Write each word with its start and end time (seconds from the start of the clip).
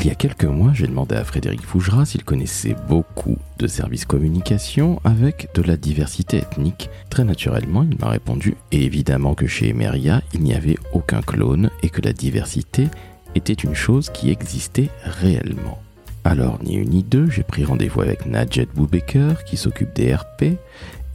Il 0.00 0.06
y 0.06 0.10
a 0.10 0.14
quelques 0.14 0.44
mois, 0.44 0.72
j'ai 0.72 0.86
demandé 0.86 1.16
à 1.16 1.24
Frédéric 1.24 1.62
Fougera 1.62 2.06
s'il 2.06 2.22
connaissait 2.22 2.76
beaucoup 2.88 3.36
de 3.58 3.66
services 3.66 4.04
communication 4.04 5.00
avec 5.02 5.48
de 5.54 5.62
la 5.62 5.76
diversité 5.76 6.36
ethnique. 6.36 6.88
Très 7.10 7.24
naturellement, 7.24 7.82
il 7.82 7.98
m'a 7.98 8.10
répondu 8.10 8.54
évidemment 8.70 9.34
que 9.34 9.48
chez 9.48 9.70
Emeria, 9.70 10.22
il 10.34 10.42
n'y 10.42 10.54
avait 10.54 10.78
aucun 10.92 11.20
clone 11.20 11.70
et 11.82 11.88
que 11.88 12.00
la 12.00 12.12
diversité 12.12 12.86
était 13.34 13.52
une 13.52 13.74
chose 13.74 14.10
qui 14.10 14.30
existait 14.30 14.88
réellement. 15.02 15.82
Alors, 16.22 16.60
ni 16.62 16.76
une 16.76 16.90
ni 16.90 17.02
deux, 17.02 17.28
j'ai 17.28 17.42
pris 17.42 17.64
rendez-vous 17.64 18.00
avec 18.00 18.24
Najet 18.24 18.68
Boubaker, 18.72 19.42
qui 19.44 19.56
s'occupe 19.56 19.94
des 19.94 20.14
RP, 20.14 20.58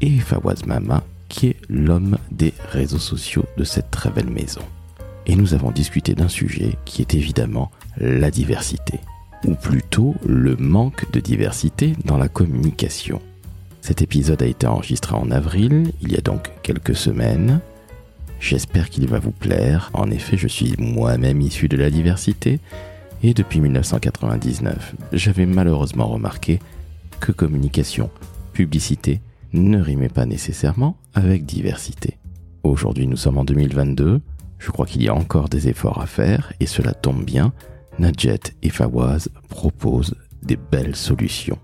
et 0.02 0.20
Fawaz 0.20 0.66
Mama, 0.66 1.04
qui 1.30 1.48
est 1.48 1.58
l'homme 1.70 2.18
des 2.32 2.54
réseaux 2.70 3.00
sociaux 3.00 3.46
de 3.58 3.64
cette 3.64 3.92
très 3.92 4.10
belle 4.10 4.30
maison. 4.30 4.62
Et 5.26 5.36
nous 5.38 5.54
avons 5.54 5.72
discuté 5.72 6.16
d'un 6.16 6.28
sujet 6.28 6.78
qui 6.84 7.02
est 7.02 7.14
évidemment 7.14 7.72
la 7.98 8.32
diversité, 8.32 9.00
ou 9.46 9.56
plutôt 9.56 10.16
le 10.26 10.56
manque 10.56 11.12
de 11.12 11.20
diversité 11.20 11.94
dans 12.06 12.18
la 12.18 12.28
communication. 12.28 13.22
Cet 13.82 14.02
épisode 14.02 14.42
a 14.42 14.46
été 14.46 14.66
enregistré 14.66 15.16
en 15.16 15.30
avril, 15.32 15.92
il 16.02 16.12
y 16.12 16.18
a 16.18 16.22
donc 16.22 16.52
quelques 16.64 16.96
semaines. 16.96 17.60
J'espère 18.40 18.90
qu'il 18.90 19.08
va 19.08 19.20
vous 19.20 19.32
plaire. 19.32 19.90
En 19.94 20.10
effet, 20.10 20.38
je 20.38 20.48
suis 20.48 20.74
moi-même 20.78 21.42
issu 21.42 21.68
de 21.68 21.78
la 21.78 21.90
diversité, 21.90 22.60
et 23.24 23.34
depuis 23.34 23.62
1999, 23.62 24.96
j'avais 25.14 25.46
malheureusement 25.46 26.08
remarqué 26.08 26.60
que 27.20 27.32
communication, 27.32 28.10
publicité, 28.52 29.22
ne 29.54 29.80
rimait 29.80 30.10
pas 30.10 30.26
nécessairement 30.26 30.98
avec 31.14 31.46
diversité. 31.46 32.18
Aujourd'hui, 32.64 33.08
nous 33.08 33.18
sommes 33.18 33.38
en 33.38 33.46
2022. 33.46 34.22
Je 34.60 34.72
crois 34.72 34.86
qu'il 34.86 35.04
y 35.04 35.10
a 35.10 35.14
encore 35.14 35.50
des 35.50 35.68
efforts 35.68 36.02
à 36.02 36.06
faire 36.06 36.54
et 36.60 36.66
cela 36.66 36.94
tombe 36.94 37.24
bien. 37.24 37.54
Nadjet 38.00 38.40
et 38.64 38.70
Fawaz 38.70 39.30
proposent 39.50 40.16
des 40.42 40.58
belles 40.58 40.96
solutions. 40.96 41.60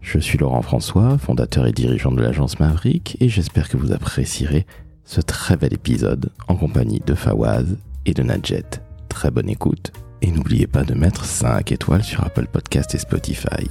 Je 0.00 0.18
suis 0.18 0.38
Laurent 0.38 0.62
François, 0.62 1.18
fondateur 1.18 1.66
et 1.66 1.72
dirigeant 1.72 2.10
de 2.10 2.22
l'agence 2.22 2.58
Maverick 2.58 3.16
et 3.20 3.28
j'espère 3.28 3.68
que 3.68 3.76
vous 3.76 3.92
apprécierez 3.92 4.66
ce 5.04 5.20
très 5.20 5.56
bel 5.56 5.72
épisode 5.72 6.30
en 6.48 6.56
compagnie 6.56 7.00
de 7.04 7.14
Fawaz 7.14 7.76
et 8.06 8.14
de 8.14 8.22
Nadjet. 8.22 8.64
Très 9.08 9.30
bonne 9.30 9.48
écoute 9.48 9.92
et 10.20 10.30
n'oubliez 10.30 10.66
pas 10.66 10.82
de 10.82 10.94
mettre 10.94 11.24
5 11.24 11.70
étoiles 11.72 12.04
sur 12.04 12.24
Apple 12.24 12.46
Podcast 12.46 12.94
et 12.94 12.98
Spotify. 12.98 13.68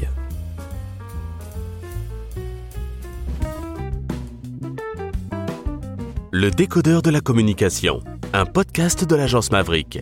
Le 6.32 6.52
décodeur 6.52 7.02
de 7.02 7.10
la 7.10 7.20
communication, 7.20 8.02
un 8.34 8.46
podcast 8.46 9.06
de 9.06 9.16
l'agence 9.16 9.52
Maverick. 9.52 10.00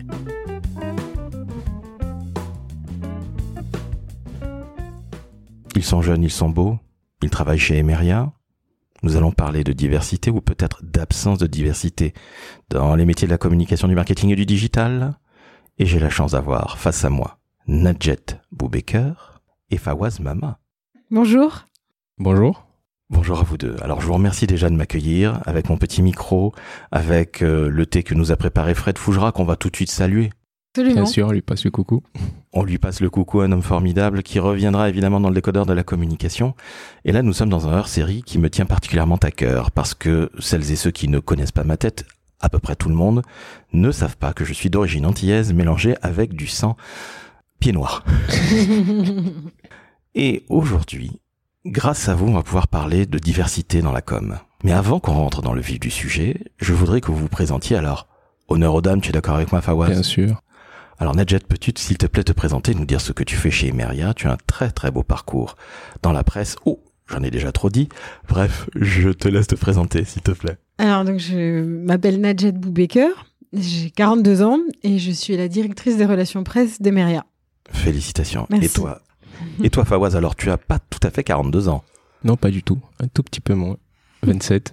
Sont 5.86 6.02
jeunes, 6.02 6.22
ils 6.22 6.30
sont 6.30 6.50
beaux, 6.50 6.78
ils 7.22 7.30
travaillent 7.30 7.58
chez 7.58 7.78
Emeria. 7.78 8.32
Nous 9.02 9.16
allons 9.16 9.30
parler 9.30 9.62
de 9.62 9.72
diversité 9.72 10.30
ou 10.30 10.40
peut-être 10.40 10.80
d'absence 10.82 11.38
de 11.38 11.46
diversité 11.46 12.12
dans 12.70 12.96
les 12.96 13.04
métiers 13.04 13.28
de 13.28 13.32
la 13.32 13.38
communication, 13.38 13.88
du 13.88 13.94
marketing 13.94 14.30
et 14.30 14.36
du 14.36 14.46
digital. 14.46 15.18
Et 15.78 15.86
j'ai 15.86 15.98
la 15.98 16.10
chance 16.10 16.32
d'avoir 16.32 16.78
face 16.78 17.04
à 17.04 17.10
moi 17.10 17.38
Nadjet 17.66 18.40
Boubaker 18.52 19.42
et 19.70 19.76
Fawaz 19.76 20.20
Mama. 20.20 20.58
Bonjour. 21.10 21.66
Bonjour. 22.18 22.66
Bonjour 23.08 23.38
à 23.38 23.42
vous 23.44 23.56
deux. 23.56 23.76
Alors 23.82 24.00
je 24.00 24.06
vous 24.06 24.14
remercie 24.14 24.48
déjà 24.48 24.68
de 24.68 24.74
m'accueillir 24.74 25.40
avec 25.46 25.68
mon 25.68 25.76
petit 25.76 26.02
micro, 26.02 26.52
avec 26.90 27.42
euh, 27.42 27.68
le 27.68 27.86
thé 27.86 28.02
que 28.02 28.14
nous 28.14 28.32
a 28.32 28.36
préparé 28.36 28.74
Fred 28.74 28.98
Fougera 28.98 29.30
qu'on 29.30 29.44
va 29.44 29.54
tout 29.54 29.70
de 29.70 29.76
suite 29.76 29.90
saluer. 29.90 30.30
Absolument. 30.76 31.02
Bien 31.02 31.06
sûr, 31.06 31.28
on 31.28 31.32
lui 31.32 31.40
passe 31.40 31.64
le 31.64 31.70
coucou. 31.70 32.02
On 32.52 32.62
lui 32.62 32.76
passe 32.76 33.00
le 33.00 33.08
coucou, 33.08 33.40
un 33.40 33.50
homme 33.50 33.62
formidable 33.62 34.22
qui 34.22 34.38
reviendra 34.38 34.90
évidemment 34.90 35.20
dans 35.20 35.30
le 35.30 35.34
décodeur 35.34 35.64
de 35.64 35.72
la 35.72 35.82
communication. 35.82 36.54
Et 37.06 37.12
là, 37.12 37.22
nous 37.22 37.32
sommes 37.32 37.48
dans 37.48 37.66
un 37.66 37.78
hors-série 37.78 38.22
qui 38.22 38.38
me 38.38 38.50
tient 38.50 38.66
particulièrement 38.66 39.16
à 39.16 39.30
cœur 39.30 39.70
parce 39.70 39.94
que 39.94 40.30
celles 40.38 40.70
et 40.70 40.76
ceux 40.76 40.90
qui 40.90 41.08
ne 41.08 41.18
connaissent 41.18 41.50
pas 41.50 41.64
ma 41.64 41.78
tête, 41.78 42.04
à 42.40 42.50
peu 42.50 42.58
près 42.58 42.76
tout 42.76 42.90
le 42.90 42.94
monde, 42.94 43.22
ne 43.72 43.90
savent 43.90 44.18
pas 44.18 44.34
que 44.34 44.44
je 44.44 44.52
suis 44.52 44.68
d'origine 44.68 45.06
antillaise 45.06 45.54
mélangée 45.54 45.94
avec 46.02 46.34
du 46.34 46.46
sang 46.46 46.76
pied 47.58 47.72
noir. 47.72 48.04
et 50.14 50.44
aujourd'hui, 50.50 51.22
grâce 51.64 52.10
à 52.10 52.14
vous, 52.14 52.26
on 52.26 52.34
va 52.34 52.42
pouvoir 52.42 52.68
parler 52.68 53.06
de 53.06 53.18
diversité 53.18 53.80
dans 53.80 53.92
la 53.92 54.02
com. 54.02 54.36
Mais 54.62 54.72
avant 54.72 55.00
qu'on 55.00 55.14
rentre 55.14 55.40
dans 55.40 55.54
le 55.54 55.62
vif 55.62 55.80
du 55.80 55.90
sujet, 55.90 56.38
je 56.58 56.74
voudrais 56.74 57.00
que 57.00 57.10
vous 57.10 57.16
vous 57.16 57.28
présentiez 57.28 57.76
alors. 57.76 58.08
Honneur 58.48 58.74
aux 58.74 58.82
dames, 58.82 59.00
tu 59.00 59.08
es 59.08 59.12
d'accord 59.12 59.36
avec 59.36 59.50
moi, 59.52 59.62
Fawaz? 59.62 59.90
Bien 59.90 60.02
sûr. 60.02 60.42
Alors 60.98 61.14
Nadjet, 61.14 61.40
peux-tu 61.40 61.72
s'il 61.76 61.98
te 61.98 62.06
plaît 62.06 62.24
te 62.24 62.32
présenter, 62.32 62.74
nous 62.74 62.86
dire 62.86 63.00
ce 63.00 63.12
que 63.12 63.22
tu 63.22 63.36
fais 63.36 63.50
chez 63.50 63.68
Emeria? 63.68 64.14
Tu 64.14 64.28
as 64.28 64.32
un 64.32 64.38
très 64.46 64.70
très 64.70 64.90
beau 64.90 65.02
parcours 65.02 65.56
dans 66.02 66.12
la 66.12 66.24
presse. 66.24 66.56
Oh, 66.64 66.82
j'en 67.06 67.22
ai 67.22 67.30
déjà 67.30 67.52
trop 67.52 67.68
dit. 67.68 67.88
Bref, 68.28 68.68
je 68.74 69.10
te 69.10 69.28
laisse 69.28 69.46
te 69.46 69.54
présenter 69.54 70.04
s'il 70.04 70.22
te 70.22 70.30
plaît. 70.30 70.56
Alors, 70.78 71.04
donc, 71.04 71.18
je 71.18 71.62
m'appelle 71.62 72.20
Nadjet 72.20 72.52
Boubaker, 72.52 73.10
j'ai 73.52 73.90
42 73.90 74.42
ans 74.42 74.58
et 74.82 74.98
je 74.98 75.10
suis 75.10 75.36
la 75.36 75.48
directrice 75.48 75.96
des 75.96 76.06
relations 76.06 76.44
presse 76.44 76.80
d'Emeria. 76.80 77.24
Félicitations. 77.70 78.46
Merci. 78.50 78.66
Et 78.66 78.68
toi? 78.68 79.00
Et 79.62 79.70
toi 79.70 79.84
Fawaz, 79.84 80.16
alors 80.16 80.34
tu 80.34 80.50
as 80.50 80.56
pas 80.56 80.78
tout 80.78 81.00
à 81.02 81.10
fait 81.10 81.24
42 81.24 81.68
ans. 81.68 81.84
Non, 82.24 82.36
pas 82.36 82.50
du 82.50 82.62
tout. 82.62 82.78
Un 83.00 83.08
tout 83.08 83.22
petit 83.22 83.40
peu 83.40 83.54
moins. 83.54 83.76
27. 84.22 84.72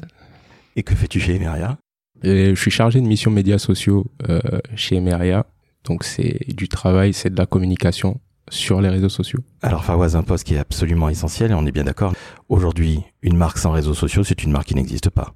Et 0.76 0.84
que 0.84 0.96
fais-tu 0.96 1.20
chez 1.20 1.36
Emeria? 1.36 1.78
Et 2.24 2.56
je 2.56 2.60
suis 2.60 2.72
chargé 2.72 3.02
de 3.02 3.06
mission 3.06 3.32
médias 3.32 3.58
sociaux 3.58 4.06
euh, 4.30 4.40
chez 4.76 4.96
Emeria. 4.96 5.46
Donc 5.84 6.04
c'est 6.04 6.40
du 6.56 6.68
travail, 6.68 7.14
c'est 7.14 7.30
de 7.30 7.38
la 7.38 7.46
communication 7.46 8.20
sur 8.50 8.82
les 8.82 8.90
réseaux 8.90 9.10
sociaux. 9.10 9.40
Alors 9.62 9.84
Fawaz, 9.84 10.16
un 10.16 10.24
poste 10.24 10.46
qui 10.46 10.56
est 10.56 10.60
absolument 10.60 11.10
essentiel 11.10 11.52
et 11.52 11.54
on 11.54 11.66
est 11.66 11.72
bien 11.72 11.84
d'accord. 11.84 12.14
Aujourd'hui, 12.50 13.02
une 13.22 13.38
marque 13.38 13.58
sans 13.58 13.72
réseaux 13.72 13.94
sociaux, 13.94 14.24
c'est 14.24 14.44
une 14.44 14.52
marque 14.52 14.68
qui 14.68 14.76
n'existe 14.76 15.10
pas. 15.10 15.34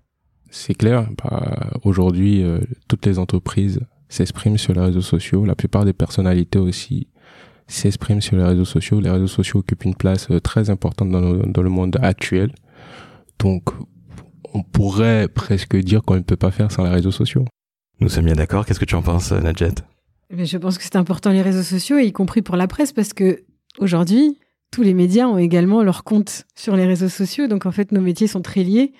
C'est 0.49 0.75
clair. 0.75 1.07
Bah, 1.23 1.71
Aujourd'hui, 1.83 2.43
euh, 2.43 2.59
toutes 2.87 3.05
les 3.05 3.19
entreprises 3.19 3.79
s'expriment 4.09 4.57
sur 4.57 4.73
les 4.73 4.81
réseaux 4.81 5.01
sociaux. 5.01 5.45
La 5.45 5.55
plupart 5.55 5.85
des 5.85 5.93
personnalités 5.93 6.59
aussi 6.59 7.07
s'expriment 7.67 8.21
sur 8.21 8.37
les 8.37 8.43
réseaux 8.43 8.65
sociaux. 8.65 9.01
Les 9.01 9.09
réseaux 9.09 9.27
sociaux 9.27 9.59
occupent 9.59 9.83
une 9.83 9.95
place 9.95 10.29
euh, 10.31 10.39
très 10.39 10.69
importante 10.69 11.11
dans 11.11 11.19
le, 11.19 11.43
dans 11.45 11.61
le 11.61 11.69
monde 11.69 11.97
actuel. 12.01 12.53
Donc, 13.39 13.69
on 14.53 14.63
pourrait 14.63 15.27
presque 15.27 15.75
dire 15.75 16.01
qu'on 16.03 16.15
ne 16.15 16.21
peut 16.21 16.37
pas 16.37 16.51
faire 16.51 16.71
sans 16.71 16.83
les 16.83 16.89
réseaux 16.89 17.11
sociaux. 17.11 17.45
Nous 17.99 18.09
sommes 18.09 18.25
bien 18.25 18.35
d'accord. 18.35 18.65
Qu'est-ce 18.65 18.79
que 18.79 18.85
tu 18.85 18.95
en 18.95 19.01
penses, 19.01 19.31
Nadjet 19.31 19.73
Mais 20.29 20.45
je 20.45 20.57
pense 20.57 20.77
que 20.77 20.83
c'est 20.83 20.95
important 20.95 21.31
les 21.31 21.41
réseaux 21.41 21.63
sociaux, 21.63 21.97
y 21.99 22.11
compris 22.11 22.41
pour 22.41 22.57
la 22.57 22.67
presse, 22.67 22.91
parce 22.91 23.13
que 23.13 23.43
aujourd'hui, 23.79 24.38
tous 24.71 24.81
les 24.83 24.93
médias 24.93 25.27
ont 25.27 25.38
également 25.38 25.83
leur 25.83 26.03
compte 26.03 26.45
sur 26.55 26.75
les 26.75 26.85
réseaux 26.85 27.09
sociaux. 27.09 27.47
Donc, 27.47 27.65
en 27.65 27.71
fait, 27.71 27.91
nos 27.91 28.01
métiers 28.01 28.27
sont 28.27 28.41
très 28.41 28.63
liés, 28.63 28.93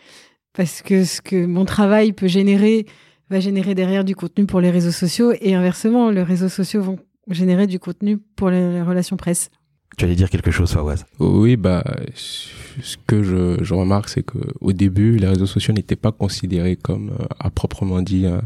parce 0.54 0.82
que 0.82 1.04
ce 1.04 1.22
que 1.22 1.46
mon 1.46 1.66
travail 1.66 2.14
peut 2.14 2.28
générer 2.28 2.86
va 3.30 3.42
générer 3.42 3.76
derrière 3.76 4.06
du 4.06 4.16
contenu 4.16 4.46
pour 4.46 4.62
les 4.62 4.72
réseaux 4.72 4.92
sociaux, 4.92 5.34
et 5.42 5.54
inversement, 5.54 6.10
les 6.10 6.24
réseaux 6.24 6.50
sociaux 6.50 6.82
vont 6.82 7.00
générer 7.30 7.68
du 7.68 7.78
contenu 7.78 8.18
pour 8.18 8.50
les 8.50 8.82
relations 8.82 9.18
presse. 9.18 9.50
Tu 9.98 10.06
allais 10.06 10.16
dire 10.16 10.30
quelque 10.30 10.52
chose, 10.52 10.72
Fawaz 10.72 11.06
Oui, 11.20 11.58
bah, 11.58 11.84
ce 12.16 12.98
que 13.06 13.24
je, 13.24 13.62
je 13.62 13.74
remarque, 13.74 14.10
c'est 14.10 14.24
que 14.24 14.38
au 14.62 14.72
début, 14.72 15.18
les 15.18 15.28
réseaux 15.28 15.46
sociaux 15.46 15.74
n'étaient 15.74 15.96
pas 15.96 16.12
considérés 16.12 16.76
comme, 16.76 17.10
euh, 17.20 17.26
à 17.40 17.50
proprement 17.50 18.02
dit, 18.02 18.28
un, 18.28 18.42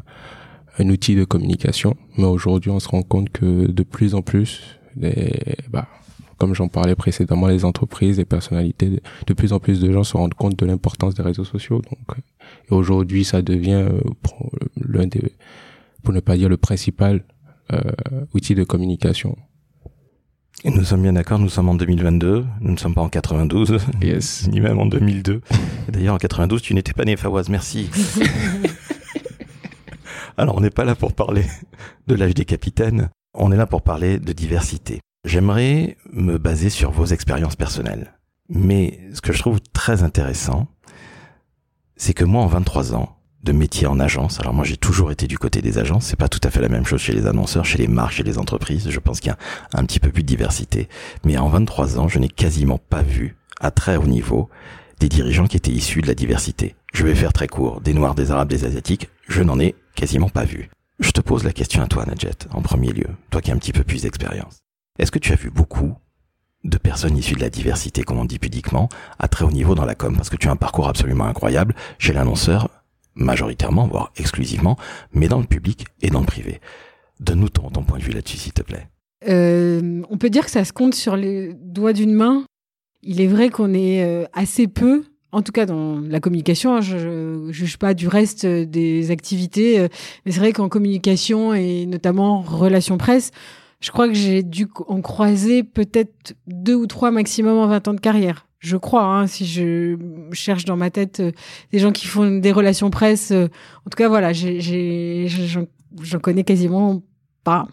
un 0.82 0.90
outil 0.90 1.16
de 1.16 1.24
communication. 1.24 1.96
Mais 2.18 2.26
aujourd'hui, 2.26 2.72
on 2.72 2.80
se 2.80 2.90
rend 2.90 3.04
compte 3.04 3.30
que 3.30 3.70
de 3.70 3.84
plus 3.84 4.16
en 4.16 4.22
plus, 4.22 4.80
les, 4.98 5.56
bah, 5.70 5.88
comme 6.38 6.56
j'en 6.56 6.68
parlais 6.68 6.96
précédemment, 6.96 7.48
les 7.48 7.66
entreprises, 7.66 8.18
les 8.18 8.26
personnalités, 8.26 9.02
de, 9.28 9.34
plus 9.34 9.54
en 9.54 9.60
plus 9.60 9.80
de 9.80 9.92
gens 9.92 10.04
se 10.04 10.18
rendent 10.18 10.34
compte 10.34 10.58
de 10.58 10.66
l'importance 10.66 11.14
des 11.14 11.24
réseaux 11.24 11.46
sociaux. 11.46 11.82
Donc, 11.82 12.18
et 12.70 12.74
aujourd'hui, 12.74 13.24
ça 13.24 13.42
devient 13.42 13.86
euh, 13.90 14.02
l'un 14.76 15.08
des, 15.08 15.34
pour 16.04 16.14
ne 16.14 16.20
pas 16.20 16.36
dire 16.36 16.50
le 16.50 16.58
principal 16.58 17.24
euh, 17.72 17.80
outil 18.34 18.56
de 18.56 18.64
communication. 18.64 19.38
Et 20.64 20.70
nous 20.70 20.84
sommes 20.84 21.02
bien 21.04 21.14
d'accord, 21.14 21.40
nous 21.40 21.50
sommes 21.50 21.70
en 21.70 21.76
2022, 21.76 22.46
nous 22.60 22.72
ne 22.72 22.78
sommes 22.78 22.94
pas 22.94 23.02
en 23.02 23.10
92, 23.10 23.78
Yes. 24.02 24.48
ni 24.52 24.60
même 24.60 24.80
en 24.80 24.86
2002. 24.86 25.42
Et 25.88 25.92
D'ailleurs, 25.92 26.16
en 26.16 26.20
92, 26.20 26.62
tu 26.62 26.74
n'étais 26.74 26.94
pas 26.94 27.06
né, 27.06 27.16
Fawaz, 27.18 27.50
merci. 27.50 27.90
Alors, 30.42 30.58
on 30.58 30.62
n'est 30.62 30.72
pas 30.72 30.86
là 30.86 30.96
pour 30.96 31.14
parler 31.14 31.46
de 32.08 32.16
l'âge 32.16 32.34
des 32.34 32.46
capitaines, 32.46 33.12
on 33.36 33.52
est 33.52 33.56
là 33.56 33.68
pour 33.68 33.84
parler 33.84 34.18
de 34.18 34.34
diversité. 34.34 35.00
J'aimerais 35.24 35.98
me 36.12 36.40
baser 36.40 36.72
sur 36.72 36.90
vos 36.90 37.06
expériences 37.06 37.56
personnelles. 37.56 38.18
Mais 38.50 39.02
ce 39.14 39.22
que 39.22 39.34
je 39.34 39.40
trouve 39.40 39.60
très 39.72 40.02
intéressant, 40.02 40.66
c'est 41.96 42.16
que 42.16 42.26
moi, 42.26 42.42
en 42.42 42.48
23 42.48 42.96
ans 42.96 43.20
de 43.44 43.52
métier 43.52 43.86
en 43.86 44.00
agence, 44.00 44.40
alors 44.40 44.56
moi 44.56 44.66
j'ai 44.66 44.78
toujours 44.78 45.12
été 45.12 45.28
du 45.28 45.38
côté 45.38 45.62
des 45.62 45.78
agences, 45.78 46.06
c'est 46.06 46.16
pas 46.16 46.28
tout 46.28 46.42
à 46.44 46.50
fait 46.50 46.60
la 46.60 46.70
même 46.70 46.88
chose 46.88 47.02
chez 47.02 47.14
les 47.14 47.28
annonceurs, 47.28 47.66
chez 47.66 47.78
les 47.78 47.88
marques, 47.88 48.14
chez 48.14 48.24
les 48.24 48.40
entreprises, 48.40 48.90
je 48.90 49.00
pense 49.00 49.20
qu'il 49.20 49.30
y 49.30 49.36
a 49.36 49.38
un 49.74 49.86
petit 49.86 50.00
peu 50.00 50.10
plus 50.10 50.24
de 50.24 50.28
diversité. 50.28 50.90
Mais 51.24 51.38
en 51.38 51.50
23 51.50 52.00
ans, 52.00 52.08
je 52.08 52.18
n'ai 52.18 52.30
quasiment 52.30 52.80
pas 52.80 53.04
vu, 53.04 53.38
à 53.60 53.70
très 53.70 53.96
haut 53.96 54.08
niveau, 54.08 54.50
des 55.00 55.08
dirigeants 55.08 55.46
qui 55.46 55.58
étaient 55.58 55.70
issus 55.70 56.02
de 56.02 56.08
la 56.08 56.16
diversité. 56.16 56.76
Je 56.92 57.06
vais 57.06 57.16
faire 57.16 57.32
très 57.32 57.48
court, 57.48 57.80
des 57.82 57.94
Noirs, 57.94 58.16
des 58.16 58.32
Arabes, 58.32 58.50
des 58.50 58.66
Asiatiques, 58.66 59.10
je 59.28 59.42
n'en 59.42 59.60
ai 59.60 59.76
quasiment 59.96 60.30
pas 60.30 60.44
vu. 60.44 60.70
Je 61.00 61.12
te 61.12 61.22
pose 61.22 61.44
la 61.44 61.54
question 61.54 61.82
à 61.82 61.88
toi, 61.88 62.06
Nadjet, 62.06 62.32
en 62.54 62.62
premier 62.62 62.92
lieu, 62.92 63.08
toi 63.30 63.42
qui 63.42 63.50
as 63.50 63.54
un 63.54 63.58
petit 63.58 63.72
peu 63.72 63.84
plus 63.84 64.04
d'expérience. 64.04 64.60
Est-ce 65.00 65.12
que 65.12 65.20
tu 65.20 65.32
as 65.32 65.38
vu 65.38 65.50
beaucoup 65.50 65.96
de 66.64 66.78
personnes 66.78 67.18
issues 67.18 67.36
de 67.36 67.40
la 67.40 67.50
diversité, 67.50 68.04
comme 68.04 68.20
on 68.20 68.26
dit 68.26 68.40
pudiquement, 68.40 68.90
à 69.20 69.28
très 69.28 69.46
haut 69.46 69.52
niveau 69.52 69.74
dans 69.74 69.86
la 69.86 69.96
com? 69.96 70.16
Parce 70.16 70.30
que 70.30 70.36
tu 70.36 70.48
as 70.48 70.52
un 70.52 70.58
parcours 70.58 70.90
absolument 70.90 71.26
incroyable 71.26 71.76
chez 71.98 72.14
l'annonceur, 72.14 72.70
majoritairement, 73.16 73.88
voire 73.88 74.12
exclusivement, 74.18 74.78
mais 75.14 75.30
dans 75.30 75.40
le 75.40 75.48
public 75.48 75.88
et 76.02 76.10
dans 76.10 76.20
le 76.20 76.26
privé. 76.26 76.60
Donne-nous 77.22 77.50
ton, 77.50 77.70
ton 77.70 77.84
point 77.84 78.00
de 78.00 78.04
vue 78.04 78.12
là-dessus, 78.12 78.38
s'il 78.38 78.54
te 78.54 78.64
plaît. 78.64 78.90
Euh, 79.30 80.02
on 80.10 80.18
peut 80.18 80.30
dire 80.30 80.46
que 80.46 80.52
ça 80.52 80.66
se 80.66 80.74
compte 80.74 80.94
sur 80.94 81.16
les 81.16 81.54
doigts 81.54 81.94
d'une 81.94 82.14
main. 82.14 82.44
Il 83.02 83.22
est 83.22 83.28
vrai 83.28 83.50
qu'on 83.50 83.74
est 83.74 84.04
euh, 84.04 84.26
assez 84.34 84.68
peu, 84.68 85.06
en 85.32 85.42
tout 85.42 85.52
cas 85.52 85.66
dans 85.66 86.00
la 86.00 86.20
communication. 86.20 86.76
hein, 86.76 86.82
je 86.82 86.98
ne 86.98 87.52
juge 87.52 87.78
pas 87.78 87.94
du 87.94 88.08
reste 88.08 88.46
euh, 88.46 88.66
des 88.66 89.12
activités, 89.12 89.80
euh, 89.80 89.88
mais 90.26 90.32
c'est 90.32 90.40
vrai 90.40 90.54
qu'en 90.54 90.70
communication 90.70 91.54
et 91.54 91.86
notamment 91.86 92.42
relations 92.42 92.98
presse, 92.98 93.32
je 93.82 93.92
crois 93.92 94.08
que 94.08 94.14
j'ai 94.14 94.44
dû 94.44 94.68
en 94.88 95.02
croiser 95.02 95.64
peut-être 95.64 96.36
deux 96.48 96.76
ou 96.76 96.86
trois 96.86 97.12
maximum 97.12 97.58
en 97.58 97.68
20 97.68 97.88
ans 97.88 97.94
de 97.94 98.00
carrière. 98.00 98.48
Je 98.60 98.78
crois, 98.78 99.06
hein, 99.06 99.26
si 99.26 99.48
je 99.48 99.98
cherche 100.34 100.66
dans 100.66 100.78
ma 100.78 100.92
tête 100.92 101.20
euh, 101.20 101.32
des 101.72 101.80
gens 101.80 101.92
qui 101.92 102.06
font 102.06 102.38
des 102.38 102.52
relations 102.52 102.92
presse. 102.92 103.32
euh, 103.32 103.48
en 103.86 103.90
tout 103.90 103.98
cas, 103.98 104.08
voilà, 104.08 104.34
j'en 104.34 106.20
connais 106.22 106.44
quasiment 106.44 107.02
pas. 107.44 107.68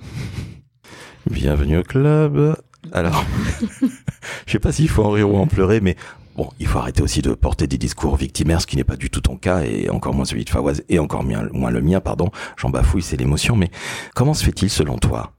Bienvenue 1.31 1.77
au 1.77 1.83
club. 1.83 2.57
Alors, 2.93 3.23
je 4.47 4.53
sais 4.53 4.59
pas 4.59 4.73
s'il 4.73 4.89
faut 4.89 5.05
en 5.05 5.11
rire 5.11 5.31
ou 5.31 5.37
en 5.37 5.47
pleurer, 5.47 5.83
mais 5.83 5.95
bon, 6.39 6.49
il 6.61 6.69
faut 6.69 6.79
arrêter 6.79 7.03
aussi 7.03 7.21
de 7.21 7.35
porter 7.35 7.67
des 7.67 7.79
discours 7.79 8.17
victimaires, 8.17 8.63
ce 8.63 8.67
qui 8.67 8.77
n'est 8.77 8.85
pas 8.85 8.97
du 8.97 9.11
tout 9.11 9.21
ton 9.21 9.37
cas, 9.37 9.63
et 9.63 9.91
encore 9.91 10.15
moins 10.15 10.25
celui 10.25 10.45
de 10.45 10.51
Fawaz, 10.51 10.83
et 10.89 11.01
encore 11.01 11.25
moins, 11.25 11.71
le 11.71 11.83
mien, 11.83 12.01
pardon. 12.01 12.31
J'en 12.57 12.71
bafouille, 12.71 13.03
c'est 13.03 13.17
l'émotion, 13.17 13.57
mais 13.57 13.71
comment 14.15 14.35
se 14.35 14.45
fait-il, 14.45 14.71
selon 14.71 14.99
toi, 14.99 15.33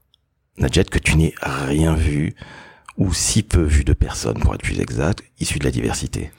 Nadjet, 0.58 0.84
que 0.84 0.98
tu 0.98 1.16
n'aies 1.16 1.34
rien 1.40 1.94
vu, 1.94 2.34
ou 2.98 3.14
si 3.14 3.42
peu 3.42 3.62
vu 3.62 3.82
de 3.82 3.94
personnes, 3.94 4.38
pour 4.38 4.54
être 4.54 4.62
plus 4.62 4.78
exact, 4.78 5.24
issues 5.40 5.58
de 5.58 5.64
la 5.64 5.70
diversité? 5.70 6.32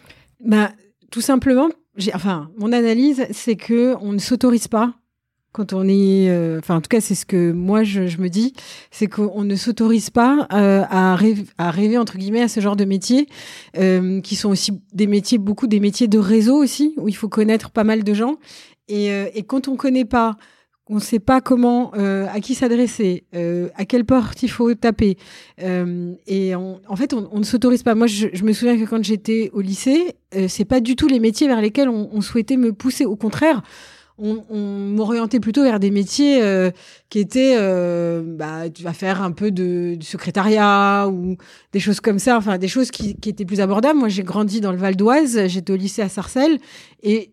Bah, 0.45 0.71
tout 1.09 1.21
simplement, 1.21 1.69
enfin, 2.13 2.51
mon 2.59 2.71
analyse, 2.71 3.25
c'est 3.31 3.55
que 3.55 3.95
on 3.99 4.13
ne 4.13 4.19
s'autorise 4.19 4.67
pas 4.67 4.93
quand 5.51 5.73
on 5.73 5.83
est, 5.87 6.29
euh, 6.29 6.59
enfin, 6.59 6.75
en 6.77 6.81
tout 6.81 6.87
cas, 6.87 7.01
c'est 7.01 7.15
ce 7.15 7.25
que 7.25 7.51
moi 7.51 7.83
je, 7.83 8.07
je 8.07 8.19
me 8.19 8.29
dis, 8.29 8.53
c'est 8.89 9.07
qu'on 9.07 9.43
ne 9.43 9.55
s'autorise 9.55 10.09
pas 10.09 10.47
euh, 10.53 10.83
à, 10.89 11.15
rêver, 11.15 11.45
à 11.57 11.71
rêver 11.71 11.97
entre 11.97 12.17
guillemets 12.17 12.41
à 12.41 12.47
ce 12.47 12.59
genre 12.61 12.75
de 12.77 12.85
métiers, 12.85 13.27
euh, 13.77 14.21
qui 14.21 14.35
sont 14.35 14.49
aussi 14.49 14.71
des 14.93 15.07
métiers, 15.07 15.37
beaucoup 15.37 15.67
des 15.67 15.79
métiers 15.79 16.07
de 16.07 16.19
réseau 16.19 16.55
aussi, 16.55 16.93
où 16.97 17.09
il 17.09 17.15
faut 17.15 17.29
connaître 17.29 17.69
pas 17.69 17.83
mal 17.83 18.03
de 18.03 18.13
gens, 18.13 18.37
et, 18.87 19.11
euh, 19.11 19.27
et 19.33 19.43
quand 19.43 19.67
on 19.67 19.75
connaît 19.75 20.05
pas 20.05 20.37
on 20.93 20.95
ne 20.95 20.99
sait 20.99 21.19
pas 21.19 21.39
comment, 21.39 21.93
euh, 21.95 22.25
à 22.33 22.41
qui 22.41 22.53
s'adresser, 22.53 23.23
euh, 23.33 23.69
à 23.75 23.85
quelle 23.85 24.03
porte 24.03 24.43
il 24.43 24.49
faut 24.49 24.73
taper. 24.73 25.15
Et 25.57 26.53
on- 26.55 26.81
en 26.85 26.95
fait, 26.97 27.13
on, 27.13 27.39
ne 27.39 27.43
s'autorise 27.45 27.81
pas. 27.81 27.95
Moi, 27.95 28.07
je, 28.07 28.27
je 28.33 28.43
me 28.43 28.51
souviens 28.51 28.77
que 28.77 28.83
quand 28.83 29.01
j'étais 29.01 29.51
au 29.53 29.61
lycée, 29.61 30.15
c'est 30.49 30.65
pas 30.65 30.81
du 30.81 30.97
tout 30.97 31.07
les 31.07 31.21
métiers 31.21 31.47
vers 31.47 31.61
lesquels 31.61 31.87
on, 31.87 32.09
on 32.11 32.19
souhaitait 32.19 32.57
me 32.57 32.73
pousser. 32.73 33.05
Au 33.05 33.15
contraire, 33.15 33.61
on, 34.21 34.57
m'orientait 34.57 35.39
plutôt 35.39 35.63
vers 35.63 35.79
des 35.79 35.91
métiers 35.91 36.41
euh, 36.41 36.71
qui 37.09 37.19
étaient, 37.19 37.55
euh, 37.57 38.21
bah, 38.23 38.69
tu 38.69 38.83
vas 38.83 38.93
faire 38.93 39.21
un 39.21 39.31
peu 39.31 39.51
de, 39.51 39.97
secrétariat 40.01 41.07
ou 41.09 41.37
des 41.73 41.79
choses 41.79 41.99
comme 41.99 42.19
ça. 42.19 42.37
Enfin, 42.37 42.57
des 42.57 42.67
choses 42.67 42.91
qui, 42.91 43.15
qui 43.15 43.29
étaient 43.29 43.45
plus 43.45 43.61
abordables. 43.61 43.97
Moi, 43.97 44.09
j'ai 44.09 44.23
grandi 44.23 44.61
dans 44.61 44.71
le 44.71 44.77
Val 44.77 44.95
d'Oise. 44.95 45.47
J'étais 45.47 45.73
au 45.73 45.75
lycée 45.75 46.01
à 46.01 46.09
Sarcelles 46.09 46.59
et 47.03 47.31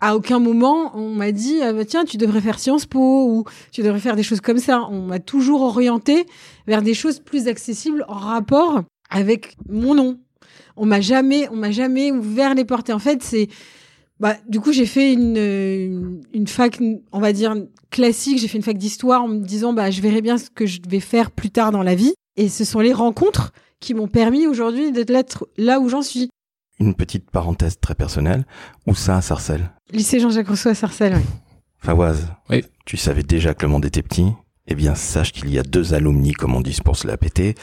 à 0.00 0.16
aucun 0.16 0.38
moment 0.38 0.90
on 0.94 1.14
m'a 1.14 1.32
dit 1.32 1.62
ah 1.62 1.72
bah 1.72 1.84
tiens 1.86 2.04
tu 2.04 2.18
devrais 2.18 2.40
faire 2.40 2.58
Sciences 2.58 2.84
Po 2.84 3.26
ou 3.26 3.44
tu 3.72 3.82
devrais 3.82 4.00
faire 4.00 4.16
des 4.16 4.22
choses 4.22 4.40
comme 4.40 4.58
ça. 4.58 4.86
On 4.90 5.00
m'a 5.00 5.18
toujours 5.18 5.62
orienté 5.62 6.26
vers 6.66 6.82
des 6.82 6.94
choses 6.94 7.20
plus 7.20 7.48
accessibles 7.48 8.04
en 8.08 8.14
rapport 8.14 8.82
avec 9.08 9.56
mon 9.68 9.94
nom. 9.94 10.18
On 10.76 10.84
m'a 10.84 11.00
jamais 11.00 11.48
on 11.50 11.56
m'a 11.56 11.70
jamais 11.70 12.10
ouvert 12.10 12.54
les 12.54 12.64
portes. 12.64 12.90
Et 12.90 12.92
en 12.92 12.98
fait 12.98 13.22
c'est 13.22 13.48
bah, 14.20 14.36
du 14.48 14.60
coup, 14.60 14.72
j'ai 14.72 14.86
fait 14.86 15.12
une, 15.12 15.36
une, 15.36 16.20
une 16.32 16.46
fac, 16.46 16.80
on 17.12 17.20
va 17.20 17.32
dire, 17.32 17.54
classique. 17.90 18.38
J'ai 18.38 18.48
fait 18.48 18.58
une 18.58 18.64
fac 18.64 18.78
d'histoire 18.78 19.22
en 19.22 19.28
me 19.28 19.40
disant, 19.40 19.72
bah, 19.72 19.90
je 19.90 20.00
verrai 20.00 20.22
bien 20.22 20.38
ce 20.38 20.50
que 20.50 20.66
je 20.66 20.80
vais 20.88 21.00
faire 21.00 21.30
plus 21.30 21.50
tard 21.50 21.72
dans 21.72 21.82
la 21.82 21.94
vie. 21.94 22.14
Et 22.36 22.48
ce 22.48 22.64
sont 22.64 22.80
les 22.80 22.92
rencontres 22.92 23.52
qui 23.80 23.94
m'ont 23.94 24.08
permis 24.08 24.46
aujourd'hui 24.46 24.92
d'être 24.92 25.10
là, 25.10 25.22
là 25.56 25.80
où 25.80 25.88
j'en 25.88 26.02
suis. 26.02 26.28
Une 26.80 26.94
petite 26.94 27.30
parenthèse 27.30 27.78
très 27.80 27.94
personnelle, 27.94 28.44
où 28.86 28.94
ça 28.94 29.16
à 29.18 29.20
Sarcelles? 29.22 29.70
Lycée 29.92 30.18
Jean-Jacques 30.20 30.48
Rousseau 30.48 30.70
à 30.70 30.74
Sarcelles, 30.74 31.14
oui. 31.16 31.22
Fawaz, 31.78 32.26
Oui. 32.50 32.64
tu 32.86 32.96
savais 32.96 33.22
déjà 33.22 33.52
que 33.54 33.64
le 33.66 33.70
monde 33.70 33.84
était 33.84 34.02
petit? 34.02 34.26
Eh 34.66 34.74
bien, 34.74 34.94
sache 34.94 35.32
qu'il 35.32 35.50
y 35.50 35.58
a 35.58 35.62
deux 35.62 35.92
alumni, 35.92 36.32
comme 36.32 36.54
on 36.54 36.62
dit 36.62 36.78
pour 36.82 36.96
se 36.96 37.06
la 37.06 37.18
péter, 37.18 37.54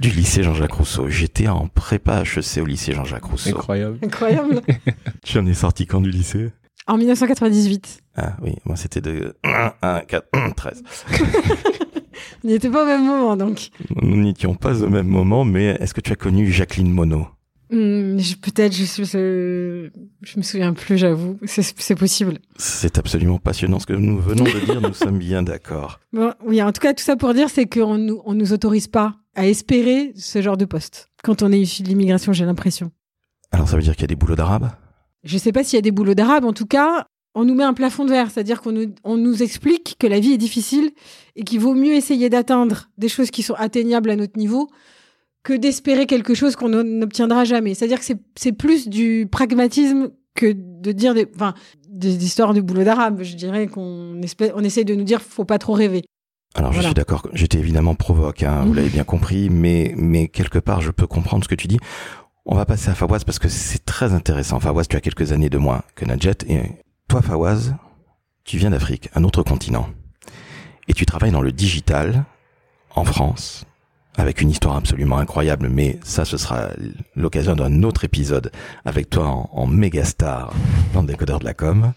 du 0.00 0.08
lycée 0.08 0.42
Jean-Jacques 0.42 0.72
Rousseau. 0.72 1.08
J'étais 1.10 1.48
en 1.48 1.68
prépa 1.68 2.22
HEC 2.22 2.62
au 2.62 2.64
lycée 2.64 2.92
Jean-Jacques 2.92 3.24
Rousseau. 3.26 3.50
Incroyable. 3.50 3.98
Incroyable. 4.02 4.62
Tu 5.22 5.38
en 5.38 5.46
es 5.46 5.52
sorti 5.52 5.86
quand 5.86 6.00
du 6.00 6.10
lycée? 6.10 6.50
En 6.86 6.96
1998. 6.96 8.00
Ah 8.16 8.36
oui, 8.42 8.54
moi 8.64 8.76
c'était 8.76 9.02
de 9.02 9.36
1, 9.44 9.72
1, 9.82 10.00
4, 10.00 10.26
13. 10.56 10.82
On 12.42 12.48
n'y 12.48 12.54
était 12.54 12.70
pas 12.70 12.84
au 12.84 12.86
même 12.86 13.04
moment, 13.04 13.36
donc. 13.36 13.68
Nous 14.00 14.16
n'étions 14.16 14.54
pas 14.54 14.82
au 14.82 14.88
même 14.88 15.08
moment, 15.08 15.44
mais 15.44 15.76
est-ce 15.80 15.92
que 15.92 16.00
tu 16.00 16.12
as 16.12 16.16
connu 16.16 16.50
Jacqueline 16.50 16.90
Monod? 16.90 17.26
Hmm, 17.70 18.18
Peut-être, 18.42 18.72
je, 18.72 18.84
je, 18.84 19.90
je 20.22 20.36
me 20.36 20.42
souviens 20.42 20.72
plus, 20.72 20.98
j'avoue. 20.98 21.38
C'est 21.46 21.62
c'est 21.62 21.96
possible. 21.96 22.38
C'est 22.56 22.98
absolument 22.98 23.38
passionnant 23.38 23.80
ce 23.80 23.86
que 23.86 23.92
nous 23.92 24.20
venons 24.20 24.44
de 24.44 24.64
dire, 24.64 24.80
nous 24.80 24.94
sommes 24.94 25.18
bien 25.18 25.42
d'accord. 25.42 25.98
Bon, 26.12 26.32
oui, 26.44 26.62
en 26.62 26.70
tout 26.72 26.80
cas, 26.80 26.94
tout 26.94 27.02
ça 27.02 27.16
pour 27.16 27.34
dire, 27.34 27.50
c'est 27.50 27.66
qu'on 27.66 27.98
nous, 27.98 28.22
on 28.24 28.34
nous 28.34 28.52
autorise 28.52 28.86
pas 28.86 29.16
à 29.34 29.46
espérer 29.46 30.12
ce 30.14 30.40
genre 30.40 30.56
de 30.56 30.64
poste. 30.64 31.10
Quand 31.24 31.42
on 31.42 31.50
est 31.50 31.60
issu 31.60 31.82
de 31.82 31.88
l'immigration, 31.88 32.32
j'ai 32.32 32.44
l'impression. 32.44 32.92
Alors 33.50 33.68
ça 33.68 33.76
veut 33.76 33.82
dire 33.82 33.94
qu'il 33.94 34.02
y 34.02 34.04
a 34.04 34.08
des 34.08 34.16
boulots 34.16 34.36
d'arabe? 34.36 34.70
Je 35.24 35.36
sais 35.38 35.52
pas 35.52 35.64
s'il 35.64 35.76
y 35.76 35.78
a 35.78 35.82
des 35.82 35.90
boulots 35.90 36.14
d'arabe. 36.14 36.44
En 36.44 36.52
tout 36.52 36.66
cas, 36.66 37.06
on 37.34 37.44
nous 37.44 37.54
met 37.54 37.64
un 37.64 37.74
plafond 37.74 38.04
de 38.04 38.10
verre. 38.10 38.30
C'est-à-dire 38.30 38.62
qu'on 38.62 38.72
nous, 38.72 38.94
on 39.02 39.16
nous 39.16 39.42
explique 39.42 39.96
que 39.98 40.06
la 40.06 40.20
vie 40.20 40.32
est 40.32 40.38
difficile 40.38 40.90
et 41.34 41.42
qu'il 41.42 41.60
vaut 41.60 41.74
mieux 41.74 41.94
essayer 41.94 42.30
d'atteindre 42.30 42.88
des 42.96 43.08
choses 43.08 43.30
qui 43.30 43.42
sont 43.42 43.54
atteignables 43.54 44.10
à 44.10 44.16
notre 44.16 44.38
niveau 44.38 44.68
que 45.46 45.52
d'espérer 45.56 46.06
quelque 46.06 46.34
chose 46.34 46.56
qu'on 46.56 46.68
n'obtiendra 46.68 47.44
jamais. 47.44 47.74
C'est-à-dire 47.74 48.00
que 48.00 48.04
c'est- 48.36 48.52
plus 48.52 48.88
du 48.88 49.28
pragmatisme 49.30 50.10
que 50.34 50.52
de 50.52 50.90
dire 50.92 51.14
des, 51.14 51.26
enfin, 51.36 51.54
des 51.88 52.24
histoires 52.24 52.52
du 52.52 52.62
boulot 52.62 52.82
d'arabe. 52.82 53.22
Je 53.22 53.36
dirais 53.36 53.68
qu'on 53.68 54.20
on 54.54 54.62
essaye 54.64 54.84
de 54.84 54.94
nous 54.96 55.04
dire 55.04 55.22
faut 55.22 55.44
pas 55.44 55.58
trop 55.58 55.72
rêver. 55.74 56.02
Alors 56.56 56.72
je 56.72 56.80
suis 56.82 56.94
d'accord, 56.94 57.28
j'étais 57.32 57.58
évidemment 57.58 57.94
provoque, 57.94 58.42
hein, 58.42 58.64
vous 58.66 58.74
l'avez 58.74 58.88
bien 58.88 59.04
compris, 59.04 59.48
mais, 59.50 59.94
mais 59.96 60.26
quelque 60.28 60.58
part 60.58 60.80
je 60.80 60.90
peux 60.90 61.06
comprendre 61.06 61.44
ce 61.44 61.48
que 61.48 61.54
tu 61.54 61.68
dis. 61.68 61.78
On 62.44 62.54
va 62.56 62.64
passer 62.64 62.90
à 62.90 62.94
Fawaz 62.94 63.24
parce 63.24 63.38
que 63.38 63.48
c'est 63.48 63.84
très 63.84 64.14
intéressant. 64.14 64.58
Fawaz, 64.58 64.88
tu 64.88 64.96
as 64.96 65.00
quelques 65.00 65.30
années 65.32 65.50
de 65.50 65.58
moins 65.58 65.82
que 65.94 66.04
Nadjet. 66.04 66.38
Et 66.48 66.62
toi, 67.08 67.20
Fawaz, 67.22 67.74
tu 68.44 68.56
viens 68.58 68.70
d'Afrique, 68.70 69.10
un 69.14 69.22
autre 69.24 69.42
continent. 69.42 69.86
Et 70.88 70.92
tu 70.94 71.04
travailles 71.06 71.32
dans 71.32 71.40
le 71.42 71.52
digital 71.52 72.24
en 72.94 73.04
France, 73.04 73.64
avec 74.16 74.40
une 74.40 74.50
histoire 74.50 74.76
absolument 74.76 75.18
incroyable, 75.18 75.68
mais 75.68 75.98
ça, 76.02 76.24
ce 76.24 76.36
sera 76.36 76.68
l'occasion 77.14 77.54
d'un 77.54 77.82
autre 77.82 78.04
épisode 78.04 78.50
avec 78.84 79.10
toi 79.10 79.26
en, 79.28 79.50
en 79.52 79.66
méga 79.66 80.04
star 80.04 80.52
dans 80.94 81.02
le 81.02 81.06
décodeur 81.06 81.38
de 81.38 81.44
la 81.44 81.54
com. 81.54 81.92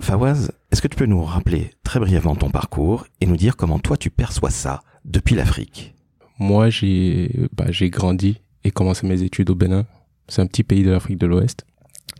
Fawaz, 0.00 0.50
est-ce 0.70 0.82
que 0.82 0.88
tu 0.88 0.96
peux 0.96 1.06
nous 1.06 1.24
rappeler 1.24 1.70
très 1.82 2.00
brièvement 2.00 2.36
ton 2.36 2.50
parcours 2.50 3.06
et 3.20 3.26
nous 3.26 3.36
dire 3.36 3.56
comment 3.56 3.78
toi 3.78 3.96
tu 3.96 4.10
perçois 4.10 4.50
ça 4.50 4.82
depuis 5.04 5.34
l'Afrique? 5.34 5.94
Moi, 6.38 6.70
j'ai 6.70 7.48
bah, 7.56 7.66
j'ai 7.70 7.90
grandi 7.90 8.40
et 8.64 8.70
commencé 8.70 9.06
mes 9.06 9.22
études 9.22 9.50
au 9.50 9.54
Bénin. 9.54 9.86
C'est 10.28 10.42
un 10.42 10.46
petit 10.46 10.64
pays 10.64 10.82
de 10.82 10.90
l'Afrique 10.90 11.18
de 11.18 11.26
l'Ouest. 11.26 11.64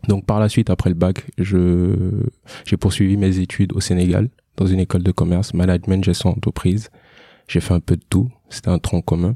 Donc 0.07 0.25
par 0.25 0.39
la 0.39 0.49
suite, 0.49 0.69
après 0.69 0.89
le 0.89 0.95
bac, 0.95 1.25
je 1.37 2.21
j'ai 2.65 2.77
poursuivi 2.77 3.17
mes 3.17 3.39
études 3.39 3.73
au 3.73 3.79
Sénégal 3.79 4.29
dans 4.57 4.65
une 4.65 4.79
école 4.79 5.03
de 5.03 5.11
commerce, 5.11 5.53
management, 5.53 6.03
gestion 6.03 6.31
d'entreprise. 6.31 6.89
J'ai 7.47 7.59
fait 7.59 7.73
un 7.73 7.79
peu 7.79 7.95
de 7.95 8.03
tout. 8.09 8.29
C'était 8.49 8.69
un 8.69 8.79
tronc 8.79 9.01
commun. 9.01 9.35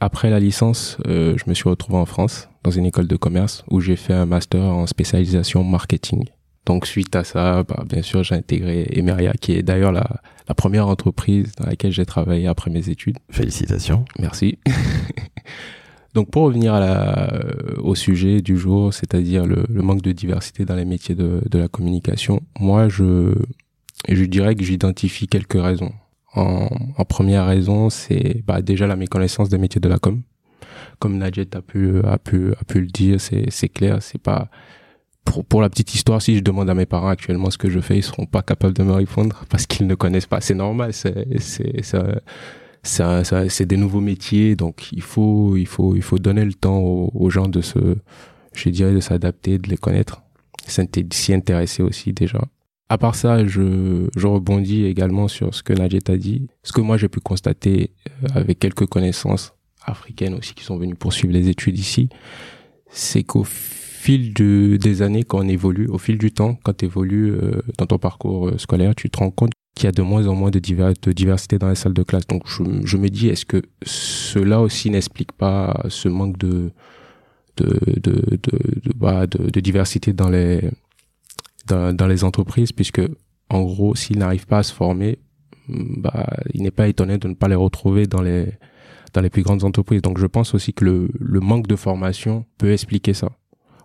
Après 0.00 0.30
la 0.30 0.40
licence, 0.40 0.98
euh, 1.06 1.36
je 1.36 1.48
me 1.48 1.54
suis 1.54 1.68
retrouvé 1.68 1.98
en 1.98 2.06
France 2.06 2.48
dans 2.62 2.70
une 2.70 2.86
école 2.86 3.06
de 3.06 3.16
commerce 3.16 3.64
où 3.70 3.80
j'ai 3.80 3.96
fait 3.96 4.12
un 4.12 4.26
master 4.26 4.62
en 4.62 4.86
spécialisation 4.86 5.64
marketing. 5.64 6.24
Donc 6.66 6.86
suite 6.86 7.14
à 7.14 7.24
ça, 7.24 7.62
bah, 7.62 7.84
bien 7.88 8.02
sûr, 8.02 8.22
j'ai 8.22 8.34
intégré 8.34 8.86
Emeria, 8.92 9.32
qui 9.34 9.52
est 9.52 9.62
d'ailleurs 9.62 9.92
la, 9.92 10.22
la 10.48 10.54
première 10.54 10.88
entreprise 10.88 11.52
dans 11.58 11.66
laquelle 11.66 11.92
j'ai 11.92 12.06
travaillé 12.06 12.46
après 12.46 12.70
mes 12.70 12.88
études. 12.88 13.18
Félicitations. 13.30 14.04
Merci. 14.18 14.58
Donc 16.14 16.30
pour 16.30 16.44
revenir 16.44 16.74
à 16.74 16.80
la, 16.80 17.34
euh, 17.34 17.76
au 17.82 17.94
sujet 17.94 18.40
du 18.40 18.56
jour, 18.56 18.94
c'est-à-dire 18.94 19.46
le, 19.46 19.66
le 19.68 19.82
manque 19.82 20.02
de 20.02 20.12
diversité 20.12 20.64
dans 20.64 20.76
les 20.76 20.84
métiers 20.84 21.16
de, 21.16 21.40
de 21.50 21.58
la 21.58 21.66
communication, 21.66 22.40
moi 22.60 22.88
je, 22.88 23.34
je 24.08 24.24
dirais 24.24 24.54
que 24.54 24.62
j'identifie 24.62 25.26
quelques 25.26 25.60
raisons. 25.60 25.92
En, 26.34 26.68
en 26.96 27.04
première 27.04 27.46
raison, 27.46 27.90
c'est 27.90 28.42
bah, 28.46 28.60
déjà 28.62 28.86
la 28.86 28.96
méconnaissance 28.96 29.48
des 29.48 29.58
métiers 29.58 29.80
de 29.80 29.88
la 29.88 29.98
com. 29.98 30.22
Comme 30.98 31.18
Nadjet 31.18 31.54
a 31.54 31.62
pu, 31.62 32.00
a 32.04 32.18
pu, 32.18 32.52
a 32.52 32.64
pu 32.64 32.80
le 32.80 32.86
dire, 32.86 33.20
c'est, 33.20 33.50
c'est 33.50 33.68
clair, 33.68 34.02
c'est 34.02 34.20
pas, 34.20 34.48
pour, 35.24 35.44
pour 35.44 35.62
la 35.62 35.68
petite 35.68 35.94
histoire, 35.94 36.20
si 36.20 36.36
je 36.36 36.40
demande 36.40 36.68
à 36.68 36.74
mes 36.74 36.86
parents 36.86 37.08
actuellement 37.08 37.50
ce 37.50 37.58
que 37.58 37.70
je 37.70 37.80
fais, 37.80 37.96
ils 37.98 38.02
seront 38.02 38.26
pas 38.26 38.42
capables 38.42 38.74
de 38.74 38.82
me 38.82 38.92
répondre 38.92 39.44
parce 39.48 39.66
qu'ils 39.66 39.86
ne 39.86 39.94
connaissent 39.94 40.26
pas. 40.26 40.40
C'est 40.40 40.54
normal, 40.54 40.92
c'est, 40.92 41.26
c'est, 41.40 41.82
c'est, 42.82 43.48
c'est 43.48 43.66
des 43.66 43.76
nouveaux 43.76 44.00
métiers, 44.00 44.56
donc 44.56 44.92
il 44.92 45.02
faut, 45.02 45.56
il 45.56 45.66
faut, 45.66 45.96
il 45.96 46.02
faut 46.02 46.18
donner 46.18 46.44
le 46.44 46.54
temps 46.54 46.78
aux, 46.78 47.30
gens 47.30 47.48
de 47.48 47.60
se, 47.60 47.96
je 48.54 48.68
dirais, 48.68 48.92
de 48.92 49.00
s'adapter, 49.00 49.58
de 49.58 49.68
les 49.68 49.76
connaître, 49.76 50.22
s'y 50.66 51.32
intéresser 51.32 51.82
aussi 51.82 52.12
déjà. 52.12 52.40
À 52.88 52.98
part 52.98 53.14
ça, 53.14 53.46
je, 53.46 54.08
je 54.14 54.26
rebondis 54.26 54.84
également 54.84 55.26
sur 55.26 55.54
ce 55.54 55.62
que 55.62 55.72
Najet 55.72 56.10
a 56.10 56.16
dit. 56.16 56.48
Ce 56.62 56.72
que 56.72 56.80
moi 56.82 56.96
j'ai 56.96 57.08
pu 57.08 57.20
constater 57.20 57.90
euh, 58.06 58.28
avec 58.34 58.58
quelques 58.58 58.86
connaissances 58.86 59.54
africaines 59.84 60.34
aussi 60.34 60.54
qui 60.54 60.64
sont 60.64 60.76
venues 60.76 60.94
poursuivre 60.94 61.32
les 61.32 61.48
études 61.48 61.78
ici, 61.78 62.08
c'est 62.88 63.22
qu'au 63.22 63.44
fil 63.44 64.34
de, 64.34 64.76
des 64.76 65.00
années, 65.02 65.24
quand 65.24 65.38
on 65.38 65.48
évolue, 65.48 65.88
au 65.88 65.98
fil 65.98 66.18
du 66.18 66.30
temps, 66.30 66.58
quand 66.62 66.76
tu 66.76 66.84
évolues 66.84 67.32
euh, 67.32 67.62
dans 67.78 67.86
ton 67.86 67.98
parcours 67.98 68.48
euh, 68.48 68.58
scolaire, 68.58 68.94
tu 68.94 69.08
te 69.08 69.18
rends 69.18 69.30
compte 69.30 69.52
qu'il 69.74 69.86
y 69.86 69.88
a 69.88 69.92
de 69.92 70.02
moins 70.02 70.26
en 70.26 70.34
moins 70.34 70.50
de, 70.50 70.58
diversité 70.58 71.58
dans 71.58 71.70
les 71.70 71.74
salles 71.74 71.94
de 71.94 72.02
classe. 72.02 72.26
Donc 72.26 72.42
je, 72.46 72.96
me 72.96 73.08
dis, 73.08 73.28
est-ce 73.28 73.46
que 73.46 73.62
cela 73.82 74.60
aussi 74.60 74.90
n'explique 74.90 75.32
pas 75.32 75.84
ce 75.88 76.08
manque 76.08 76.36
de 76.38 76.70
de 77.56 77.78
de 78.00 78.40
bah, 78.96 79.26
de 79.26 79.60
diversité 79.60 80.12
dans 80.12 80.28
les 80.28 80.70
dans, 81.66 81.94
dans, 81.94 82.06
les 82.06 82.24
entreprises, 82.24 82.72
puisque 82.72 83.02
en 83.50 83.62
gros, 83.62 83.94
s'ils 83.94 84.18
n'arrivent 84.18 84.46
pas 84.46 84.58
à 84.58 84.62
se 84.62 84.72
former, 84.72 85.18
bah, 85.68 86.26
il 86.52 86.62
n'est 86.62 86.70
pas 86.70 86.88
étonné 86.88 87.18
de 87.18 87.28
ne 87.28 87.34
pas 87.34 87.48
les 87.48 87.54
retrouver 87.54 88.06
dans 88.06 88.22
les 88.22 88.52
dans 89.12 89.20
les 89.20 89.30
plus 89.30 89.42
grandes 89.42 89.62
entreprises. 89.62 90.02
Donc 90.02 90.18
je 90.18 90.26
pense 90.26 90.54
aussi 90.54 90.74
que 90.74 90.84
le, 90.84 91.08
le 91.20 91.40
manque 91.40 91.68
de 91.68 91.76
formation 91.76 92.46
peut 92.58 92.72
expliquer 92.72 93.14
ça 93.14 93.30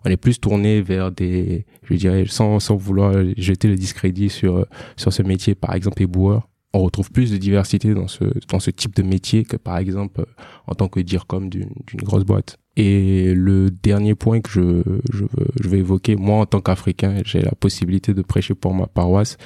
on 0.04 0.10
est 0.10 0.16
plus 0.16 0.40
tourné 0.40 0.80
vers 0.80 1.12
des, 1.12 1.66
je 1.82 1.94
dirais, 1.94 2.24
sans, 2.26 2.60
sans 2.60 2.76
vouloir 2.76 3.12
jeter 3.36 3.68
le 3.68 3.76
discrédit 3.76 4.30
sur, 4.30 4.66
sur 4.96 5.12
ce 5.12 5.22
métier, 5.22 5.54
par 5.54 5.74
exemple, 5.74 6.02
éboueur. 6.02 6.48
On 6.72 6.80
retrouve 6.80 7.10
plus 7.10 7.30
de 7.30 7.36
diversité 7.36 7.94
dans 7.94 8.08
ce, 8.08 8.24
dans 8.48 8.60
ce 8.60 8.70
type 8.70 8.94
de 8.94 9.02
métier 9.02 9.44
que, 9.44 9.56
par 9.56 9.76
exemple, 9.78 10.24
en 10.66 10.74
tant 10.74 10.88
que 10.88 11.00
dire 11.00 11.26
comme 11.26 11.50
d'une 11.50 11.72
grosse 11.96 12.24
boîte. 12.24 12.58
Et 12.76 13.34
le 13.34 13.70
dernier 13.70 14.14
point 14.14 14.40
que 14.40 14.50
je, 14.50 14.82
je, 15.12 15.24
je 15.60 15.68
vais 15.68 15.78
évoquer, 15.78 16.16
moi, 16.16 16.38
en 16.38 16.46
tant 16.46 16.60
qu'Africain, 16.60 17.20
j'ai 17.24 17.42
la 17.42 17.52
possibilité 17.52 18.14
de 18.14 18.22
prêcher 18.22 18.54
pour 18.54 18.74
ma 18.74 18.86
paroisse, 18.86 19.36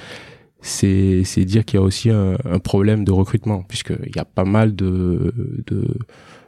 c'est 0.61 1.45
dire 1.45 1.65
qu'il 1.65 1.79
y 1.79 1.83
a 1.83 1.85
aussi 1.85 2.09
un, 2.09 2.37
un 2.45 2.59
problème 2.59 3.03
de 3.03 3.11
recrutement, 3.11 3.63
puisqu'il 3.63 4.15
y 4.15 4.19
a 4.19 4.25
pas 4.25 4.45
mal 4.45 4.75
de, 4.75 5.33
de, 5.67 5.87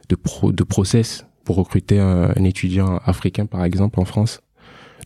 de, 0.08 0.16
pro, 0.16 0.52
de 0.52 0.64
process 0.64 1.26
pour 1.44 1.56
recruter 1.56 1.98
un, 1.98 2.32
étudiant 2.44 2.98
africain, 3.04 3.46
par 3.46 3.64
exemple, 3.64 4.00
en 4.00 4.04
France. 4.04 4.40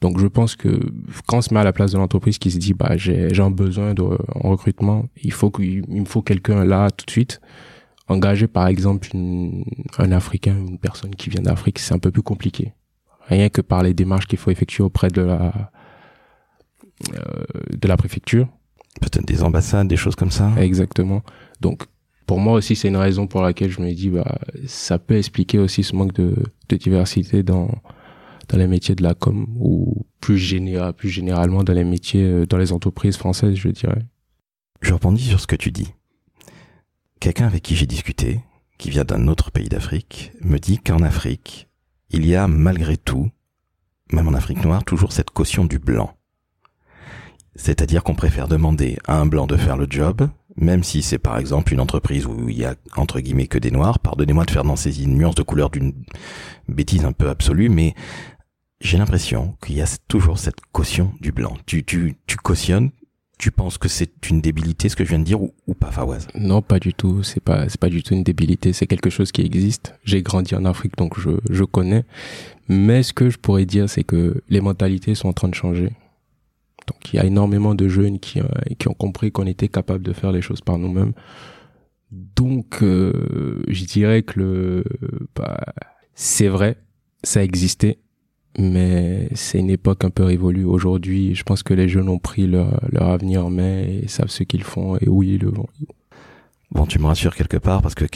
Donc 0.00 0.18
je 0.18 0.26
pense 0.26 0.56
que 0.56 0.80
quand 1.26 1.38
on 1.38 1.42
se 1.42 1.54
met 1.54 1.60
à 1.60 1.64
la 1.64 1.72
place 1.72 1.92
de 1.92 1.98
l'entreprise 1.98 2.38
qui 2.38 2.50
se 2.50 2.58
dit 2.58 2.74
bah 2.74 2.96
j'ai 2.96 3.38
un 3.38 3.52
besoin 3.52 3.94
de 3.94 4.02
en 4.02 4.50
recrutement, 4.50 5.06
il 5.22 5.32
faut 5.32 5.50
qu'il 5.50 5.84
me 5.88 6.04
faut 6.04 6.22
quelqu'un 6.22 6.64
là 6.64 6.90
tout 6.90 7.06
de 7.06 7.10
suite. 7.12 7.40
Engager 8.08 8.48
par 8.48 8.66
exemple 8.66 9.08
un 9.14 10.12
Africain, 10.12 10.56
une 10.56 10.78
personne 10.78 11.14
qui 11.14 11.30
vient 11.30 11.42
d'Afrique, 11.42 11.78
c'est 11.78 11.94
un 11.94 11.98
peu 11.98 12.10
plus 12.10 12.22
compliqué. 12.22 12.72
Rien 13.26 13.48
que 13.48 13.60
par 13.60 13.82
les 13.82 13.94
démarches 13.94 14.26
qu'il 14.26 14.38
faut 14.38 14.50
effectuer 14.50 14.82
auprès 14.82 15.08
de 15.08 15.22
la 15.22 15.70
euh, 17.14 17.44
de 17.70 17.88
la 17.88 17.96
préfecture. 17.96 18.48
Peut-être 19.00 19.26
des 19.26 19.42
ambassades, 19.42 19.88
des 19.88 19.96
choses 19.96 20.14
comme 20.14 20.30
ça. 20.30 20.52
Exactement. 20.58 21.22
Donc 21.60 21.84
pour 22.26 22.38
moi 22.38 22.54
aussi, 22.54 22.76
c'est 22.76 22.88
une 22.88 22.96
raison 22.96 23.26
pour 23.26 23.42
laquelle 23.42 23.70
je 23.70 23.80
me 23.80 23.92
dis, 23.92 24.10
bah, 24.10 24.38
ça 24.66 24.98
peut 24.98 25.16
expliquer 25.16 25.58
aussi 25.58 25.82
ce 25.82 25.96
manque 25.96 26.12
de, 26.12 26.34
de 26.68 26.76
diversité 26.76 27.42
dans, 27.42 27.70
dans 28.48 28.58
les 28.58 28.66
métiers 28.66 28.94
de 28.94 29.02
la 29.02 29.14
com 29.14 29.46
ou 29.58 30.06
plus, 30.20 30.38
général, 30.38 30.92
plus 30.92 31.08
généralement 31.08 31.64
dans 31.64 31.72
les 31.72 31.84
métiers, 31.84 32.24
euh, 32.24 32.46
dans 32.46 32.58
les 32.58 32.72
entreprises 32.72 33.16
françaises, 33.16 33.56
je 33.56 33.68
dirais. 33.68 34.06
Je 34.80 34.92
rebondis 34.92 35.24
sur 35.24 35.40
ce 35.40 35.46
que 35.46 35.56
tu 35.56 35.70
dis. 35.70 35.92
Quelqu'un 37.22 37.46
avec 37.46 37.62
qui 37.62 37.76
j'ai 37.76 37.86
discuté, 37.86 38.40
qui 38.78 38.90
vient 38.90 39.04
d'un 39.04 39.28
autre 39.28 39.52
pays 39.52 39.68
d'Afrique, 39.68 40.32
me 40.40 40.58
dit 40.58 40.78
qu'en 40.78 41.04
Afrique, 41.04 41.68
il 42.10 42.26
y 42.26 42.34
a 42.34 42.48
malgré 42.48 42.96
tout, 42.96 43.30
même 44.10 44.26
en 44.26 44.34
Afrique 44.34 44.64
noire, 44.64 44.82
toujours 44.82 45.12
cette 45.12 45.30
caution 45.30 45.64
du 45.64 45.78
blanc. 45.78 46.16
C'est-à-dire 47.54 48.02
qu'on 48.02 48.16
préfère 48.16 48.48
demander 48.48 48.98
à 49.06 49.20
un 49.20 49.26
blanc 49.26 49.46
de 49.46 49.56
faire 49.56 49.76
le 49.76 49.86
job 49.88 50.28
même 50.56 50.82
si 50.82 51.00
c'est 51.00 51.20
par 51.20 51.38
exemple 51.38 51.72
une 51.72 51.78
entreprise 51.78 52.26
où 52.26 52.48
il 52.48 52.58
y 52.58 52.64
a 52.64 52.74
entre 52.96 53.20
guillemets 53.20 53.46
que 53.46 53.58
des 53.58 53.70
noirs, 53.70 54.00
pardonnez-moi 54.00 54.44
de 54.44 54.50
faire 54.50 54.64
dans 54.64 54.74
ces 54.74 55.06
nuances 55.06 55.36
de 55.36 55.44
couleur 55.44 55.70
d'une 55.70 55.94
bêtise 56.68 57.04
un 57.04 57.12
peu 57.12 57.28
absolue, 57.28 57.68
mais 57.68 57.94
j'ai 58.80 58.98
l'impression 58.98 59.56
qu'il 59.64 59.76
y 59.76 59.80
a 59.80 59.86
toujours 60.08 60.40
cette 60.40 60.60
caution 60.72 61.14
du 61.20 61.30
blanc. 61.30 61.56
Tu, 61.66 61.84
tu, 61.84 62.16
tu 62.26 62.36
cautionnes, 62.36 62.90
tu 63.42 63.50
penses 63.50 63.76
que 63.76 63.88
c'est 63.88 64.30
une 64.30 64.40
débilité 64.40 64.88
ce 64.88 64.94
que 64.94 65.02
je 65.02 65.08
viens 65.08 65.18
de 65.18 65.24
dire 65.24 65.42
ou, 65.42 65.52
ou 65.66 65.74
pas 65.74 65.90
Fawaz 65.90 66.28
Non, 66.36 66.62
pas 66.62 66.78
du 66.78 66.94
tout. 66.94 67.24
C'est 67.24 67.42
pas 67.42 67.68
c'est 67.68 67.80
pas 67.80 67.88
du 67.88 68.04
tout 68.04 68.14
une 68.14 68.22
débilité. 68.22 68.72
C'est 68.72 68.86
quelque 68.86 69.10
chose 69.10 69.32
qui 69.32 69.42
existe. 69.42 69.96
J'ai 70.04 70.22
grandi 70.22 70.54
en 70.54 70.64
Afrique 70.64 70.96
donc 70.96 71.18
je 71.18 71.30
je 71.50 71.64
connais. 71.64 72.04
Mais 72.68 73.02
ce 73.02 73.12
que 73.12 73.30
je 73.30 73.38
pourrais 73.38 73.66
dire 73.66 73.90
c'est 73.90 74.04
que 74.04 74.40
les 74.48 74.60
mentalités 74.60 75.16
sont 75.16 75.26
en 75.28 75.32
train 75.32 75.48
de 75.48 75.56
changer. 75.56 75.90
Donc 76.86 77.12
il 77.12 77.16
y 77.16 77.18
a 77.18 77.24
énormément 77.24 77.74
de 77.74 77.88
jeunes 77.88 78.20
qui, 78.20 78.38
euh, 78.38 78.46
qui 78.78 78.86
ont 78.86 78.94
compris 78.94 79.32
qu'on 79.32 79.48
était 79.48 79.68
capable 79.68 80.04
de 80.04 80.12
faire 80.12 80.30
les 80.30 80.40
choses 80.40 80.60
par 80.60 80.78
nous-mêmes. 80.78 81.12
Donc 82.12 82.80
euh, 82.84 83.60
je 83.66 83.84
dirais 83.86 84.22
que 84.22 84.38
le 84.38 84.84
bah, 85.34 85.58
c'est 86.14 86.48
vrai, 86.48 86.76
ça 87.24 87.42
existait, 87.42 87.98
mais 88.58 89.28
c'est 89.34 89.58
une 89.58 89.70
époque 89.70 90.04
un 90.04 90.10
peu 90.10 90.24
révolue. 90.24 90.64
Aujourd'hui, 90.64 91.34
je 91.34 91.42
pense 91.42 91.62
que 91.62 91.74
les 91.74 91.88
jeunes 91.88 92.08
ont 92.08 92.18
pris 92.18 92.46
leur, 92.46 92.80
leur 92.90 93.08
avenir 93.08 93.46
en 93.46 93.50
main 93.50 93.80
et 93.80 94.08
savent 94.08 94.30
ce 94.30 94.42
qu'ils 94.42 94.64
font 94.64 94.96
et 94.98 95.08
où 95.08 95.22
ils 95.22 95.38
le 95.38 95.50
vont. 95.50 95.68
Bon, 96.70 96.86
tu 96.86 96.98
me 96.98 97.06
rassures 97.06 97.34
quelque 97.34 97.58
part 97.58 97.82
parce 97.82 97.94
que 97.94 98.06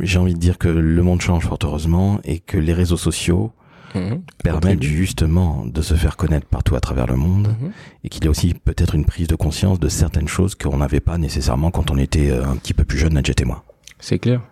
j'ai 0.00 0.18
envie 0.18 0.34
de 0.34 0.38
dire 0.38 0.58
que 0.58 0.68
le 0.68 1.02
monde 1.02 1.20
change 1.20 1.44
fort 1.44 1.58
heureusement 1.64 2.20
et 2.24 2.38
que 2.38 2.56
les 2.56 2.72
réseaux 2.72 2.96
sociaux 2.96 3.52
Mhm. 3.96 4.22
permettent 4.42 4.82
justement 4.82 5.64
de 5.66 5.82
se 5.82 5.94
faire 5.94 6.16
connaître 6.16 6.46
partout 6.46 6.76
à 6.76 6.80
travers 6.80 7.06
le 7.06 7.16
monde 7.16 7.48
mhm. 7.48 7.72
et 8.04 8.08
qu'il 8.08 8.24
y 8.24 8.26
a 8.26 8.30
aussi 8.30 8.54
peut-être 8.54 8.94
une 8.94 9.04
prise 9.04 9.28
de 9.28 9.36
conscience 9.36 9.80
de 9.80 9.88
certaines 9.88 10.28
choses 10.28 10.54
qu'on 10.54 10.78
n'avait 10.78 11.00
pas 11.00 11.18
nécessairement 11.18 11.70
quand 11.70 11.90
on 11.90 11.98
était 11.98 12.30
euh, 12.30 12.44
un 12.44 12.56
petit 12.56 12.74
peu 12.74 12.84
plus 12.84 12.98
jeune, 12.98 13.14
Nadjet 13.14 13.34
et 13.40 13.44
moi. 13.44 13.64
C'est 13.98 14.18
clair. 14.18 14.42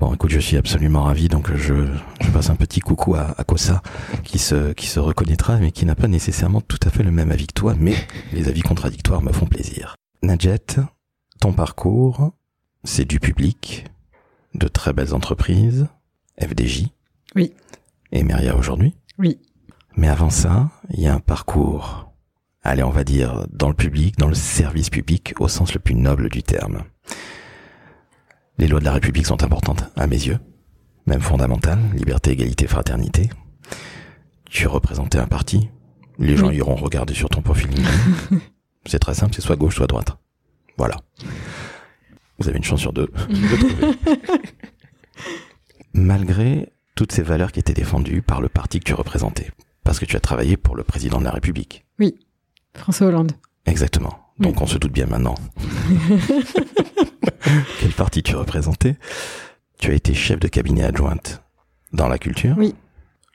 Bon, 0.00 0.14
écoute, 0.14 0.30
je 0.30 0.40
suis 0.40 0.56
absolument 0.56 1.04
ravi, 1.04 1.28
donc 1.28 1.54
je, 1.54 1.86
je 2.20 2.30
passe 2.30 2.50
un 2.50 2.56
petit 2.56 2.80
coucou 2.80 3.14
à, 3.14 3.34
à 3.38 3.44
Kosa, 3.44 3.82
qui 4.24 4.38
se, 4.38 4.72
qui 4.72 4.86
se 4.86 4.98
reconnaîtra, 4.98 5.58
mais 5.58 5.70
qui 5.70 5.84
n'a 5.84 5.94
pas 5.94 6.08
nécessairement 6.08 6.62
tout 6.62 6.78
à 6.84 6.90
fait 6.90 7.02
le 7.02 7.10
même 7.10 7.30
avis 7.30 7.46
que 7.46 7.52
toi, 7.52 7.74
mais 7.78 7.94
les 8.32 8.48
avis 8.48 8.62
contradictoires 8.62 9.22
me 9.22 9.32
font 9.32 9.46
plaisir. 9.46 9.96
Nadjet, 10.22 10.58
ton 11.38 11.52
parcours, 11.52 12.32
c'est 12.82 13.04
du 13.04 13.20
public, 13.20 13.84
de 14.54 14.68
très 14.68 14.92
belles 14.92 15.14
entreprises, 15.14 15.86
FDJ. 16.40 16.86
Oui 17.36 17.52
et 18.12 18.22
Meria 18.22 18.56
aujourd'hui. 18.56 18.94
Oui. 19.18 19.38
Mais 19.96 20.08
avant 20.08 20.30
ça, 20.30 20.70
il 20.90 21.00
y 21.00 21.06
a 21.06 21.14
un 21.14 21.20
parcours, 21.20 22.12
allez, 22.62 22.82
on 22.82 22.90
va 22.90 23.04
dire, 23.04 23.46
dans 23.50 23.68
le 23.68 23.74
public, 23.74 24.18
dans 24.18 24.28
le 24.28 24.34
service 24.34 24.90
public, 24.90 25.34
au 25.40 25.48
sens 25.48 25.74
le 25.74 25.80
plus 25.80 25.94
noble 25.94 26.28
du 26.28 26.42
terme. 26.42 26.84
Les 28.60 28.68
lois 28.68 28.78
de 28.78 28.84
la 28.84 28.92
République 28.92 29.26
sont 29.26 29.42
importantes, 29.42 29.84
à 29.96 30.06
mes 30.06 30.26
yeux, 30.26 30.38
même 31.06 31.22
fondamentales, 31.22 31.80
liberté, 31.94 32.32
égalité, 32.32 32.66
fraternité. 32.66 33.30
Tu 34.50 34.66
représentais 34.66 35.16
un 35.16 35.26
parti, 35.26 35.70
les 36.18 36.36
gens 36.36 36.50
iront 36.50 36.74
regarder 36.74 37.14
sur 37.14 37.30
ton 37.30 37.40
profil 37.40 37.70
c'est 38.86 38.98
très 38.98 39.14
simple, 39.14 39.34
c'est 39.34 39.40
soit 39.40 39.56
gauche, 39.56 39.76
soit 39.76 39.86
droite. 39.86 40.18
Voilà. 40.76 40.96
Vous 42.38 42.48
avez 42.48 42.58
une 42.58 42.64
chance 42.64 42.80
sur 42.80 42.92
deux. 42.92 43.10
Malgré 45.94 46.70
toutes 46.94 47.12
ces 47.12 47.22
valeurs 47.22 47.52
qui 47.52 47.60
étaient 47.60 47.72
défendues 47.72 48.20
par 48.20 48.42
le 48.42 48.50
parti 48.50 48.78
que 48.78 48.84
tu 48.84 48.94
représentais. 48.94 49.50
Parce 49.84 49.98
que 49.98 50.04
tu 50.04 50.16
as 50.16 50.20
travaillé 50.20 50.58
pour 50.58 50.76
le 50.76 50.84
président 50.84 51.18
de 51.18 51.24
la 51.24 51.30
République. 51.30 51.86
Oui, 51.98 52.18
François 52.74 53.06
Hollande. 53.06 53.32
Exactement. 53.64 54.18
Donc 54.38 54.60
on 54.60 54.66
se 54.66 54.76
doute 54.76 54.92
bien 54.92 55.06
maintenant. 55.06 55.34
Quel 57.80 57.92
parti 57.92 58.22
tu 58.22 58.36
représentais? 58.36 58.96
Tu 59.78 59.90
as 59.90 59.94
été 59.94 60.14
chef 60.14 60.38
de 60.38 60.48
cabinet 60.48 60.84
adjointe 60.84 61.42
dans 61.92 62.08
la 62.08 62.18
culture? 62.18 62.54
Oui. 62.58 62.74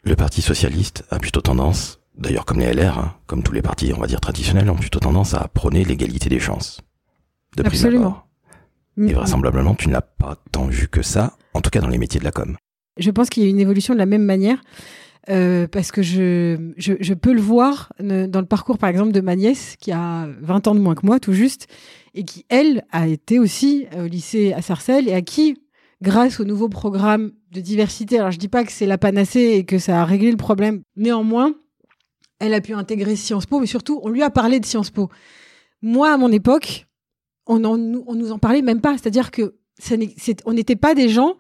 Le 0.04 0.16
Parti 0.16 0.42
socialiste 0.42 1.04
a 1.10 1.18
plutôt 1.18 1.42
tendance, 1.42 2.00
d'ailleurs 2.16 2.46
comme 2.46 2.60
les 2.60 2.72
LR, 2.72 3.00
hein, 3.00 3.16
comme 3.26 3.42
tous 3.42 3.54
les 3.54 3.64
partis, 3.64 3.92
on 3.96 4.00
va 4.00 4.08
dire 4.08 4.22
traditionnels, 4.22 4.70
ont 4.70 4.76
plutôt 4.76 5.00
tendance 5.00 5.34
à 5.34 5.48
prôner 5.48 5.84
l'égalité 5.84 6.30
des 6.30 6.40
chances. 6.40 6.82
De 7.58 7.66
Absolument. 7.66 8.22
Et 8.98 9.14
vraisemblablement, 9.14 9.76
tu 9.76 9.90
n'as 9.90 10.02
pas 10.02 10.38
tant 10.52 10.68
vu 10.68 10.88
que 10.88 11.02
ça, 11.02 11.34
en 11.54 11.62
tout 11.62 11.70
cas 11.70 11.82
dans 11.82 11.88
les 11.88 11.98
métiers 11.98 12.20
de 12.20 12.26
la 12.26 12.32
com. 12.32 12.56
Je 12.98 13.12
pense 13.12 13.30
qu'il 13.30 13.44
y 13.44 13.48
a 13.48 13.50
une 13.50 13.60
évolution 13.60 13.94
de 13.94 14.00
la 14.00 14.06
même 14.06 14.24
manière. 14.24 14.62
Euh, 15.28 15.68
parce 15.68 15.92
que 15.92 16.04
je, 16.04 16.74
je, 16.78 16.94
je, 17.00 17.14
peux 17.16 17.34
le 17.34 17.42
voir 17.42 17.92
dans 18.00 18.40
le 18.40 18.46
parcours, 18.46 18.78
par 18.78 18.90
exemple, 18.90 19.12
de 19.12 19.22
ma 19.22 19.36
nièce, 19.36 19.76
qui 19.80 19.92
a 19.92 20.28
20 20.42 20.68
ans 20.68 20.76
de 20.76 20.80
moins 20.80 20.94
que 20.94 21.04
moi, 21.04 21.20
tout 21.20 21.34
juste, 21.34 21.68
et 22.16 22.24
qui, 22.24 22.46
elle, 22.50 22.84
a 22.92 23.08
été 23.08 23.38
aussi 23.38 23.86
au 23.96 24.06
lycée 24.08 24.54
à 24.54 24.62
Sarcelles, 24.62 25.08
et 25.08 25.14
à 25.14 25.22
qui, 25.22 25.58
grâce 26.02 26.40
au 26.40 26.46
nouveau 26.46 26.70
programme 26.70 27.34
de 27.52 27.62
diversité, 27.62 28.18
alors 28.18 28.32
je 28.32 28.40
dis 28.40 28.48
pas 28.48 28.64
que 28.64 28.72
c'est 28.72 28.86
la 28.88 28.98
panacée 28.98 29.52
et 29.58 29.66
que 29.66 29.78
ça 29.78 30.02
a 30.02 30.06
réglé 30.06 30.32
le 30.32 30.38
problème, 30.38 30.82
néanmoins, 30.96 31.54
elle 32.40 32.54
a 32.54 32.62
pu 32.62 32.74
intégrer 32.74 33.16
Sciences 33.16 33.46
Po, 33.46 33.60
mais 33.60 33.68
surtout, 33.68 34.00
on 34.04 34.10
lui 34.10 34.24
a 34.24 34.30
parlé 34.30 34.60
de 34.60 34.66
Sciences 34.66 34.92
Po. 34.92 35.10
Moi, 35.82 36.12
à 36.12 36.18
mon 36.18 36.32
époque, 36.32 36.88
on, 37.48 37.64
en, 37.64 37.78
on 38.08 38.16
nous 38.16 38.32
en 38.32 38.40
parlait 38.40 38.62
même 38.62 38.82
pas, 38.82 38.94
c'est-à-dire 38.98 39.30
que 39.32 39.56
on 40.46 40.54
n'était 40.54 40.78
pas 40.78 40.96
des 40.96 41.10
gens 41.10 41.36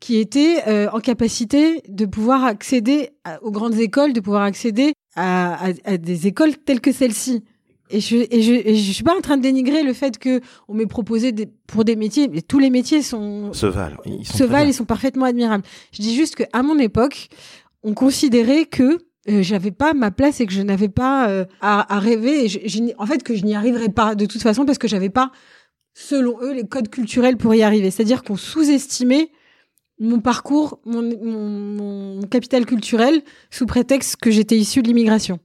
qui 0.00 0.16
étaient 0.18 0.62
euh, 0.68 0.88
en 0.92 1.00
capacité 1.00 1.80
de 1.88 2.06
pouvoir 2.06 2.44
accéder 2.44 3.10
aux 3.42 3.50
grandes 3.52 3.78
écoles, 3.78 4.12
de 4.12 4.20
pouvoir 4.20 4.42
accéder 4.42 4.92
à- 5.16 5.70
à 5.84 5.96
des 5.96 6.26
écoles 6.26 6.56
telles 6.56 6.80
que 6.80 6.92
celle-ci. 6.92 7.44
Et 7.90 8.00
je, 8.00 8.16
et 8.16 8.42
je, 8.42 8.52
et 8.52 8.74
je 8.76 8.92
suis 8.92 9.04
pas 9.04 9.16
en 9.16 9.20
train 9.20 9.36
de 9.36 9.42
dénigrer 9.42 9.82
le 9.82 9.92
fait 9.92 10.18
que 10.18 10.40
on 10.68 10.74
m'ait 10.74 10.86
proposé 10.86 11.32
des, 11.32 11.46
pour 11.66 11.84
des 11.84 11.96
métiers, 11.96 12.28
mais 12.28 12.42
tous 12.42 12.58
les 12.58 12.70
métiers 12.70 13.02
sont 13.02 13.52
Se 13.52 13.66
valent. 13.66 13.96
Ils 14.04 14.26
sont 14.26 14.38
se 14.38 14.44
valent, 14.44 14.68
ils 14.68 14.74
sont 14.74 14.84
parfaitement 14.84 15.24
admirables. 15.26 15.64
Je 15.92 16.02
dis 16.02 16.14
juste 16.14 16.36
qu'à 16.36 16.62
mon 16.62 16.78
époque, 16.78 17.28
on 17.82 17.94
considérait 17.94 18.66
que 18.66 18.98
euh, 19.28 19.42
j'avais 19.42 19.70
pas 19.70 19.94
ma 19.94 20.10
place 20.10 20.40
et 20.40 20.46
que 20.46 20.52
je 20.52 20.62
n'avais 20.62 20.88
pas 20.88 21.28
euh, 21.28 21.44
à, 21.60 21.94
à 21.94 21.98
rêver. 21.98 22.44
Et 22.44 22.48
je- 22.48 22.58
je 22.64 22.78
n'y- 22.80 22.94
en 22.98 23.06
fait, 23.06 23.22
que 23.22 23.34
je 23.34 23.44
n'y 23.44 23.54
arriverais 23.54 23.88
pas 23.90 24.14
de 24.14 24.26
toute 24.26 24.42
façon 24.42 24.64
parce 24.64 24.78
que 24.78 24.88
j'avais 24.88 25.10
pas, 25.10 25.32
selon 25.94 26.38
eux, 26.42 26.52
les 26.54 26.66
codes 26.66 26.88
culturels 26.88 27.36
pour 27.36 27.54
y 27.54 27.62
arriver. 27.62 27.90
C'est-à-dire 27.90 28.22
qu'on 28.22 28.36
sous-estimait 28.36 29.30
mon 30.00 30.20
parcours, 30.20 30.78
mon, 30.86 31.02
mon, 31.02 32.18
mon 32.18 32.22
capital 32.28 32.64
culturel 32.66 33.20
sous 33.50 33.66
prétexte 33.66 34.16
que 34.16 34.30
j'étais 34.30 34.56
issue 34.56 34.80
de 34.82 34.88
l'immigration. 34.88 35.40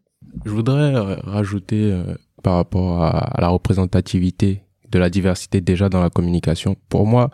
Je 0.46 0.52
voudrais 0.52 0.96
euh, 0.96 1.16
rajouter 1.24 1.92
euh, 1.92 2.04
par 2.44 2.56
rapport 2.56 3.04
à, 3.04 3.42
la 3.42 3.48
représentativité 3.48 4.62
de 4.92 5.00
la 5.00 5.10
diversité 5.10 5.62
déjà 5.62 5.90
dans 5.90 6.02
la 6.02 6.12
communication. 6.12 6.76
Pour 6.90 7.08
moi, 7.08 7.32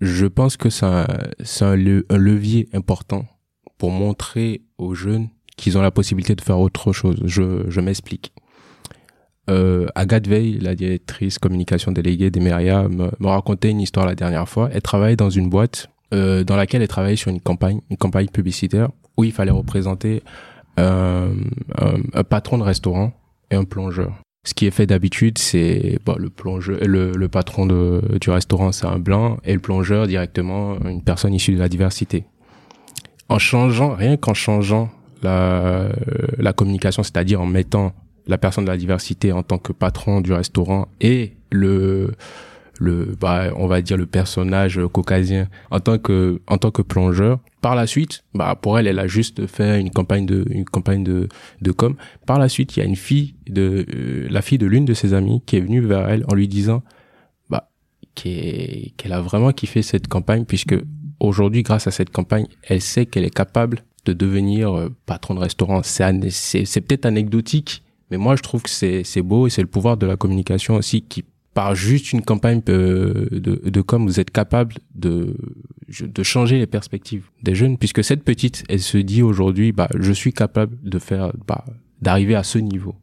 je 0.00 0.26
pense 0.26 0.56
que 0.56 0.70
c'est 0.70 0.86
un, 0.86 1.76
levier 1.76 2.68
important 2.72 3.26
pour 3.78 3.90
montrer 3.90 4.62
aux 4.78 4.94
jeunes 4.94 5.28
qu'ils 5.56 5.76
ont 5.76 5.82
la 5.82 5.90
possibilité 5.90 6.36
de 6.36 6.42
faire 6.42 6.60
autre 6.60 6.92
chose. 6.92 7.20
Je, 7.24 7.80
m'explique. 7.80 8.32
Euh, 9.50 9.86
Agathe 9.94 10.28
Veil, 10.28 10.58
la 10.60 10.74
directrice 10.74 11.38
communication 11.38 11.92
déléguée 11.92 12.30
d'Emeria, 12.30 12.88
me, 12.88 13.10
me 13.18 13.26
racontait 13.26 13.70
une 13.70 13.80
histoire 13.80 14.06
la 14.06 14.14
dernière 14.14 14.48
fois. 14.48 14.68
Elle 14.72 14.82
travaillait 14.82 15.16
dans 15.16 15.30
une 15.30 15.50
boîte 15.50 15.88
euh, 16.12 16.44
dans 16.44 16.56
laquelle 16.56 16.82
elle 16.82 16.88
travaillait 16.88 17.16
sur 17.16 17.30
une 17.30 17.40
campagne, 17.40 17.80
une 17.90 17.96
campagne 17.96 18.28
publicitaire 18.28 18.90
où 19.16 19.24
il 19.24 19.32
fallait 19.32 19.50
représenter 19.50 20.22
un 20.76 21.30
patron 22.28 22.58
de 22.58 22.64
restaurant 22.64 23.12
et 23.50 23.54
un 23.56 23.64
plongeur. 23.64 24.14
Ce 24.46 24.52
qui 24.52 24.66
est 24.66 24.70
fait 24.70 24.86
d'habitude, 24.86 25.38
c'est 25.38 25.98
bon, 26.04 26.16
le 26.18 26.28
plongeur, 26.28 26.78
le, 26.82 27.12
le 27.12 27.28
patron 27.28 27.64
de, 27.64 28.02
du 28.20 28.28
restaurant, 28.30 28.72
c'est 28.72 28.86
un 28.86 28.98
blanc, 28.98 29.38
et 29.44 29.54
le 29.54 29.58
plongeur 29.58 30.06
directement 30.06 30.78
une 30.84 31.02
personne 31.02 31.32
issue 31.32 31.54
de 31.54 31.58
la 31.58 31.68
diversité. 31.68 32.24
En 33.30 33.38
changeant, 33.38 33.94
rien 33.94 34.18
qu'en 34.18 34.34
changeant 34.34 34.90
la, 35.22 35.88
la 36.36 36.52
communication, 36.52 37.02
c'est-à-dire 37.02 37.40
en 37.40 37.46
mettant 37.46 37.94
la 38.26 38.36
personne 38.36 38.64
de 38.64 38.70
la 38.70 38.76
diversité 38.76 39.32
en 39.32 39.42
tant 39.42 39.58
que 39.58 39.72
patron 39.72 40.20
du 40.20 40.32
restaurant 40.32 40.88
et 41.00 41.32
le 41.50 42.12
le 42.78 43.16
bah 43.20 43.50
on 43.56 43.66
va 43.66 43.82
dire 43.82 43.96
le 43.96 44.06
personnage 44.06 44.80
caucasien 44.92 45.48
en 45.70 45.80
tant 45.80 45.98
que 45.98 46.40
en 46.46 46.58
tant 46.58 46.70
que 46.70 46.82
plongeur. 46.82 47.40
Par 47.60 47.74
la 47.74 47.86
suite 47.86 48.24
bah 48.34 48.54
pour 48.60 48.78
elle 48.78 48.86
elle 48.86 48.98
a 48.98 49.06
juste 49.06 49.46
fait 49.46 49.80
une 49.80 49.90
campagne 49.90 50.26
de 50.26 50.44
une 50.50 50.64
campagne 50.64 51.04
de 51.04 51.28
de 51.60 51.72
com. 51.72 51.96
Par 52.26 52.38
la 52.38 52.48
suite 52.48 52.76
il 52.76 52.80
y 52.80 52.82
a 52.82 52.86
une 52.86 52.96
fille 52.96 53.34
de 53.48 53.86
euh, 53.94 54.26
la 54.30 54.42
fille 54.42 54.58
de 54.58 54.66
l'une 54.66 54.84
de 54.84 54.94
ses 54.94 55.14
amies 55.14 55.42
qui 55.46 55.56
est 55.56 55.60
venue 55.60 55.80
vers 55.80 56.08
elle 56.08 56.24
en 56.28 56.34
lui 56.34 56.48
disant 56.48 56.82
bah 57.48 57.70
qu'elle 58.14 59.12
a 59.12 59.20
vraiment 59.20 59.52
kiffé 59.52 59.82
cette 59.82 60.08
campagne 60.08 60.44
puisque 60.44 60.76
aujourd'hui 61.20 61.62
grâce 61.62 61.86
à 61.86 61.90
cette 61.90 62.10
campagne 62.10 62.46
elle 62.64 62.80
sait 62.80 63.06
qu'elle 63.06 63.24
est 63.24 63.34
capable 63.34 63.84
de 64.04 64.12
devenir 64.12 64.76
euh, 64.76 64.94
patron 65.06 65.34
de 65.34 65.40
restaurant. 65.40 65.82
C'est 65.82 66.30
c'est 66.30 66.80
peut-être 66.80 67.06
anecdotique 67.06 67.82
mais 68.10 68.18
moi 68.18 68.36
je 68.36 68.42
trouve 68.42 68.62
que 68.62 68.70
c'est 68.70 69.02
c'est 69.04 69.22
beau 69.22 69.46
et 69.46 69.50
c'est 69.50 69.62
le 69.62 69.68
pouvoir 69.68 69.96
de 69.96 70.06
la 70.06 70.16
communication 70.16 70.76
aussi 70.76 71.02
qui 71.02 71.24
par 71.54 71.74
juste 71.74 72.12
une 72.12 72.22
campagne 72.22 72.60
euh, 72.68 73.28
de, 73.30 73.60
de 73.64 73.80
com, 73.80 74.04
vous 74.04 74.18
êtes 74.18 74.32
capable 74.32 74.74
de, 74.94 75.36
de 76.00 76.22
changer 76.22 76.58
les 76.58 76.66
perspectives 76.66 77.30
des 77.42 77.54
jeunes, 77.54 77.78
puisque 77.78 78.02
cette 78.02 78.24
petite, 78.24 78.64
elle 78.68 78.80
se 78.80 78.98
dit 78.98 79.22
aujourd'hui, 79.22 79.70
bah, 79.72 79.88
je 79.96 80.12
suis 80.12 80.32
capable 80.32 80.76
de 80.82 80.98
faire, 80.98 81.32
bah, 81.46 81.64
d'arriver 82.02 82.34
à 82.34 82.42
ce 82.42 82.58
niveau. 82.58 82.96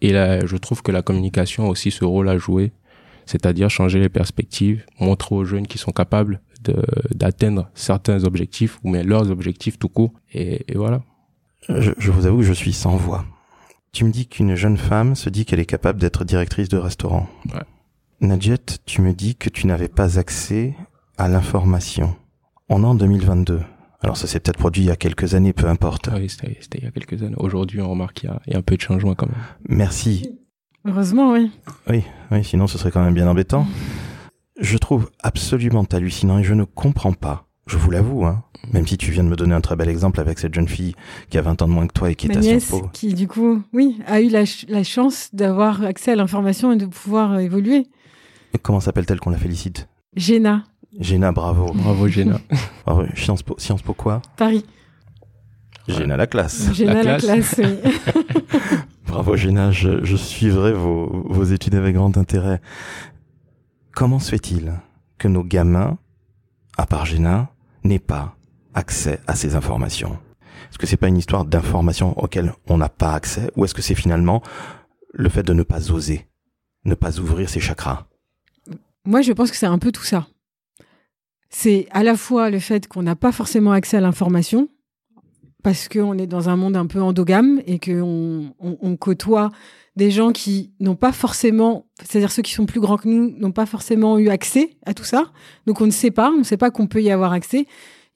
Et 0.00 0.12
là, 0.12 0.44
je 0.44 0.56
trouve 0.56 0.82
que 0.82 0.92
la 0.92 1.02
communication 1.02 1.66
a 1.66 1.68
aussi 1.68 1.90
ce 1.90 2.04
rôle 2.04 2.28
à 2.28 2.38
jouer, 2.38 2.72
c'est-à-dire 3.26 3.70
changer 3.70 4.00
les 4.00 4.08
perspectives, 4.08 4.84
montrer 4.98 5.34
aux 5.34 5.44
jeunes 5.44 5.66
qu'ils 5.66 5.80
sont 5.80 5.92
capables 5.92 6.40
de, 6.62 6.82
d'atteindre 7.14 7.70
certains 7.74 8.24
objectifs, 8.24 8.78
ou 8.82 8.90
même 8.90 9.06
leurs 9.06 9.30
objectifs 9.30 9.78
tout 9.78 9.88
court, 9.88 10.14
et, 10.32 10.64
et 10.72 10.76
voilà. 10.76 11.02
Je, 11.68 11.92
je 11.98 12.10
vous 12.10 12.26
avoue 12.26 12.38
que 12.38 12.44
je 12.44 12.52
suis 12.52 12.72
sans 12.72 12.96
voix. 12.96 13.24
Tu 13.92 14.04
me 14.04 14.10
dis 14.10 14.26
qu'une 14.26 14.54
jeune 14.56 14.76
femme 14.76 15.14
se 15.14 15.30
dit 15.30 15.44
qu'elle 15.44 15.60
est 15.60 15.66
capable 15.66 16.00
d'être 16.00 16.24
directrice 16.24 16.68
de 16.68 16.78
restaurant. 16.78 17.28
Ouais. 17.52 17.60
Nadjet, 18.24 18.58
tu 18.86 19.00
me 19.02 19.12
dis 19.12 19.36
que 19.36 19.48
tu 19.48 19.66
n'avais 19.66 19.88
pas 19.88 20.18
accès 20.18 20.74
à 21.18 21.28
l'information. 21.28 22.16
On 22.68 22.82
est 22.82 22.86
en 22.86 22.94
2022. 22.94 23.60
Alors 24.02 24.16
ça 24.16 24.26
s'est 24.26 24.40
peut-être 24.40 24.58
produit 24.58 24.82
il 24.82 24.86
y 24.86 24.90
a 24.90 24.96
quelques 24.96 25.34
années, 25.34 25.52
peu 25.52 25.66
importe. 25.68 26.10
Oui, 26.14 26.28
c'était, 26.28 26.58
il 26.78 26.84
y 26.84 26.86
a 26.86 26.90
quelques 26.90 27.22
années. 27.22 27.34
Aujourd'hui, 27.38 27.80
on 27.80 27.90
remarque 27.90 28.16
qu'il 28.16 28.28
y 28.28 28.32
a, 28.32 28.40
il 28.46 28.52
y 28.52 28.56
a 28.56 28.58
un 28.58 28.62
peu 28.62 28.76
de 28.76 28.80
changement 28.80 29.14
quand 29.14 29.26
même. 29.26 29.36
Merci. 29.68 30.38
Heureusement, 30.86 31.32
oui. 31.32 31.50
Oui, 31.88 32.04
oui, 32.30 32.44
sinon 32.44 32.66
ce 32.66 32.76
serait 32.76 32.90
quand 32.90 33.02
même 33.02 33.14
bien 33.14 33.26
embêtant. 33.28 33.66
Je 34.60 34.76
trouve 34.78 35.10
absolument 35.22 35.84
hallucinant 35.90 36.38
et 36.38 36.44
je 36.44 36.54
ne 36.54 36.64
comprends 36.64 37.12
pas. 37.14 37.46
Je 37.66 37.78
vous 37.78 37.90
l'avoue, 37.90 38.26
hein. 38.26 38.44
Même 38.72 38.86
si 38.86 38.98
tu 38.98 39.10
viens 39.10 39.24
de 39.24 39.28
me 39.28 39.36
donner 39.36 39.54
un 39.54 39.60
très 39.62 39.74
bel 39.76 39.88
exemple 39.88 40.20
avec 40.20 40.38
cette 40.38 40.54
jeune 40.54 40.68
fille 40.68 40.94
qui 41.30 41.38
a 41.38 41.42
20 41.42 41.62
ans 41.62 41.66
de 41.68 41.72
moins 41.72 41.86
que 41.86 41.92
toi 41.94 42.10
et 42.10 42.14
qui 42.14 42.26
est 42.28 42.36
à 42.36 42.40
nièce, 42.40 42.66
Sciences 42.66 42.82
Po. 42.82 42.88
qui 42.92 43.14
du 43.14 43.26
coup, 43.26 43.62
oui, 43.72 43.98
a 44.06 44.20
eu 44.20 44.28
la, 44.28 44.44
ch- 44.46 44.66
la 44.68 44.84
chance 44.84 45.30
d'avoir 45.32 45.82
accès 45.82 46.12
à 46.12 46.16
l'information 46.16 46.72
et 46.72 46.76
de 46.76 46.84
pouvoir 46.86 47.32
euh, 47.32 47.38
évoluer. 47.38 47.86
Comment 48.62 48.80
s'appelle-t-elle 48.80 49.20
qu'on 49.20 49.30
la 49.30 49.38
félicite 49.38 49.88
Géna, 50.16 50.64
Géna, 51.00 51.32
bravo. 51.32 51.72
Bravo, 51.74 52.08
Géna. 52.08 52.38
bravo. 52.86 53.04
Sciences 53.14 53.42
Po, 53.42 53.56
Sciences 53.58 53.82
Po 53.82 53.94
quoi 53.94 54.22
Paris. 54.36 54.64
Géna 55.88 56.16
la 56.16 56.26
classe. 56.26 56.72
Géna, 56.72 57.02
la 57.02 57.18
classe. 57.18 57.54
classe, 57.54 57.54
oui. 57.58 58.22
Bravo 59.06 59.36
Géna, 59.36 59.70
je, 59.70 60.02
je 60.04 60.16
suivrai 60.16 60.72
vos, 60.72 61.24
vos 61.28 61.44
études 61.44 61.74
avec 61.74 61.94
grand 61.94 62.16
intérêt. 62.16 62.60
Comment 63.92 64.18
se 64.18 64.30
fait-il 64.30 64.72
que 65.18 65.28
nos 65.28 65.44
gamins, 65.44 65.98
à 66.78 66.86
part 66.86 67.04
Géna, 67.06 67.50
n'aient 67.84 67.98
pas 67.98 68.34
accès 68.72 69.20
à 69.26 69.36
ces 69.36 69.56
informations? 69.56 70.18
Est-ce 70.70 70.78
que 70.78 70.86
c'est 70.86 70.96
pas 70.96 71.08
une 71.08 71.18
histoire 71.18 71.44
d'informations 71.44 72.18
auxquelles 72.18 72.52
on 72.66 72.78
n'a 72.78 72.88
pas 72.88 73.12
accès? 73.12 73.50
Ou 73.56 73.64
est-ce 73.64 73.74
que 73.74 73.82
c'est 73.82 73.94
finalement 73.94 74.42
le 75.12 75.28
fait 75.28 75.42
de 75.44 75.52
ne 75.52 75.62
pas 75.62 75.92
oser, 75.92 76.26
ne 76.84 76.94
pas 76.94 77.20
ouvrir 77.20 77.48
ses 77.48 77.60
chakras? 77.60 78.06
Moi, 79.04 79.22
je 79.22 79.32
pense 79.32 79.50
que 79.50 79.56
c'est 79.56 79.66
un 79.66 79.78
peu 79.78 79.92
tout 79.92 80.04
ça. 80.04 80.26
C'est 81.50 81.86
à 81.90 82.02
la 82.02 82.16
fois 82.16 82.50
le 82.50 82.58
fait 82.58 82.88
qu'on 82.88 83.02
n'a 83.02 83.16
pas 83.16 83.32
forcément 83.32 83.72
accès 83.72 83.96
à 83.96 84.00
l'information, 84.00 84.68
parce 85.64 85.88
qu'on 85.88 86.18
est 86.18 86.26
dans 86.26 86.50
un 86.50 86.56
monde 86.56 86.76
un 86.76 86.86
peu 86.86 87.00
endogame 87.00 87.62
et 87.66 87.78
qu'on 87.78 88.54
on, 88.60 88.96
côtoie 88.96 89.50
des 89.96 90.10
gens 90.10 90.30
qui 90.30 90.74
n'ont 90.78 90.94
pas 90.94 91.10
forcément, 91.10 91.86
c'est-à-dire 92.02 92.30
ceux 92.30 92.42
qui 92.42 92.52
sont 92.52 92.66
plus 92.66 92.80
grands 92.80 92.98
que 92.98 93.08
nous, 93.08 93.34
n'ont 93.38 93.50
pas 93.50 93.64
forcément 93.64 94.18
eu 94.18 94.28
accès 94.28 94.76
à 94.84 94.92
tout 94.92 95.04
ça. 95.04 95.32
Donc 95.66 95.80
on 95.80 95.86
ne 95.86 95.90
sait 95.90 96.10
pas, 96.10 96.30
on 96.30 96.38
ne 96.38 96.42
sait 96.42 96.58
pas 96.58 96.70
qu'on 96.70 96.86
peut 96.86 97.02
y 97.02 97.10
avoir 97.10 97.32
accès. 97.32 97.66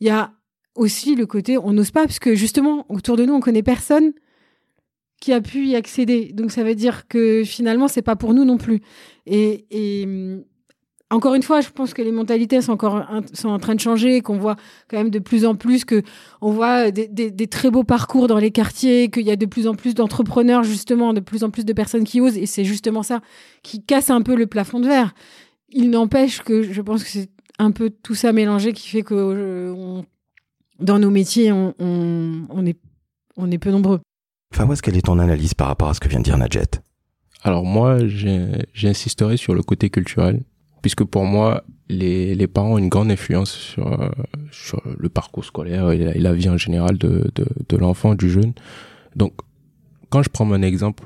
Il 0.01 0.07
y 0.07 0.11
a 0.11 0.33
aussi 0.74 1.14
le 1.14 1.24
côté, 1.24 1.57
on 1.57 1.72
n'ose 1.72 1.90
pas, 1.90 2.05
parce 2.05 2.18
que 2.18 2.35
justement, 2.35 2.85
autour 2.90 3.16
de 3.16 3.24
nous, 3.24 3.33
on 3.33 3.40
connaît 3.40 3.62
personne 3.62 4.12
qui 5.18 5.33
a 5.33 5.40
pu 5.40 5.66
y 5.68 5.74
accéder. 5.74 6.33
Donc 6.35 6.53
ça 6.53 6.62
veut 6.62 6.74
dire 6.74 7.09
que 7.09 7.44
finalement, 7.44 7.88
c'est 7.88 8.03
pas 8.03 8.14
pour 8.14 8.35
nous 8.35 8.44
non 8.44 8.59
plus. 8.59 8.83
Et, 9.24 9.66
et 9.70 10.07
encore 11.11 11.35
une 11.35 11.42
fois, 11.42 11.61
je 11.62 11.71
pense 11.71 11.94
que 11.94 12.03
les 12.03 12.12
mentalités 12.12 12.61
sont 12.61 12.73
encore 12.73 12.97
un- 12.97 13.23
sont 13.33 13.49
en 13.49 13.59
train 13.59 13.75
de 13.75 13.81
changer, 13.81 14.21
qu'on 14.21 14.37
voit 14.38 14.57
quand 14.88 14.99
même 14.99 15.11
de 15.11 15.18
plus 15.18 15.47
en 15.47 15.55
plus 15.55 15.85
que 15.85 16.03
on 16.42 16.51
voit 16.51 16.90
des, 16.90 17.09
des- 17.09 17.31
des 17.31 17.47
très 17.47 17.71
beaux 17.71 17.85
parcours 17.85 18.27
dans 18.29 18.38
les 18.38 18.51
quartiers, 18.51 19.09
qu'il 19.11 19.23
y 19.27 19.31
a 19.31 19.37
de 19.37 19.47
plus 19.47 19.66
en 19.66 19.75
plus 19.75 19.94
d'entrepreneurs 19.94 20.64
justement, 20.64 21.14
de 21.14 21.21
plus 21.21 21.44
en 21.44 21.51
plus 21.51 21.64
de 21.64 21.73
personnes 21.73 22.05
qui 22.05 22.21
osent, 22.21 22.37
et 22.37 22.47
c'est 22.47 22.64
justement 22.64 23.03
ça 23.03 23.21
qui 23.62 23.83
casse 23.83 24.11
un 24.11 24.21
peu 24.23 24.35
le 24.37 24.47
plafond 24.47 24.81
de 24.81 24.87
verre. 24.87 25.14
Il 25.71 25.90
n'empêche 25.90 26.42
que 26.42 26.62
je 26.62 26.81
pense 26.83 27.03
que 27.05 27.09
c'est 27.11 27.31
un 27.59 27.71
peu 27.71 27.90
tout 27.90 28.14
ça 28.14 28.33
mélangé 28.33 28.73
qui 28.73 28.88
fait 28.88 29.03
que 29.03 29.14
euh, 29.14 29.73
on- 29.75 30.05
dans 30.81 30.99
nos 30.99 31.11
métiers, 31.11 31.51
on, 31.53 31.75
on, 31.79 32.42
on 32.51 32.66
est 32.66 32.79
on 33.37 33.51
est 33.51 33.59
peu 33.59 33.71
nombreux. 33.71 34.01
Fawaz, 34.55 34.81
quelle 34.81 34.97
est 34.97 35.03
ton 35.07 35.18
analyse 35.18 35.55
par 35.55 35.68
rapport 35.68 35.88
à 35.88 35.94
ce 35.94 36.01
que 36.01 36.09
vient 36.09 36.18
de 36.21 36.25
dire 36.25 36.37
Nadjet 36.38 36.62
Alors 37.42 37.64
moi, 37.64 37.99
j'insisterai 38.75 39.37
sur 39.37 39.55
le 39.55 39.62
côté 39.62 39.90
culturel, 39.90 40.42
puisque 40.88 41.05
pour 41.05 41.27
moi, 41.27 41.64
les, 41.90 42.35
les 42.35 42.46
parents 42.46 42.72
ont 42.72 42.79
une 42.79 42.88
grande 42.88 43.11
influence 43.11 43.51
sur, 43.51 44.01
euh, 44.01 44.09
sur 44.51 44.81
le 44.98 45.11
parcours 45.11 45.44
scolaire 45.44 45.90
et 45.90 45.98
la, 45.98 46.33
vie 46.33 46.48
en 46.48 46.57
général 46.57 46.96
de, 46.96 47.31
de, 47.35 47.77
l'enfant, 47.77 48.14
du 48.14 48.31
jeune. 48.31 48.55
Donc, 49.14 49.35
quand 50.09 50.22
je 50.22 50.31
prends 50.31 50.46
mon 50.46 50.62
exemple 50.62 51.05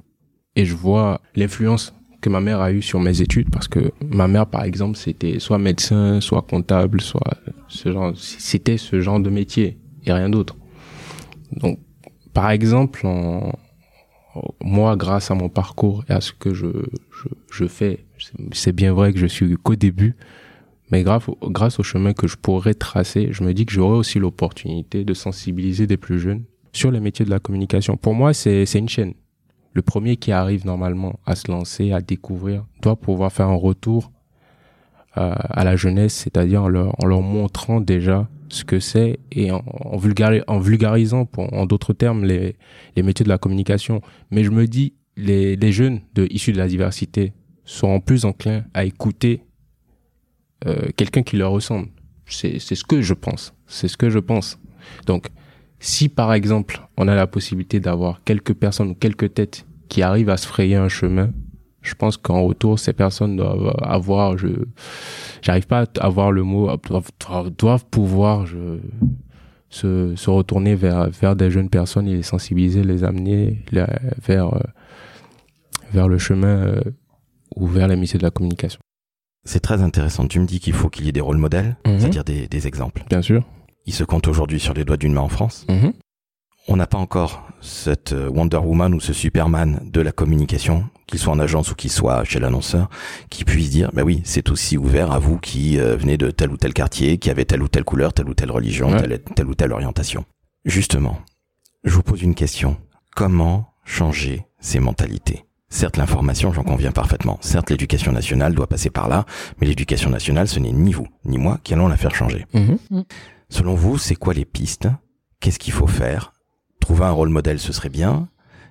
et 0.54 0.64
je 0.66 0.76
vois 0.76 1.20
l'influence 1.34 1.92
que 2.20 2.28
ma 2.28 2.40
mère 2.40 2.60
a 2.60 2.70
eue 2.70 2.80
sur 2.80 3.00
mes 3.00 3.22
études, 3.22 3.50
parce 3.50 3.66
que 3.66 3.90
ma 4.00 4.28
mère, 4.28 4.46
par 4.46 4.62
exemple, 4.62 4.96
c'était 4.96 5.40
soit 5.40 5.58
médecin, 5.58 6.20
soit 6.20 6.42
comptable, 6.42 7.00
soit 7.00 7.38
ce 7.66 7.90
genre, 7.90 8.12
c'était 8.16 8.78
ce 8.78 9.00
genre 9.00 9.18
de 9.18 9.30
métier 9.30 9.80
et 10.04 10.12
rien 10.12 10.28
d'autre. 10.28 10.54
Donc, 11.56 11.80
par 12.32 12.52
exemple, 12.52 13.04
moi, 14.62 14.94
grâce 14.96 15.32
à 15.32 15.34
mon 15.34 15.48
parcours 15.48 16.04
et 16.08 16.12
à 16.12 16.20
ce 16.20 16.32
que 16.32 16.54
je, 16.54 16.68
je 17.50 17.66
fais, 17.66 18.06
c'est- 18.52 18.72
bien 18.72 18.92
vrai 18.92 19.12
que 19.12 19.18
je 19.18 19.26
suis 19.26 19.56
qu'au 19.56 19.76
début, 19.76 20.14
Mais 20.90 21.02
grâce, 21.04 21.26
au- 21.78 21.82
chemin 21.82 22.12
que 22.12 22.26
je 22.28 22.36
pourrais 22.36 22.74
tracer, 22.74 23.28
je 23.30 23.42
me 23.44 23.54
dis 23.54 23.64
que 23.64 23.72
j'aurai 23.72 23.96
aussi 23.96 24.18
l'opportunité 24.18 25.04
de 25.04 25.14
sensibiliser 25.14 25.86
des 25.86 25.96
plus 25.96 26.18
jeunes 26.20 26.42
sur 26.74 26.90
les 26.90 27.00
métiers 27.00 27.24
de 27.24 27.30
la 27.30 27.38
communication. 27.38 27.96
Pour 27.96 28.12
moi, 28.14 28.34
c'est 28.34 28.64
une 28.74 28.90
chaîne. 28.90 29.14
Le 29.72 29.80
premier 29.80 30.16
qui 30.18 30.32
arrive 30.32 30.66
normalement 30.66 31.18
à 31.24 31.34
se 31.34 31.50
lancer, 31.50 31.92
à 31.92 32.02
découvrir, 32.02 32.66
doit 32.82 32.96
pouvoir 32.96 33.32
faire 33.32 33.48
un 33.48 33.54
retour 33.54 34.12
euh, 35.18 35.34
à 35.38 35.64
la 35.64 35.76
jeunesse, 35.76 36.14
c'est-à-dire 36.14 36.62
en 36.64 36.68
leur, 36.68 37.22
montrant 37.22 37.80
déjà 37.80 38.28
ce 38.50 38.64
que 38.64 38.78
c'est 38.80 39.18
et 39.30 39.50
en, 39.50 39.62
en, 39.66 39.96
vulgari- 39.98 40.42
en 40.46 40.58
vulgarisant, 40.58 41.26
en 41.38 41.64
d'autres 41.66 41.92
termes, 41.94 42.24
les, 42.24 42.56
les 42.96 43.02
métiers 43.02 43.24
de 43.24 43.28
la 43.30 43.38
communication. 43.38 44.02
Mais 44.30 44.44
je 44.44 44.50
me 44.50 44.66
dis, 44.66 44.92
les, 45.16 45.56
les 45.56 45.72
jeunes 45.72 46.00
de, 46.14 46.26
issus 46.30 46.52
de 46.52 46.58
la 46.58 46.68
diversité 46.68 47.32
seront 47.64 48.00
plus 48.00 48.24
enclins 48.24 48.64
à 48.74 48.84
écouter 48.84 49.44
euh, 50.66 50.88
quelqu'un 50.96 51.22
qui 51.22 51.36
leur 51.36 51.52
ressemble. 51.52 51.88
C'est 52.26 52.58
ce 52.58 52.84
que 52.84 53.02
je 53.02 53.14
pense. 53.14 53.54
C'est 53.66 53.88
ce 53.88 53.96
que 53.96 54.10
je 54.10 54.18
pense. 54.18 54.58
Donc, 55.06 55.28
si 55.80 56.08
par 56.08 56.32
exemple, 56.32 56.80
on 56.96 57.08
a 57.08 57.14
la 57.14 57.26
possibilité 57.26 57.80
d'avoir 57.80 58.22
quelques 58.24 58.54
personnes 58.54 58.90
ou 58.90 58.94
quelques 58.94 59.34
têtes 59.34 59.66
qui 59.88 60.02
arrivent 60.02 60.30
à 60.30 60.36
se 60.36 60.46
frayer 60.46 60.76
un 60.76 60.88
chemin, 60.88 61.30
je 61.82 61.94
pense 61.94 62.16
qu'en 62.16 62.42
retour, 62.44 62.78
ces 62.78 62.92
personnes 62.92 63.36
doivent 63.36 63.76
avoir, 63.82 64.38
je, 64.38 64.48
j'arrive 65.42 65.66
pas 65.66 65.82
à 65.82 66.06
avoir 66.06 66.30
le 66.30 66.44
mot, 66.44 66.70
doivent, 66.86 67.50
doivent 67.58 67.84
pouvoir, 67.86 68.46
je, 68.46 68.78
se, 69.68 70.14
se 70.14 70.30
retourner 70.30 70.76
vers, 70.76 71.10
vers 71.10 71.34
des 71.34 71.50
jeunes 71.50 71.68
personnes 71.68 72.06
et 72.06 72.14
les 72.14 72.22
sensibiliser, 72.22 72.84
les 72.84 73.02
amener 73.02 73.64
vers, 73.72 74.54
euh, 74.54 74.60
vers 75.92 76.08
le 76.08 76.18
chemin 76.18 76.66
euh, 76.66 76.80
ou 77.56 77.66
vers 77.66 77.88
les 77.88 77.96
métiers 77.96 78.18
de 78.18 78.24
la 78.24 78.30
communication. 78.30 78.80
C'est 79.44 79.60
très 79.60 79.82
intéressant. 79.82 80.26
Tu 80.28 80.38
me 80.40 80.46
dis 80.46 80.60
qu'il 80.60 80.72
faut 80.72 80.88
qu'il 80.88 81.06
y 81.06 81.08
ait 81.08 81.12
des 81.12 81.20
rôles 81.20 81.36
modèles, 81.38 81.76
Mhm. 81.86 81.98
c'est-à-dire 81.98 82.24
des, 82.24 82.46
des 82.46 82.66
exemples. 82.66 83.04
Bien 83.10 83.22
sûr. 83.22 83.42
Ils 83.86 83.92
se 83.94 84.04
comptent 84.04 84.28
aujourd'hui 84.28 84.60
sur 84.60 84.74
les 84.74 84.84
doigts 84.84 84.96
d'une 84.96 85.12
main 85.12 85.22
en 85.22 85.28
France. 85.28 85.66
Mhm. 85.68 85.92
On 86.68 86.76
n'a 86.76 86.86
pas 86.86 86.98
encore 86.98 87.48
cette 87.60 88.12
euh, 88.12 88.28
Wonder 88.30 88.58
Woman 88.58 88.94
ou 88.94 89.00
ce 89.00 89.12
Superman 89.12 89.80
de 89.82 90.00
la 90.00 90.12
communication, 90.12 90.84
qu'il 91.08 91.18
soit 91.18 91.32
en 91.32 91.40
agence 91.40 91.72
ou 91.72 91.74
qu'il 91.74 91.90
soit 91.90 92.22
chez 92.22 92.38
l'annonceur, 92.38 92.88
qui 93.30 93.44
puisse 93.44 93.70
dire, 93.70 93.90
bah 93.92 94.02
oui, 94.04 94.20
c'est 94.24 94.48
aussi 94.48 94.78
ouvert 94.78 95.10
à 95.10 95.18
vous 95.18 95.38
qui 95.38 95.80
euh, 95.80 95.96
venez 95.96 96.16
de 96.16 96.30
tel 96.30 96.52
ou 96.52 96.56
tel 96.56 96.72
quartier, 96.72 97.18
qui 97.18 97.30
avez 97.30 97.44
telle 97.46 97.62
ou 97.64 97.68
telle 97.68 97.82
couleur, 97.82 98.12
telle 98.12 98.28
ou 98.28 98.34
telle 98.34 98.52
religion, 98.52 98.92
Ouais. 98.92 99.00
telle, 99.02 99.18
telle 99.34 99.46
ou 99.48 99.56
telle 99.56 99.72
orientation. 99.72 100.24
Justement, 100.64 101.18
je 101.82 101.90
vous 101.92 102.04
pose 102.04 102.22
une 102.22 102.36
question. 102.36 102.76
Comment 103.16 103.72
changer 103.84 104.46
ces 104.60 104.78
mentalités? 104.78 105.44
Certes, 105.72 105.96
l'information, 105.96 106.52
j'en 106.52 106.64
conviens 106.64 106.92
parfaitement. 106.92 107.38
Certes, 107.40 107.70
l'éducation 107.70 108.12
nationale 108.12 108.54
doit 108.54 108.66
passer 108.66 108.90
par 108.90 109.08
là, 109.08 109.24
mais 109.58 109.66
l'éducation 109.66 110.10
nationale, 110.10 110.46
ce 110.46 110.60
n'est 110.60 110.70
ni 110.70 110.92
vous, 110.92 111.08
ni 111.24 111.38
moi 111.38 111.58
qui 111.64 111.72
allons 111.72 111.88
la 111.88 111.96
faire 111.96 112.14
changer. 112.14 112.44
Mhm. 112.52 113.04
Selon 113.48 113.74
vous, 113.74 113.96
c'est 113.96 114.14
quoi 114.14 114.34
les 114.34 114.44
pistes? 114.44 114.88
Qu'est-ce 115.40 115.58
qu'il 115.58 115.72
faut 115.72 115.86
faire? 115.86 116.34
Trouver 116.78 117.06
un 117.06 117.10
rôle 117.10 117.30
modèle, 117.30 117.58
ce 117.58 117.72
serait 117.72 117.88
bien, 117.88 118.28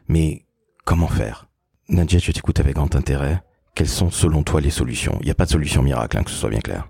mais 0.07 0.45
comment 0.85 1.07
faire? 1.07 1.47
Nadia, 1.89 2.19
je 2.19 2.31
t'écoute 2.31 2.59
avec 2.59 2.75
grand 2.75 2.95
intérêt. 2.95 3.41
Quelles 3.73 3.89
sont 3.89 4.11
selon 4.11 4.43
toi 4.43 4.61
les 4.61 4.69
solutions? 4.69 5.17
Il 5.21 5.25
n'y 5.25 5.31
a 5.31 5.35
pas 5.35 5.45
de 5.45 5.51
solution 5.51 5.81
miracle, 5.81 6.19
hein, 6.19 6.23
que 6.23 6.29
ce 6.29 6.37
soit 6.37 6.51
bien 6.51 6.59
clair. 6.59 6.87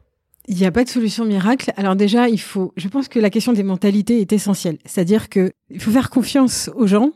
Il 0.47 0.57
n'y 0.57 0.65
a 0.65 0.71
pas 0.71 0.83
de 0.83 0.89
solution 0.89 1.23
miracle. 1.23 1.71
Alors 1.77 1.95
déjà, 1.95 2.27
il 2.27 2.41
faut. 2.41 2.73
Je 2.75 2.89
pense 2.89 3.07
que 3.07 3.19
la 3.19 3.29
question 3.29 3.53
des 3.53 3.63
mentalités 3.63 4.19
est 4.19 4.33
essentielle. 4.33 4.77
C'est-à-dire 4.83 5.29
que 5.29 5.51
il 5.69 5.79
faut 5.79 5.91
faire 5.91 6.09
confiance 6.09 6.69
aux 6.75 6.87
gens 6.87 7.11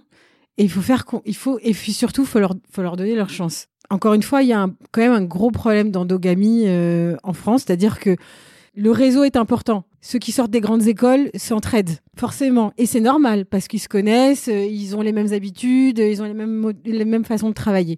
et 0.58 0.64
il 0.64 0.70
faut 0.70 0.82
faire. 0.82 1.04
Il 1.26 1.36
faut 1.36 1.60
et 1.62 1.72
puis 1.74 1.94
surtout, 1.94 2.26
faut 2.26 2.40
leur 2.40 2.56
faut 2.72 2.82
leur 2.82 2.96
donner 2.98 3.16
leur 3.16 3.30
chance. 3.30 3.68
Encore 3.90 4.14
une 4.14 4.24
fois, 4.24 4.42
il 4.42 4.50
y 4.50 4.54
a 4.54 4.62
un- 4.62 4.74
quand 4.92 5.02
même 5.02 5.12
un 5.14 5.24
gros 5.24 5.52
problème 5.52 5.92
d'endogamie 5.92 6.64
euh, 6.66 7.16
en 7.24 7.34
France, 7.34 7.64
c'est-à-dire 7.66 8.00
que 8.00 8.16
le 8.74 8.92
réseau 8.92 9.24
est 9.24 9.36
important. 9.38 9.84
Ceux 10.02 10.20
qui 10.20 10.32
sortent 10.32 10.52
des 10.52 10.60
grandes 10.60 10.88
écoles 10.88 11.30
s'entraident, 11.36 11.98
forcément. 12.18 12.74
Et 12.78 12.86
c'est 12.88 13.00
normal, 13.00 13.46
parce 13.46 13.68
qu'ils 13.68 13.80
se 13.80 13.88
connaissent, 13.88 14.50
euh, 14.50 14.66
ils 14.66 14.96
ont 14.96 15.02
les 15.02 15.12
mêmes 15.14 15.32
habitudes, 15.34 16.00
ils 16.00 16.22
ont 16.22 16.26
les 16.26 16.34
mêmes, 16.34 16.74
les 16.84 17.06
mêmes 17.06 17.26
façons 17.26 17.50
de 17.50 17.54
travailler. 17.54 17.98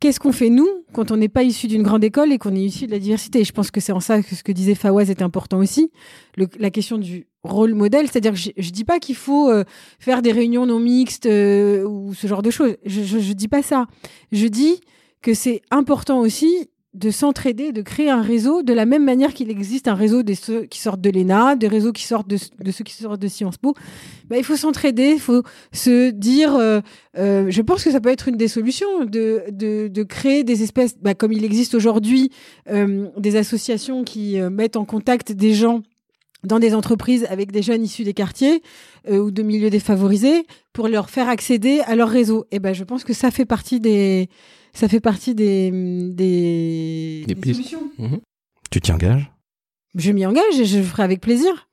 Qu'est-ce 0.00 0.18
qu'on 0.18 0.32
fait, 0.32 0.50
nous, 0.50 0.68
quand 0.92 1.12
on 1.12 1.16
n'est 1.16 1.28
pas 1.28 1.44
issu 1.44 1.68
d'une 1.68 1.82
grande 1.84 2.02
école 2.02 2.32
et 2.32 2.38
qu'on 2.38 2.54
est 2.56 2.64
issu 2.64 2.86
de 2.86 2.90
la 2.90 2.98
diversité? 2.98 3.40
Et 3.40 3.44
Je 3.44 3.52
pense 3.52 3.70
que 3.70 3.80
c'est 3.80 3.92
en 3.92 4.00
ça 4.00 4.20
que 4.22 4.34
ce 4.34 4.42
que 4.42 4.50
disait 4.50 4.74
Fawaz 4.74 5.10
est 5.10 5.22
important 5.22 5.58
aussi. 5.58 5.92
Le- 6.36 6.48
la 6.58 6.70
question 6.70 6.98
du 6.98 7.26
rôle 7.44 7.74
modèle, 7.74 8.06
c'est-à-dire 8.06 8.32
que 8.32 8.38
je, 8.38 8.50
je 8.56 8.70
dis 8.70 8.84
pas 8.84 8.98
qu'il 8.98 9.16
faut 9.16 9.50
euh, 9.50 9.64
faire 9.98 10.22
des 10.22 10.32
réunions 10.32 10.66
non 10.66 10.78
mixtes 10.78 11.26
euh, 11.26 11.84
ou 11.84 12.14
ce 12.14 12.26
genre 12.26 12.42
de 12.42 12.50
choses. 12.50 12.76
Je, 12.86 13.02
je 13.02 13.32
dis 13.32 13.48
pas 13.48 13.62
ça. 13.62 13.86
Je 14.30 14.46
dis 14.46 14.80
que 15.22 15.34
c'est 15.34 15.62
important 15.70 16.20
aussi 16.20 16.68
de 16.94 17.10
s'entraider, 17.10 17.72
de 17.72 17.80
créer 17.80 18.10
un 18.10 18.20
réseau 18.20 18.62
de 18.62 18.74
la 18.74 18.84
même 18.84 19.04
manière 19.04 19.32
qu'il 19.32 19.50
existe 19.50 19.88
un 19.88 19.94
réseau 19.94 20.22
des 20.22 20.34
ceux 20.34 20.64
qui 20.64 20.78
sortent 20.78 21.00
de 21.00 21.08
l'ENA, 21.08 21.56
des 21.56 21.68
réseaux 21.68 21.92
qui 21.92 22.02
sortent 22.02 22.28
de, 22.28 22.36
de 22.62 22.70
ceux 22.70 22.84
qui 22.84 22.92
sortent 22.92 23.20
de 23.20 23.28
Sciences 23.28 23.56
Po. 23.56 23.74
Bah, 24.28 24.36
il 24.36 24.44
faut 24.44 24.56
s'entraider, 24.56 25.12
il 25.14 25.20
faut 25.20 25.42
se 25.72 26.10
dire, 26.10 26.54
euh, 26.54 26.80
euh, 27.16 27.46
je 27.48 27.62
pense 27.62 27.82
que 27.82 27.90
ça 27.90 28.00
peut 28.00 28.10
être 28.10 28.28
une 28.28 28.36
des 28.36 28.48
solutions 28.48 29.06
de, 29.06 29.42
de, 29.50 29.88
de 29.88 30.02
créer 30.02 30.44
des 30.44 30.62
espèces, 30.62 30.98
bah, 31.00 31.14
comme 31.14 31.32
il 31.32 31.46
existe 31.46 31.74
aujourd'hui, 31.74 32.30
euh, 32.68 33.08
des 33.16 33.36
associations 33.36 34.04
qui 34.04 34.38
euh, 34.38 34.50
mettent 34.50 34.76
en 34.76 34.84
contact 34.84 35.32
des 35.32 35.54
gens 35.54 35.82
dans 36.44 36.58
des 36.58 36.74
entreprises 36.74 37.24
avec 37.30 37.52
des 37.52 37.62
jeunes 37.62 37.84
issus 37.84 38.04
des 38.04 38.14
quartiers 38.14 38.62
euh, 39.08 39.18
ou 39.18 39.30
de 39.30 39.42
milieux 39.42 39.70
défavorisés 39.70 40.46
pour 40.72 40.88
leur 40.88 41.08
faire 41.10 41.28
accéder 41.28 41.80
à 41.86 41.94
leur 41.94 42.08
réseau. 42.08 42.46
Et 42.50 42.58
ben, 42.58 42.74
je 42.74 42.84
pense 42.84 43.04
que 43.04 43.12
ça 43.12 43.30
fait 43.30 43.44
partie 43.44 43.80
des, 43.80 44.28
ça 44.72 44.88
fait 44.88 45.00
partie 45.00 45.34
des, 45.34 45.70
des, 46.12 47.24
Des 47.26 47.52
solutions. 47.54 47.90
Mhm. 47.98 48.20
Tu 48.70 48.80
t'y 48.80 48.92
engages? 48.92 49.30
Je 49.94 50.10
m'y 50.10 50.24
engage 50.26 50.58
et 50.58 50.64
je 50.64 50.78
le 50.78 50.84
ferai 50.84 51.02
avec 51.02 51.20
plaisir. 51.20 51.68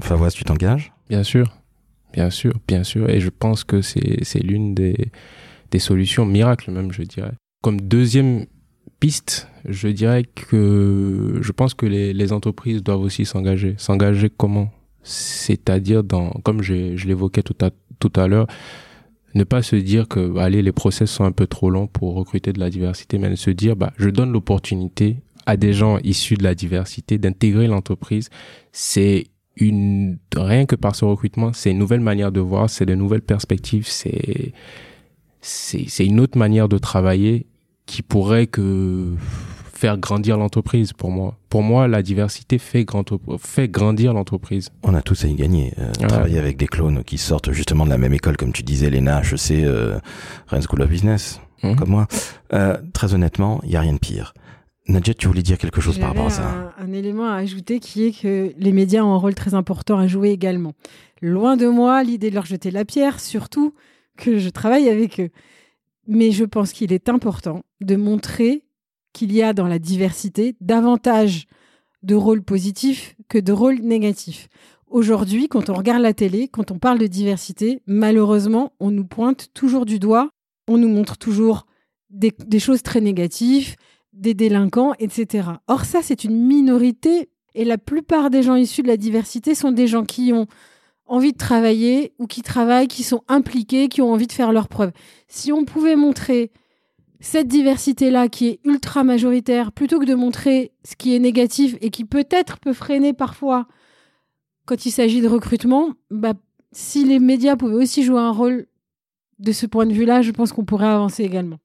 Favoise, 0.00 0.34
tu 0.34 0.44
t'engages? 0.44 0.92
Bien 1.08 1.22
sûr, 1.22 1.50
bien 2.12 2.30
sûr, 2.30 2.52
bien 2.68 2.84
sûr. 2.84 3.08
Et 3.10 3.20
je 3.20 3.30
pense 3.30 3.64
que 3.64 3.82
c'est 3.82 4.22
c'est 4.22 4.40
l'une 4.40 4.74
des, 4.74 5.10
des 5.70 5.78
solutions 5.78 6.24
miracles 6.26 6.70
même, 6.70 6.92
je 6.92 7.02
dirais. 7.02 7.32
Comme 7.62 7.80
deuxième 7.80 8.46
piste, 9.02 9.48
je 9.64 9.88
dirais 9.88 10.22
que 10.22 11.40
je 11.42 11.50
pense 11.52 11.74
que 11.74 11.86
les, 11.86 12.12
les 12.12 12.32
entreprises 12.32 12.84
doivent 12.84 13.00
aussi 13.00 13.24
s'engager. 13.24 13.74
S'engager 13.76 14.30
comment? 14.30 14.70
C'est-à-dire 15.02 16.04
dans, 16.04 16.30
comme 16.44 16.62
j'ai- 16.62 16.96
je 16.96 17.08
l'évoquais 17.08 17.42
tout 17.42 17.56
à, 17.60 17.70
tout 17.98 18.12
à 18.14 18.28
l'heure, 18.28 18.46
ne 19.34 19.42
pas 19.42 19.60
se 19.60 19.74
dire 19.74 20.06
que 20.06 20.28
bah, 20.28 20.44
allez 20.44 20.62
les 20.62 20.70
process 20.70 21.10
sont 21.10 21.24
un 21.24 21.32
peu 21.32 21.48
trop 21.48 21.68
longs 21.68 21.88
pour 21.88 22.14
recruter 22.14 22.52
de 22.52 22.60
la 22.60 22.70
diversité, 22.70 23.18
mais 23.18 23.34
se 23.34 23.50
dire 23.50 23.74
bah 23.74 23.92
je 23.96 24.08
donne 24.08 24.30
l'opportunité 24.30 25.16
à 25.46 25.56
des 25.56 25.72
gens 25.72 25.98
issus 26.04 26.36
de 26.36 26.44
la 26.44 26.54
diversité 26.54 27.18
d'intégrer 27.18 27.66
l'entreprise. 27.66 28.30
C'est 28.70 29.26
une 29.56 30.18
rien 30.36 30.64
que 30.64 30.76
par 30.76 30.94
ce 30.94 31.04
recrutement, 31.04 31.52
c'est 31.52 31.72
une 31.72 31.78
nouvelle 31.78 32.00
manière 32.00 32.30
de 32.30 32.38
voir, 32.38 32.70
c'est 32.70 32.86
de 32.86 32.94
nouvelles 32.94 33.22
perspectives, 33.34 33.88
c'est 33.88 34.52
c'est 35.40 36.06
une 36.06 36.20
autre 36.20 36.38
manière 36.38 36.68
de 36.68 36.78
travailler 36.78 37.46
qui 37.92 38.00
pourrait 38.00 38.46
que 38.46 39.10
faire 39.74 39.98
grandir 39.98 40.38
l'entreprise 40.38 40.94
pour 40.94 41.10
moi. 41.10 41.36
Pour 41.50 41.62
moi, 41.62 41.88
la 41.88 42.02
diversité 42.02 42.56
fait 42.58 42.84
grand 42.84 43.04
fait 43.38 43.68
grandir 43.68 44.14
l'entreprise. 44.14 44.70
On 44.82 44.94
a 44.94 45.02
tous 45.02 45.24
à 45.24 45.28
y 45.28 45.34
gagner. 45.34 45.74
Euh, 45.78 45.92
Ouais. 46.00 46.06
Travailler 46.06 46.38
avec 46.38 46.56
des 46.56 46.66
clones 46.66 47.04
qui 47.04 47.18
sortent 47.18 47.52
justement 47.52 47.84
de 47.84 47.90
la 47.90 47.98
même 47.98 48.14
école, 48.14 48.38
comme 48.38 48.52
tu 48.52 48.62
disais, 48.62 48.88
l'ENA, 48.88 49.20
HEC, 49.22 49.50
euh, 49.64 49.98
Rennes 50.46 50.62
School 50.62 50.80
of 50.80 50.88
Business, 50.88 51.40
Mhm. 51.62 51.76
comme 51.76 51.90
moi. 51.90 52.06
Euh, 52.54 52.78
très 52.94 53.12
honnêtement, 53.12 53.60
il 53.64 53.70
n'y 53.70 53.76
a 53.76 53.80
rien 53.80 53.92
de 53.92 53.98
pire. 53.98 54.32
Nadjet, 54.88 55.12
tu 55.14 55.26
voulais 55.28 55.42
dire 55.42 55.58
quelque 55.58 55.80
chose 55.82 55.98
par 55.98 56.08
rapport 56.08 56.26
à 56.26 56.30
ça? 56.30 56.72
Un, 56.78 56.84
un 56.86 56.92
élément 56.92 57.28
à 57.28 57.34
ajouter 57.36 57.78
qui 57.78 58.06
est 58.06 58.12
que 58.22 58.52
les 58.56 58.72
médias 58.72 59.02
ont 59.02 59.12
un 59.12 59.18
rôle 59.18 59.34
très 59.34 59.52
important 59.54 59.98
à 59.98 60.06
jouer 60.06 60.30
également. 60.30 60.72
Loin 61.20 61.56
de 61.58 61.66
moi 61.68 62.02
l'idée 62.02 62.30
de 62.30 62.34
leur 62.36 62.46
jeter 62.46 62.70
la 62.70 62.84
pierre, 62.86 63.20
surtout 63.20 63.74
que 64.16 64.38
je 64.38 64.48
travaille 64.48 64.88
avec 64.88 65.20
eux. 65.20 65.30
Mais 66.14 66.30
je 66.30 66.44
pense 66.44 66.72
qu'il 66.72 66.92
est 66.92 67.08
important 67.08 67.62
de 67.80 67.96
montrer 67.96 68.66
qu'il 69.14 69.32
y 69.32 69.42
a 69.42 69.54
dans 69.54 69.66
la 69.66 69.78
diversité 69.78 70.56
davantage 70.60 71.46
de 72.02 72.14
rôles 72.14 72.42
positifs 72.42 73.16
que 73.30 73.38
de 73.38 73.50
rôles 73.50 73.80
négatifs. 73.80 74.48
Aujourd'hui, 74.88 75.48
quand 75.48 75.70
on 75.70 75.74
regarde 75.74 76.02
la 76.02 76.12
télé, 76.12 76.48
quand 76.48 76.70
on 76.70 76.78
parle 76.78 76.98
de 76.98 77.06
diversité, 77.06 77.80
malheureusement, 77.86 78.74
on 78.78 78.90
nous 78.90 79.06
pointe 79.06 79.48
toujours 79.54 79.86
du 79.86 79.98
doigt, 79.98 80.28
on 80.68 80.76
nous 80.76 80.88
montre 80.88 81.16
toujours 81.16 81.64
des, 82.10 82.34
choses 82.58 82.82
très 82.82 83.00
négatives, 83.00 83.76
des 84.12 84.34
délinquants, 84.34 84.92
etc. 84.98 85.48
Or, 85.66 85.86
ça, 85.86 86.00
c'est 86.02 86.24
une 86.24 86.46
minorité 86.46 87.30
et 87.54 87.64
la 87.64 87.78
plupart 87.78 88.28
des 88.28 88.42
gens 88.42 88.56
issus 88.56 88.82
de 88.82 88.88
la 88.88 88.98
diversité 88.98 89.54
sont 89.54 89.72
des 89.72 89.86
gens 89.86 90.04
qui 90.04 90.34
ont 90.34 90.46
envie 91.06 91.32
de 91.32 91.38
travailler 91.38 92.12
ou 92.18 92.26
qui 92.26 92.42
travaillent, 92.42 92.88
qui 92.88 93.02
sont 93.02 93.22
impliqués, 93.28 93.88
qui 93.88 94.00
ont 94.00 94.12
envie 94.12 94.26
de 94.26 94.32
faire 94.32 94.52
leurs 94.52 94.68
preuves. 94.68 94.92
Si 95.28 95.52
on 95.52 95.64
pouvait 95.64 95.96
montrer 95.96 96.50
cette 97.20 97.48
diversité-là 97.48 98.28
qui 98.28 98.48
est 98.48 98.60
ultra 98.64 99.04
majoritaire, 99.04 99.72
plutôt 99.72 100.00
que 100.00 100.04
de 100.04 100.14
montrer 100.14 100.72
ce 100.84 100.96
qui 100.96 101.14
est 101.14 101.18
négatif 101.18 101.76
et 101.80 101.90
qui 101.90 102.04
peut-être 102.04 102.58
peut 102.58 102.72
freiner 102.72 103.12
parfois 103.12 103.66
quand 104.64 104.86
il 104.86 104.90
s'agit 104.90 105.20
de 105.20 105.28
recrutement, 105.28 105.90
bah, 106.10 106.34
si 106.72 107.04
les 107.04 107.18
médias 107.18 107.56
pouvaient 107.56 107.74
aussi 107.74 108.02
jouer 108.02 108.20
un 108.20 108.32
rôle 108.32 108.66
de 109.38 109.52
ce 109.52 109.66
point 109.66 109.86
de 109.86 109.92
vue-là, 109.92 110.22
je 110.22 110.30
pense 110.30 110.52
qu'on 110.52 110.64
pourrait 110.64 110.86
avancer 110.86 111.22
également. 111.24 111.58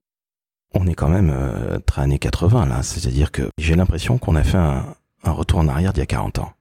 On 0.74 0.86
est 0.88 0.96
quand 0.96 1.10
même 1.10 1.32
euh, 1.34 1.80
très 1.80 2.02
années 2.02 2.20
80 2.20 2.66
là, 2.66 2.84
c'est-à-dire 2.84 3.32
que 3.32 3.50
j'ai 3.58 3.76
l'impression 3.76 4.18
qu'on 4.18 4.36
a 4.36 4.44
fait 4.44 4.58
un, 4.58 4.96
un 5.24 5.32
retour 5.32 5.60
en 5.60 5.68
arrière 5.68 5.94
d'il 5.94 6.02
y 6.02 6.04
a 6.04 6.08
40 6.08 6.40
ans 6.40 6.52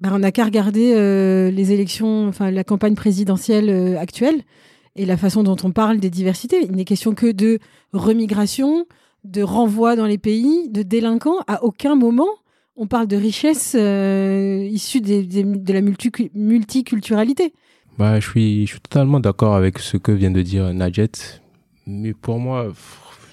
ben, 0.00 0.10
On 0.12 0.20
n'a 0.20 0.32
qu'à 0.32 0.44
regarder 0.44 0.94
euh, 0.94 1.50
les 1.50 1.72
élections, 1.72 2.28
enfin 2.28 2.50
la 2.50 2.64
campagne 2.64 2.94
présidentielle 2.94 3.70
euh, 3.70 3.98
actuelle 3.98 4.42
et 4.96 5.06
la 5.06 5.16
façon 5.16 5.42
dont 5.42 5.56
on 5.62 5.70
parle 5.70 5.98
des 5.98 6.10
diversités. 6.10 6.64
Il 6.64 6.72
n'est 6.72 6.84
question 6.84 7.14
que 7.14 7.30
de 7.30 7.58
remigration, 7.92 8.86
de 9.24 9.42
renvoi 9.42 9.96
dans 9.96 10.06
les 10.06 10.18
pays, 10.18 10.68
de 10.68 10.82
délinquants. 10.82 11.38
À 11.46 11.62
aucun 11.64 11.94
moment, 11.94 12.28
on 12.76 12.86
parle 12.86 13.06
de 13.06 13.16
richesse 13.16 13.76
euh, 13.78 14.66
issue 14.70 15.00
de 15.00 15.72
la 15.72 15.80
multiculturalité. 15.82 17.52
Bah, 17.98 18.18
je, 18.18 18.28
suis, 18.30 18.66
je 18.66 18.72
suis 18.72 18.80
totalement 18.80 19.20
d'accord 19.20 19.54
avec 19.54 19.78
ce 19.78 19.96
que 19.96 20.12
vient 20.12 20.30
de 20.30 20.42
dire 20.42 20.72
Najet. 20.72 21.10
Mais 21.86 22.14
pour 22.14 22.38
moi, 22.38 22.68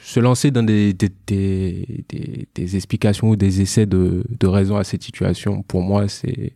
se 0.08 0.22
lancer 0.22 0.52
dans 0.52 0.64
des, 0.64 0.94
des, 0.94 1.12
des, 1.28 2.48
des, 2.56 2.76
explications 2.78 3.28
ou 3.28 3.36
des 3.36 3.60
essais 3.60 3.86
de, 3.86 4.24
de 4.40 4.48
raison 4.48 4.78
à 4.78 4.86
cette 4.86 5.04
situation, 5.04 5.64
pour 5.64 5.82
moi, 5.82 6.08
c'est 6.08 6.54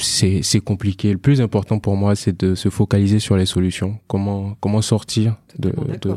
c'est 0.00 0.60
compliqué. 0.60 1.12
Le 1.12 1.18
plus 1.18 1.40
important 1.40 1.78
pour 1.78 1.96
moi, 1.96 2.16
c'est 2.16 2.36
de 2.44 2.56
se 2.56 2.70
focaliser 2.70 3.20
sur 3.20 3.36
les 3.36 3.46
solutions. 3.46 3.98
Comment 4.08 4.56
comment 4.60 4.82
sortir 4.82 5.36
de, 5.60 5.72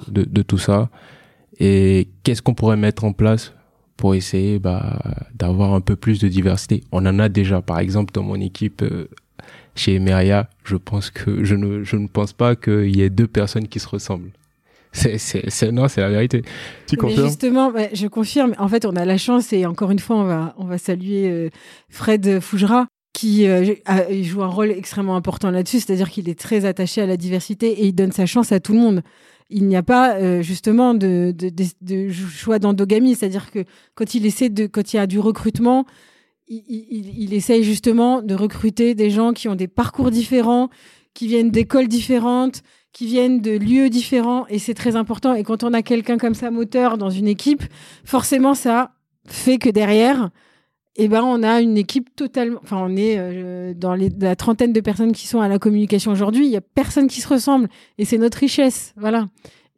de, 0.10 0.24
de, 0.24 0.42
tout 0.42 0.58
ça 0.58 0.90
et 1.60 2.08
qu'est-ce 2.24 2.42
qu'on 2.42 2.56
pourrait 2.56 2.78
mettre 2.78 3.04
en 3.04 3.14
place 3.14 3.54
pour 3.96 4.16
essayer 4.16 4.58
bah, 4.58 5.00
d'avoir 5.36 5.74
un 5.76 5.82
peu 5.82 5.96
plus 5.96 6.20
de 6.20 6.28
diversité? 6.28 6.84
On 6.92 7.06
en 7.06 7.20
a 7.20 7.30
déjà, 7.30 7.62
par 7.62 7.78
exemple, 7.78 8.12
dans 8.12 8.24
mon 8.24 8.40
équipe 8.42 8.82
euh, 8.82 9.08
chez 9.76 9.96
Emeria, 9.96 10.50
je 10.64 10.78
pense 10.78 11.12
que 11.12 11.44
je 11.44 11.54
ne 11.54 11.84
je 11.84 11.96
ne 11.96 12.08
pense 12.08 12.34
pas 12.34 12.56
qu'il 12.56 12.96
y 12.96 13.04
ait 13.04 13.12
deux 13.12 13.28
personnes 13.28 13.68
qui 13.68 13.80
se 13.80 13.88
ressemblent. 13.88 14.32
C'est, 14.94 15.18
c'est, 15.18 15.72
non, 15.72 15.88
c'est 15.88 16.02
la 16.02 16.10
vérité. 16.10 16.42
Tu 16.88 16.98
confirmes? 16.98 17.28
Justement, 17.28 17.72
je 17.94 18.08
confirme. 18.08 18.54
En 18.58 18.68
fait, 18.68 18.86
on 18.86 18.96
a 18.96 19.06
la 19.06 19.18
chance 19.18 19.54
et 19.54 19.66
encore 19.66 19.92
une 19.92 20.00
fois, 20.00 20.18
on 20.18 20.24
va, 20.26 20.54
on 20.58 20.66
va 20.66 20.78
saluer 20.78 21.30
euh, 21.30 21.50
Fred 21.90 22.40
Fougera 22.42 22.88
qui 23.14 23.46
euh, 23.46 23.74
joue 24.22 24.42
un 24.42 24.48
rôle 24.48 24.72
extrêmement 24.72 25.16
important 25.16 25.52
là-dessus, 25.52 25.82
c'est-à-dire 25.82 26.10
qu'il 26.10 26.30
est 26.30 26.40
très 26.40 26.66
attaché 26.66 27.02
à 27.02 27.06
la 27.06 27.18
diversité 27.18 27.68
et 27.68 27.86
il 27.86 27.94
donne 27.94 28.12
sa 28.12 28.26
chance 28.26 28.52
à 28.52 28.60
tout 28.60 28.74
le 28.74 28.80
monde. 28.80 29.02
Il 29.50 29.68
n'y 29.68 29.76
a 29.76 29.84
pas 29.84 30.16
euh, 30.16 30.42
justement 30.42 30.94
de, 30.94 31.34
de, 31.38 31.50
de, 31.50 31.66
de 31.82 32.10
choix 32.10 32.58
d'endogamie, 32.58 33.16
c'est-à-dire 33.16 33.52
que 33.52 33.66
quand 33.96 34.16
il 34.16 34.26
essaie 34.26 34.50
de, 34.50 34.66
quand 34.66 34.94
il 34.94 34.96
y 34.96 35.00
a 35.00 35.08
du 35.08 35.20
recrutement, 35.20 35.86
il, 36.48 36.64
il, 36.68 37.24
il 37.24 37.34
essaye 37.34 37.64
justement 37.64 38.22
de 38.22 38.34
recruter 38.34 38.96
des 38.96 39.10
gens 39.10 39.34
qui 39.34 39.50
ont 39.50 39.56
des 39.56 39.68
parcours 39.68 40.10
différents, 40.10 40.70
qui 41.14 41.28
viennent 41.28 41.52
d'écoles 41.52 41.90
différentes, 41.90 42.62
qui 42.94 43.06
viennent 43.06 43.42
de 43.42 43.52
lieux 43.52 43.90
différents 43.90 44.46
et 44.48 44.60
c'est 44.60 44.74
très 44.74 44.96
important. 44.96 45.34
Et 45.34 45.44
quand 45.44 45.64
on 45.64 45.74
a 45.74 45.82
quelqu'un 45.82 46.18
comme 46.18 46.34
ça 46.34 46.52
moteur 46.52 46.98
dans 46.98 47.10
une 47.10 47.28
équipe, 47.28 47.64
forcément 48.04 48.54
ça 48.54 48.92
fait 49.26 49.58
que 49.58 49.70
derrière, 49.70 50.30
eh 50.96 51.08
ben 51.08 51.24
on 51.24 51.42
a 51.44 51.62
une 51.62 51.78
équipe 51.78 52.14
totalement. 52.16 52.60
Enfin, 52.64 52.78
on 52.82 52.96
est 52.96 53.16
euh, 53.18 53.74
dans 53.74 53.96
la 53.96 54.36
trentaine 54.36 54.74
de 54.74 54.82
personnes 54.82 55.14
qui 55.14 55.28
sont 55.28 55.40
à 55.40 55.48
la 55.48 55.60
communication 55.60 56.12
aujourd'hui. 56.12 56.46
Il 56.46 56.52
y 56.52 56.58
a 56.58 56.62
personne 56.62 57.08
qui 57.08 57.22
se 57.22 57.28
ressemble 57.28 57.70
et 57.98 58.06
c'est 58.06 58.18
notre 58.18 58.40
richesse, 58.40 58.94
voilà. 58.98 59.30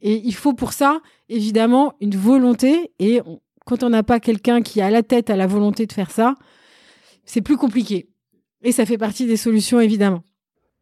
Et 0.02 0.22
il 0.26 0.34
faut 0.36 0.54
pour 0.54 0.74
ça 0.74 1.00
évidemment 1.30 1.94
une 2.02 2.16
volonté 2.16 2.92
et 3.00 3.22
quand 3.66 3.84
on 3.84 3.90
n'a 3.90 4.04
pas 4.04 4.20
quelqu'un 4.20 4.62
qui 4.62 4.82
a 4.82 4.90
la 4.90 5.04
tête 5.04 5.30
à 5.30 5.36
la 5.36 5.48
volonté 5.48 5.86
de 5.86 5.94
faire 5.94 6.12
ça, 6.12 6.36
c'est 7.26 7.42
plus 7.42 7.58
compliqué. 7.58 8.10
Et 8.64 8.72
ça 8.72 8.86
fait 8.86 8.98
partie 8.98 9.26
des 9.26 9.38
solutions 9.38 9.80
évidemment. 9.80 10.24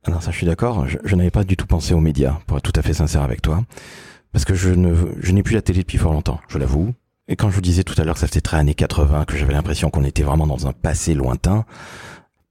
Alors 0.03 0.23
ça, 0.23 0.31
je 0.31 0.37
suis 0.37 0.47
d'accord. 0.47 0.87
Je, 0.87 1.15
n'avais 1.15 1.31
pas 1.31 1.43
du 1.43 1.55
tout 1.55 1.67
pensé 1.67 1.93
aux 1.93 1.99
médias, 1.99 2.39
pour 2.47 2.57
être 2.57 2.71
tout 2.71 2.79
à 2.79 2.81
fait 2.81 2.93
sincère 2.93 3.21
avec 3.21 3.41
toi, 3.41 3.63
parce 4.31 4.45
que 4.45 4.55
je 4.55 4.69
ne, 4.69 4.95
je 5.19 5.31
n'ai 5.31 5.43
plus 5.43 5.55
la 5.55 5.61
télé 5.61 5.79
depuis 5.79 5.97
fort 5.97 6.13
longtemps. 6.13 6.39
Je 6.47 6.57
l'avoue. 6.57 6.93
Et 7.27 7.35
quand 7.35 7.49
je 7.49 7.55
vous 7.55 7.61
disais 7.61 7.83
tout 7.83 7.99
à 8.01 8.03
l'heure 8.03 8.15
que 8.15 8.19
ça 8.19 8.27
faisait 8.27 8.41
très 8.41 8.57
années 8.57 8.73
80, 8.73 9.25
que 9.25 9.37
j'avais 9.37 9.53
l'impression 9.53 9.89
qu'on 9.89 10.03
était 10.03 10.23
vraiment 10.23 10.47
dans 10.47 10.67
un 10.67 10.73
passé 10.73 11.13
lointain, 11.13 11.65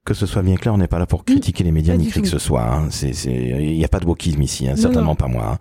que 0.05 0.15
ce 0.15 0.27
soit 0.27 0.43
bien 0.43 0.57
clair, 0.57 0.73
on 0.73 0.79
n'est 0.79 0.89
pas 0.89 0.99
là 0.99 1.07
pour 1.07 1.25
critiquer 1.25 1.63
les 1.65 1.73
médias 1.73 1.97
ni 1.97 2.11
qui 2.11 2.23
que 2.23 2.29
ce 2.29 2.39
soit. 2.39 2.65
Hein. 2.65 2.89
C'est, 2.91 3.13
c'est, 3.13 3.33
il 3.33 3.77
n'y 3.77 3.85
a 3.85 3.89
pas 3.89 4.01
de 4.01 4.07
wokisme 4.07 4.41
ici, 4.43 4.69
hein, 4.69 4.77
certainement 4.77 5.15
pas 5.15 5.27
moi, 5.27 5.53
hein. 5.53 5.59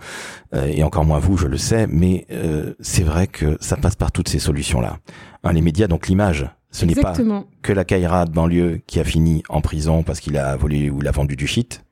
euh, 0.55 0.65
et 0.67 0.83
encore 0.83 1.05
moins 1.05 1.19
vous, 1.19 1.37
je 1.37 1.47
le 1.47 1.57
sais. 1.57 1.87
Mais 1.87 2.25
euh, 2.31 2.73
c'est 2.79 3.03
vrai 3.03 3.27
que 3.27 3.57
ça 3.59 3.75
passe 3.75 3.95
par 3.95 4.11
toutes 4.11 4.29
ces 4.29 4.39
solutions-là. 4.39 4.99
Hein, 5.43 5.53
les 5.53 5.61
médias, 5.61 5.87
donc 5.87 6.07
l'image, 6.07 6.49
ce 6.71 6.85
n'est 6.85 6.95
pas 6.95 7.15
que 7.61 7.73
la 7.73 7.83
Kaira 7.83 8.25
de 8.25 8.31
banlieue 8.31 8.81
qui 8.85 8.99
a 8.99 9.03
fini 9.03 9.43
en 9.49 9.61
prison 9.61 10.03
parce 10.03 10.19
qu'il 10.19 10.37
a 10.37 10.55
volé 10.55 10.89
ou 10.89 11.01
l'a 11.01 11.11
vendu 11.11 11.35
du 11.35 11.47
shit. 11.47 11.83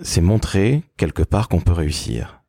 C'est 0.00 0.20
montrer 0.20 0.82
quelque 0.96 1.22
part 1.22 1.48
qu'on 1.48 1.60
peut 1.60 1.72
réussir. 1.72 2.42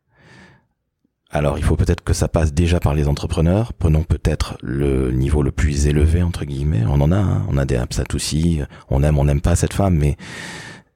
Alors 1.32 1.60
il 1.60 1.64
faut 1.64 1.76
peut-être 1.76 2.04
que 2.04 2.14
ça 2.14 2.28
passe 2.28 2.54
déjà 2.54 2.80
par 2.80 2.96
les 2.96 3.08
entrepreneurs. 3.08 3.74
Prenons 3.74 4.04
peut-être 4.04 4.58
le 4.62 5.12
niveau 5.12 5.44
le 5.44 5.52
plus 5.52 5.86
élevé 5.86 6.24
entre 6.24 6.44
guillemets. 6.44 6.84
On 6.88 7.02
en 7.02 7.12
a, 7.12 7.18
hein. 7.18 7.46
on 7.50 7.58
a 7.58 7.66
des 7.66 7.80
aussi. 8.14 8.62
On 8.90 9.04
aime, 9.04 9.20
on 9.20 9.26
n'aime 9.26 9.42
pas 9.42 9.56
cette 9.56 9.74
femme, 9.74 9.96
mais 9.96 10.18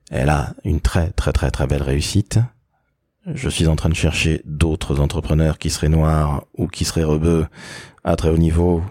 elle 0.09 0.29
a 0.29 0.53
une 0.63 0.81
très 0.81 1.11
très 1.11 1.33
très 1.33 1.51
très 1.51 1.67
belle 1.67 1.83
réussite. 1.83 2.39
Je 3.27 3.47
suis 3.47 3.67
en 3.67 3.75
train 3.75 3.89
de 3.89 3.95
chercher 3.95 4.41
d'autres 4.43 4.99
entrepreneurs 4.99 5.59
qui 5.59 5.69
seraient 5.69 5.87
noirs 5.87 6.45
ou 6.57 6.67
qui 6.67 6.83
seraient 6.83 7.03
rebeux 7.03 7.45
à 8.03 8.15
très 8.15 8.29
haut 8.29 8.37
niveau. 8.37 8.81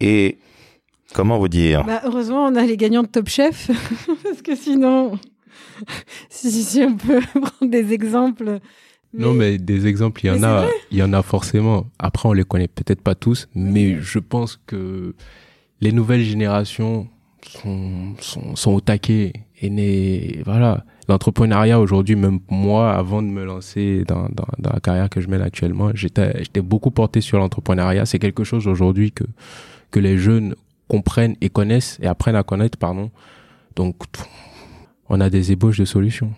Et 0.00 0.38
comment 1.14 1.38
vous 1.38 1.48
dire 1.48 1.84
bah, 1.84 2.00
Heureusement, 2.04 2.46
on 2.46 2.54
a 2.54 2.64
les 2.64 2.76
gagnants 2.76 3.02
de 3.02 3.08
Top 3.08 3.28
Chef, 3.28 3.70
parce 4.22 4.42
que 4.42 4.54
sinon, 4.54 5.18
si, 6.28 6.50
si 6.50 6.82
on 6.82 6.96
peut 6.96 7.20
prendre 7.40 7.70
des 7.70 7.92
exemples 7.92 8.60
non, 9.12 9.34
mais 9.34 9.58
des 9.58 9.88
exemples, 9.88 10.24
il 10.24 10.28
y 10.28 10.30
en 10.30 10.44
a, 10.44 10.68
il 10.92 10.98
y 10.98 11.02
en 11.02 11.12
a 11.12 11.22
forcément. 11.22 11.86
Après, 11.98 12.28
on 12.28 12.32
les 12.32 12.44
connaît 12.44 12.68
peut-être 12.68 13.00
pas 13.00 13.16
tous, 13.16 13.48
mais 13.56 14.00
je 14.00 14.20
pense 14.20 14.60
que 14.66 15.16
les 15.80 15.90
nouvelles 15.90 16.22
générations 16.22 17.08
sont, 17.42 18.14
sont, 18.20 18.54
sont 18.54 18.72
au 18.72 18.80
taquet 18.80 19.32
et 19.60 19.70
né, 19.70 20.42
voilà. 20.44 20.84
L'entrepreneuriat 21.08 21.80
aujourd'hui, 21.80 22.14
même 22.14 22.38
moi, 22.48 22.92
avant 22.92 23.20
de 23.20 23.26
me 23.26 23.44
lancer 23.44 24.04
dans, 24.06 24.28
dans, 24.28 24.46
dans 24.58 24.70
la 24.72 24.78
carrière 24.78 25.10
que 25.10 25.20
je 25.20 25.26
mène 25.26 25.42
actuellement, 25.42 25.90
j'étais, 25.92 26.44
j'étais 26.44 26.60
beaucoup 26.60 26.92
porté 26.92 27.20
sur 27.20 27.38
l'entrepreneuriat. 27.38 28.06
C'est 28.06 28.20
quelque 28.20 28.44
chose 28.44 28.68
aujourd'hui 28.68 29.10
que, 29.10 29.24
que 29.90 29.98
les 29.98 30.18
jeunes 30.18 30.54
comprennent 30.90 31.36
et 31.40 31.50
connaissent 31.50 31.98
et 32.02 32.08
apprennent 32.08 32.34
à 32.34 32.42
connaître, 32.42 32.76
pardon. 32.76 33.12
Donc, 33.76 33.94
on 35.08 35.20
a 35.20 35.30
des 35.30 35.52
ébauches 35.52 35.78
de 35.78 35.84
solutions. 35.84 36.32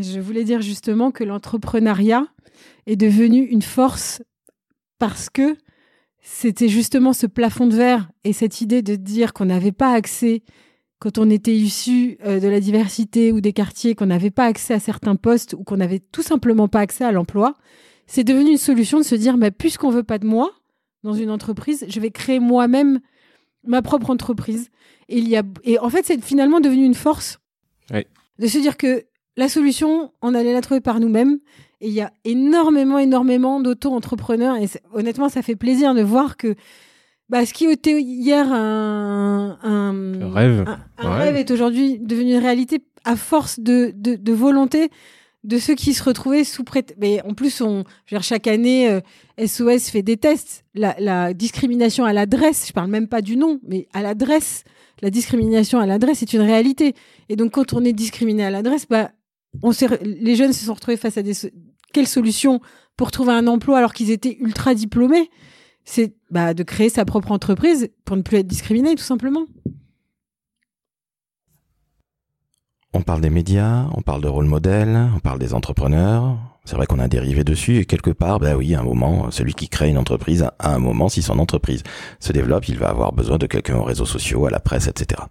Je 0.00 0.18
voulais 0.20 0.44
dire 0.44 0.62
justement 0.62 1.10
que 1.10 1.22
l'entrepreneuriat 1.22 2.26
est 2.86 2.96
devenu 2.96 3.44
une 3.44 3.62
force 3.62 4.22
parce 4.98 5.28
que 5.28 5.56
c'était 6.22 6.68
justement 6.68 7.12
ce 7.12 7.26
plafond 7.26 7.66
de 7.66 7.76
verre 7.76 8.10
et 8.24 8.32
cette 8.32 8.62
idée 8.62 8.80
de 8.80 8.96
dire 8.96 9.34
qu'on 9.34 9.44
n'avait 9.44 9.70
pas 9.70 9.92
accès, 9.92 10.42
quand 10.98 11.18
on 11.18 11.28
était 11.28 11.54
issu 11.54 12.16
euh, 12.24 12.40
de 12.40 12.48
la 12.48 12.60
diversité 12.60 13.32
ou 13.32 13.42
des 13.42 13.52
quartiers, 13.52 13.94
qu'on 13.94 14.06
n'avait 14.06 14.30
pas 14.30 14.46
accès 14.46 14.72
à 14.72 14.80
certains 14.80 15.16
postes 15.16 15.54
ou 15.58 15.62
qu'on 15.62 15.76
n'avait 15.76 16.00
tout 16.00 16.22
simplement 16.22 16.68
pas 16.68 16.80
accès 16.80 17.04
à 17.04 17.12
l'emploi, 17.12 17.54
c'est 18.06 18.24
devenu 18.24 18.52
une 18.52 18.56
solution 18.56 18.98
de 18.98 19.04
se 19.04 19.14
dire, 19.14 19.36
mais 19.36 19.50
puisqu'on 19.50 19.90
veut 19.90 20.02
pas 20.02 20.18
de 20.18 20.26
moi 20.26 20.50
dans 21.02 21.12
une 21.12 21.30
entreprise, 21.30 21.84
je 21.86 22.00
vais 22.00 22.10
créer 22.10 22.40
moi-même 22.40 23.00
ma 23.66 23.82
propre 23.82 24.10
entreprise. 24.10 24.70
Et, 25.08 25.18
il 25.18 25.28
y 25.28 25.36
a... 25.36 25.42
et 25.64 25.78
en 25.78 25.90
fait, 25.90 26.04
c'est 26.04 26.22
finalement 26.22 26.60
devenu 26.60 26.84
une 26.84 26.94
force 26.94 27.38
de 27.90 28.46
se 28.46 28.58
dire 28.58 28.76
que 28.76 29.04
la 29.36 29.48
solution, 29.48 30.12
on 30.22 30.34
allait 30.34 30.52
la 30.52 30.60
trouver 30.60 30.80
par 30.80 31.00
nous-mêmes. 31.00 31.38
Et 31.80 31.88
il 31.88 31.92
y 31.92 32.00
a 32.00 32.12
énormément, 32.24 32.98
énormément 32.98 33.60
d'auto-entrepreneurs. 33.60 34.56
Et 34.56 34.66
honnêtement, 34.92 35.28
ça 35.28 35.42
fait 35.42 35.56
plaisir 35.56 35.94
de 35.94 36.02
voir 36.02 36.36
que 36.36 36.54
bah, 37.28 37.44
ce 37.46 37.52
qui 37.52 37.64
était 37.66 38.00
hier 38.00 38.52
un, 38.52 39.58
un, 39.62 40.32
rêve, 40.32 40.64
un, 40.98 41.16
rêve 41.16 41.36
est 41.36 41.50
aujourd'hui 41.50 41.98
devenu 41.98 42.34
une 42.34 42.42
réalité 42.42 42.82
à 43.04 43.16
force 43.16 43.60
de, 43.60 43.92
de, 43.94 44.16
de, 44.16 44.32
volonté 44.32 44.90
de 45.44 45.58
ceux 45.58 45.74
qui 45.74 45.94
se 45.94 46.02
retrouvaient 46.02 46.42
sous 46.42 46.64
prête. 46.64 46.94
Mais 46.98 47.22
en 47.22 47.34
plus, 47.34 47.60
on, 47.60 47.84
chaque 48.20 48.46
année, 48.46 49.00
SOS 49.38 49.60
euh, 49.60 49.78
fait 49.78 50.02
des 50.02 50.16
tests. 50.16 50.64
La, 50.74 51.34
discrimination 51.34 52.04
à 52.04 52.12
l'adresse, 52.12 52.66
je 52.66 52.72
parle 52.72 52.90
même 52.90 53.06
pas 53.06 53.22
du 53.22 53.36
nom, 53.36 53.60
mais 53.66 53.86
à 53.92 54.02
l'adresse, 54.02 54.64
la 55.02 55.10
discrimination 55.10 55.78
à 55.78 55.86
l'adresse 55.86 56.22
est 56.22 56.32
une 56.32 56.40
réalité. 56.40 56.94
Et 57.28 57.36
donc, 57.36 57.52
quand 57.52 57.74
on 57.74 57.84
est 57.84 57.92
discriminé 57.92 58.44
à 58.44 58.50
l'adresse, 58.50 58.86
bah, 58.88 59.12
les 60.02 60.34
jeunes 60.34 60.52
se 60.52 60.64
sont 60.64 60.74
retrouvés 60.74 60.96
face 60.96 61.18
à 61.18 61.22
des 61.22 61.34
quelle 61.92 62.08
solution 62.08 62.60
pour 62.96 63.12
trouver 63.12 63.32
un 63.32 63.46
emploi 63.46 63.78
alors 63.78 63.94
qu'ils 63.94 64.10
étaient 64.10 64.36
ultra 64.40 64.74
diplômés? 64.74 65.30
C'est 65.84 66.14
bah, 66.30 66.54
de 66.54 66.62
créer 66.62 66.88
sa 66.88 67.04
propre 67.04 67.30
entreprise 67.30 67.88
pour 68.04 68.16
ne 68.16 68.22
plus 68.22 68.38
être 68.38 68.46
discriminé, 68.46 68.94
tout 68.94 69.04
simplement. 69.04 69.46
On 72.96 73.02
parle 73.02 73.20
des 73.20 73.28
médias, 73.28 73.88
on 73.92 74.02
parle 74.02 74.22
de 74.22 74.28
rôle 74.28 74.46
modèle, 74.46 75.10
on 75.16 75.18
parle 75.18 75.40
des 75.40 75.52
entrepreneurs. 75.52 76.38
C'est 76.64 76.76
vrai 76.76 76.86
qu'on 76.86 77.00
a 77.00 77.08
dérivé 77.08 77.42
dessus 77.42 77.78
et 77.78 77.86
quelque 77.86 78.12
part, 78.12 78.38
bah 78.38 78.54
oui, 78.54 78.72
à 78.76 78.80
un 78.80 78.84
moment, 78.84 79.32
celui 79.32 79.52
qui 79.52 79.68
crée 79.68 79.90
une 79.90 79.98
entreprise, 79.98 80.46
à 80.60 80.72
un 80.72 80.78
moment, 80.78 81.08
si 81.08 81.20
son 81.20 81.40
entreprise 81.40 81.82
se 82.20 82.32
développe, 82.32 82.68
il 82.68 82.78
va 82.78 82.90
avoir 82.90 83.12
besoin 83.12 83.36
de 83.36 83.48
quelqu'un 83.48 83.74
aux 83.78 83.82
réseaux 83.82 84.06
sociaux, 84.06 84.46
à 84.46 84.50
la 84.50 84.60
presse, 84.60 84.86
etc. 84.86 85.22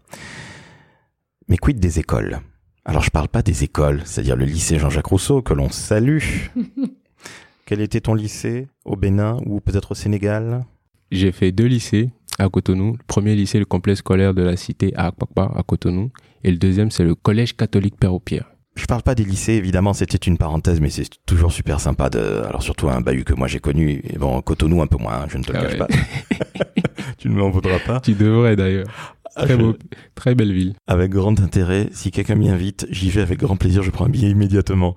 Mais 1.47 1.55
quid 1.55 1.79
des 1.79 1.99
écoles? 1.99 2.41
Alors 2.83 3.01
je 3.01 3.11
parle 3.11 3.29
pas 3.29 3.41
des 3.41 3.63
écoles, 3.63 4.01
c'est-à-dire 4.03 4.35
le 4.35 4.43
lycée 4.43 4.77
Jean-Jacques 4.77 5.07
Rousseau 5.07 5.41
que 5.41 5.53
l'on 5.53 5.69
salue. 5.69 6.21
Quel 7.65 7.79
était 7.79 8.01
ton 8.01 8.13
lycée? 8.13 8.67
Au 8.83 8.97
Bénin 8.97 9.37
ou 9.45 9.61
peut-être 9.61 9.91
au 9.93 9.95
Sénégal? 9.95 10.65
J'ai 11.11 11.31
fait 11.31 11.53
deux 11.53 11.67
lycées. 11.67 12.09
À 12.39 12.49
Cotonou. 12.49 12.93
Le 12.93 13.03
premier 13.07 13.35
lycée, 13.35 13.59
le 13.59 13.65
complexe 13.65 13.99
scolaire 13.99 14.33
de 14.33 14.41
la 14.41 14.57
cité 14.57 14.93
à 14.95 15.07
Akpakpa, 15.07 15.51
à 15.55 15.63
Cotonou. 15.63 16.11
Et 16.43 16.51
le 16.51 16.57
deuxième, 16.57 16.91
c'est 16.91 17.03
le 17.03 17.15
collège 17.15 17.55
catholique 17.55 17.95
Père 17.97 18.13
au 18.13 18.19
Pierre. 18.19 18.49
Je 18.75 18.85
parle 18.85 19.03
pas 19.03 19.13
des 19.13 19.23
lycées, 19.23 19.53
évidemment, 19.53 19.93
c'était 19.93 20.17
une 20.17 20.37
parenthèse, 20.39 20.81
mais 20.81 20.89
c'est 20.89 21.07
toujours 21.27 21.51
super 21.51 21.79
sympa 21.79 22.09
de, 22.09 22.19
alors 22.47 22.63
surtout 22.63 22.89
un 22.89 23.01
bahut 23.01 23.23
que 23.23 23.35
moi 23.35 23.47
j'ai 23.47 23.59
connu, 23.59 24.01
et 24.03 24.17
bon, 24.17 24.41
Cotonou 24.41 24.81
un 24.81 24.87
peu 24.87 24.97
moins, 24.97 25.13
hein, 25.21 25.25
je 25.29 25.37
ne 25.37 25.43
te 25.43 25.51
le 25.51 25.59
Ah 25.59 25.61
cache 25.61 25.71
ouais. 25.73 25.77
pas. 25.77 25.87
tu 27.19 27.29
ne 27.29 27.35
m'en 27.35 27.51
voudras 27.51 27.77
pas. 27.85 27.99
Tu 27.99 28.13
devrais 28.13 28.55
d'ailleurs. 28.55 28.87
Ah, 29.35 29.43
Très 29.45 29.53
je- 29.53 29.59
beau, 29.59 29.75
très 30.15 30.33
belle 30.35 30.53
ville. 30.53 30.73
Avec 30.87 31.11
grand 31.11 31.39
intérêt. 31.39 31.89
Si 31.91 32.09
quelqu'un 32.11 32.35
m'y 32.35 32.49
invite, 32.49 32.87
j'y 32.89 33.09
vais 33.11 33.21
avec 33.21 33.39
grand 33.39 33.55
plaisir. 33.57 33.81
Je 33.83 33.89
prends 33.91 34.05
un 34.05 34.09
billet 34.09 34.29
immédiatement. 34.31 34.95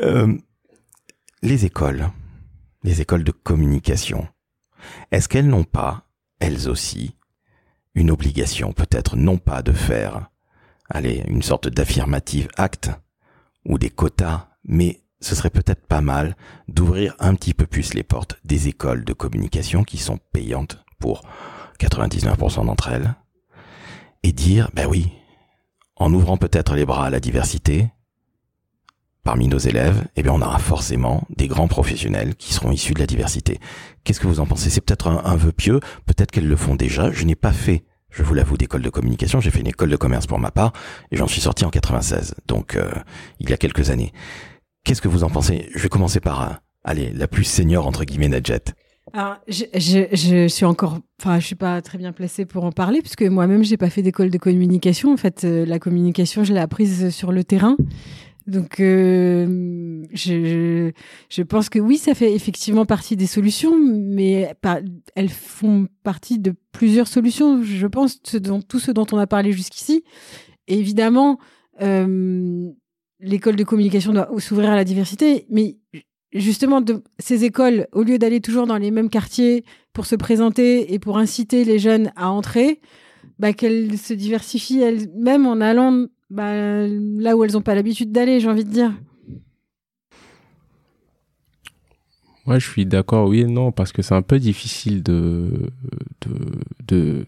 Euh, 0.00 0.32
les 1.42 1.64
écoles, 1.66 2.08
les 2.84 3.00
écoles 3.00 3.22
de 3.24 3.30
communication, 3.32 4.26
est-ce 5.12 5.28
qu'elles 5.28 5.46
n'ont 5.48 5.64
pas, 5.64 6.05
elles 6.40 6.68
aussi, 6.68 7.16
une 7.94 8.10
obligation, 8.10 8.72
peut-être 8.72 9.16
non 9.16 9.38
pas 9.38 9.62
de 9.62 9.72
faire, 9.72 10.30
allez, 10.88 11.24
une 11.28 11.42
sorte 11.42 11.68
d'affirmative 11.68 12.48
acte 12.56 12.90
ou 13.64 13.78
des 13.78 13.90
quotas, 13.90 14.48
mais 14.64 15.02
ce 15.20 15.34
serait 15.34 15.50
peut-être 15.50 15.86
pas 15.86 16.02
mal 16.02 16.36
d'ouvrir 16.68 17.16
un 17.18 17.34
petit 17.34 17.54
peu 17.54 17.66
plus 17.66 17.94
les 17.94 18.02
portes 18.02 18.38
des 18.44 18.68
écoles 18.68 19.04
de 19.04 19.12
communication 19.12 19.82
qui 19.82 19.98
sont 19.98 20.18
payantes 20.32 20.84
pour 20.98 21.22
99% 21.80 22.66
d'entre 22.66 22.88
elles 22.88 23.14
et 24.22 24.32
dire, 24.32 24.70
ben 24.74 24.86
oui, 24.86 25.12
en 25.96 26.12
ouvrant 26.12 26.36
peut-être 26.36 26.74
les 26.74 26.84
bras 26.84 27.06
à 27.06 27.10
la 27.10 27.20
diversité, 27.20 27.90
parmi 29.26 29.48
nos 29.48 29.58
élèves, 29.58 30.04
eh 30.14 30.22
bien, 30.22 30.32
on 30.32 30.40
aura 30.40 30.60
forcément 30.60 31.24
des 31.36 31.48
grands 31.48 31.66
professionnels 31.66 32.36
qui 32.36 32.54
seront 32.54 32.70
issus 32.70 32.94
de 32.94 33.00
la 33.00 33.06
diversité. 33.06 33.58
Qu'est-ce 34.04 34.20
que 34.20 34.28
vous 34.28 34.38
en 34.38 34.46
pensez? 34.46 34.70
C'est 34.70 34.80
peut-être 34.80 35.08
un, 35.08 35.34
vœu 35.34 35.50
pieux, 35.50 35.80
peut-être 36.06 36.30
qu'elles 36.30 36.46
le 36.46 36.54
font 36.54 36.76
déjà. 36.76 37.10
Je 37.10 37.24
n'ai 37.24 37.34
pas 37.34 37.50
fait, 37.50 37.82
je 38.08 38.22
vous 38.22 38.34
l'avoue, 38.34 38.56
d'école 38.56 38.82
de 38.82 38.88
communication. 38.88 39.40
J'ai 39.40 39.50
fait 39.50 39.58
une 39.58 39.66
école 39.66 39.90
de 39.90 39.96
commerce 39.96 40.28
pour 40.28 40.38
ma 40.38 40.52
part, 40.52 40.72
et 41.10 41.16
j'en 41.16 41.26
suis 41.26 41.40
sorti 41.40 41.64
en 41.64 41.70
96, 41.70 42.36
donc 42.46 42.76
euh, 42.76 42.88
il 43.40 43.50
y 43.50 43.52
a 43.52 43.56
quelques 43.56 43.90
années. 43.90 44.12
Qu'est-ce 44.84 45.02
que 45.02 45.08
vous 45.08 45.24
en 45.24 45.28
pensez? 45.28 45.68
Je 45.74 45.82
vais 45.82 45.88
commencer 45.88 46.20
par, 46.20 46.42
euh, 46.42 46.54
allez, 46.84 47.10
la 47.10 47.26
plus 47.26 47.42
senior 47.42 47.84
entre 47.88 48.04
guillemets, 48.04 48.28
Nadjet. 48.28 48.62
Je, 49.48 49.64
je, 49.74 50.06
je 50.12 50.46
suis 50.46 50.64
encore, 50.64 50.98
enfin, 51.20 51.40
je 51.40 51.46
suis 51.46 51.54
pas 51.54 51.80
très 51.82 51.98
bien 51.98 52.12
placée 52.12 52.44
pour 52.44 52.64
en 52.64 52.72
parler 52.72 53.00
puisque 53.00 53.22
moi-même 53.22 53.64
j'ai 53.64 53.76
pas 53.76 53.88
fait 53.88 54.02
d'école 54.02 54.30
de 54.30 54.38
communication. 54.38 55.12
En 55.12 55.16
fait, 55.16 55.44
euh, 55.44 55.64
la 55.64 55.78
communication, 55.78 56.44
je 56.44 56.52
l'ai 56.52 56.60
apprise 56.60 57.10
sur 57.10 57.32
le 57.32 57.42
terrain. 57.44 57.76
Donc, 58.46 58.78
euh, 58.78 60.04
je, 60.12 60.92
je, 61.28 61.42
pense 61.42 61.68
que 61.68 61.80
oui, 61.80 61.98
ça 61.98 62.14
fait 62.14 62.32
effectivement 62.32 62.86
partie 62.86 63.16
des 63.16 63.26
solutions, 63.26 63.76
mais 63.76 64.54
elles 65.16 65.30
font 65.30 65.88
partie 66.04 66.38
de 66.38 66.54
plusieurs 66.70 67.08
solutions. 67.08 67.62
Je 67.64 67.86
pense 67.88 68.22
tout 68.22 68.78
ce 68.78 68.90
dont 68.92 69.06
on 69.10 69.18
a 69.18 69.26
parlé 69.26 69.50
jusqu'ici. 69.50 70.04
Évidemment, 70.68 71.38
euh, 71.82 72.70
l'école 73.18 73.56
de 73.56 73.64
communication 73.64 74.12
doit 74.12 74.28
s'ouvrir 74.38 74.70
à 74.70 74.76
la 74.76 74.84
diversité, 74.84 75.46
mais 75.50 75.78
justement, 76.32 76.80
de, 76.80 77.02
ces 77.18 77.44
écoles, 77.44 77.88
au 77.92 78.04
lieu 78.04 78.18
d'aller 78.18 78.40
toujours 78.40 78.68
dans 78.68 78.78
les 78.78 78.92
mêmes 78.92 79.10
quartiers 79.10 79.64
pour 79.92 80.06
se 80.06 80.14
présenter 80.14 80.92
et 80.94 81.00
pour 81.00 81.18
inciter 81.18 81.64
les 81.64 81.80
jeunes 81.80 82.12
à 82.14 82.30
entrer, 82.30 82.80
bah, 83.40 83.52
qu'elles 83.52 83.98
se 83.98 84.14
diversifient 84.14 84.82
elles-mêmes 84.82 85.46
en 85.46 85.60
allant 85.60 86.06
bah, 86.30 86.86
là 86.86 87.36
où 87.36 87.44
elles 87.44 87.52
n'ont 87.52 87.62
pas 87.62 87.74
l'habitude 87.74 88.12
d'aller, 88.12 88.40
j'ai 88.40 88.48
envie 88.48 88.64
de 88.64 88.70
dire. 88.70 88.92
Moi, 92.46 92.58
je 92.60 92.70
suis 92.70 92.86
d'accord, 92.86 93.28
oui 93.28 93.40
et 93.40 93.46
non, 93.46 93.72
parce 93.72 93.92
que 93.92 94.02
c'est 94.02 94.14
un 94.14 94.22
peu 94.22 94.38
difficile 94.38 95.02
de, 95.02 95.70
de, 96.20 96.36
de, 96.86 97.26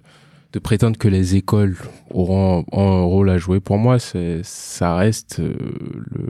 de 0.52 0.58
prétendre 0.61 0.96
que 0.96 1.08
les 1.08 1.34
écoles 1.34 1.76
auront, 2.11 2.64
un 2.72 3.02
rôle 3.02 3.28
à 3.30 3.38
jouer. 3.38 3.58
Pour 3.58 3.78
moi, 3.78 3.98
c'est, 3.98 4.42
ça 4.44 4.94
reste 4.94 5.40
euh, 5.40 5.56
le, 5.94 6.28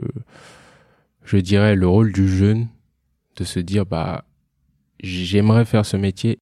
je 1.23 1.37
dirais, 1.37 1.75
le 1.75 1.87
rôle 1.87 2.11
du 2.11 2.27
jeune 2.27 2.67
de 3.35 3.43
se 3.43 3.59
dire, 3.59 3.85
bah, 3.85 4.25
j'aimerais 5.01 5.65
faire 5.65 5.85
ce 5.85 5.95
métier. 5.95 6.39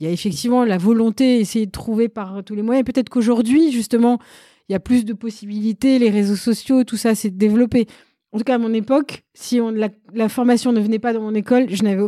Il 0.00 0.06
y 0.06 0.08
a 0.08 0.12
effectivement 0.12 0.64
la 0.64 0.78
volonté, 0.78 1.40
essayer 1.40 1.66
de 1.66 1.70
trouver 1.70 2.08
par 2.08 2.42
tous 2.42 2.54
les 2.54 2.62
moyens. 2.62 2.86
Peut-être 2.86 3.10
qu'aujourd'hui, 3.10 3.70
justement, 3.70 4.18
il 4.70 4.72
y 4.72 4.76
a 4.76 4.80
plus 4.80 5.04
de 5.04 5.14
possibilités, 5.14 5.98
les 5.98 6.10
réseaux 6.10 6.36
sociaux, 6.36 6.84
tout 6.84 6.96
ça 6.96 7.16
s'est 7.16 7.30
développé. 7.30 7.88
En 8.30 8.38
tout 8.38 8.44
cas, 8.44 8.54
à 8.54 8.58
mon 8.58 8.72
époque, 8.72 9.24
si 9.34 9.58
la, 10.14 10.28
formation 10.28 10.70
ne 10.70 10.78
venait 10.78 11.00
pas 11.00 11.12
dans 11.12 11.22
mon 11.22 11.34
école, 11.34 11.66
je 11.68 11.82
n'avais 11.82 12.04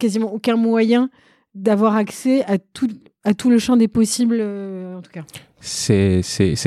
quasiment 0.00 0.34
aucun 0.34 0.56
moyen 0.56 1.10
d'avoir 1.54 1.94
accès 1.94 2.42
à 2.46 2.58
tout, 2.58 2.88
le 3.50 3.58
champ 3.60 3.76
des 3.76 3.86
possibles, 3.86 4.38
euh, 4.40 4.98
en 4.98 5.00
tout 5.00 5.12
cas. 5.12 5.22
C'est, 5.60 6.22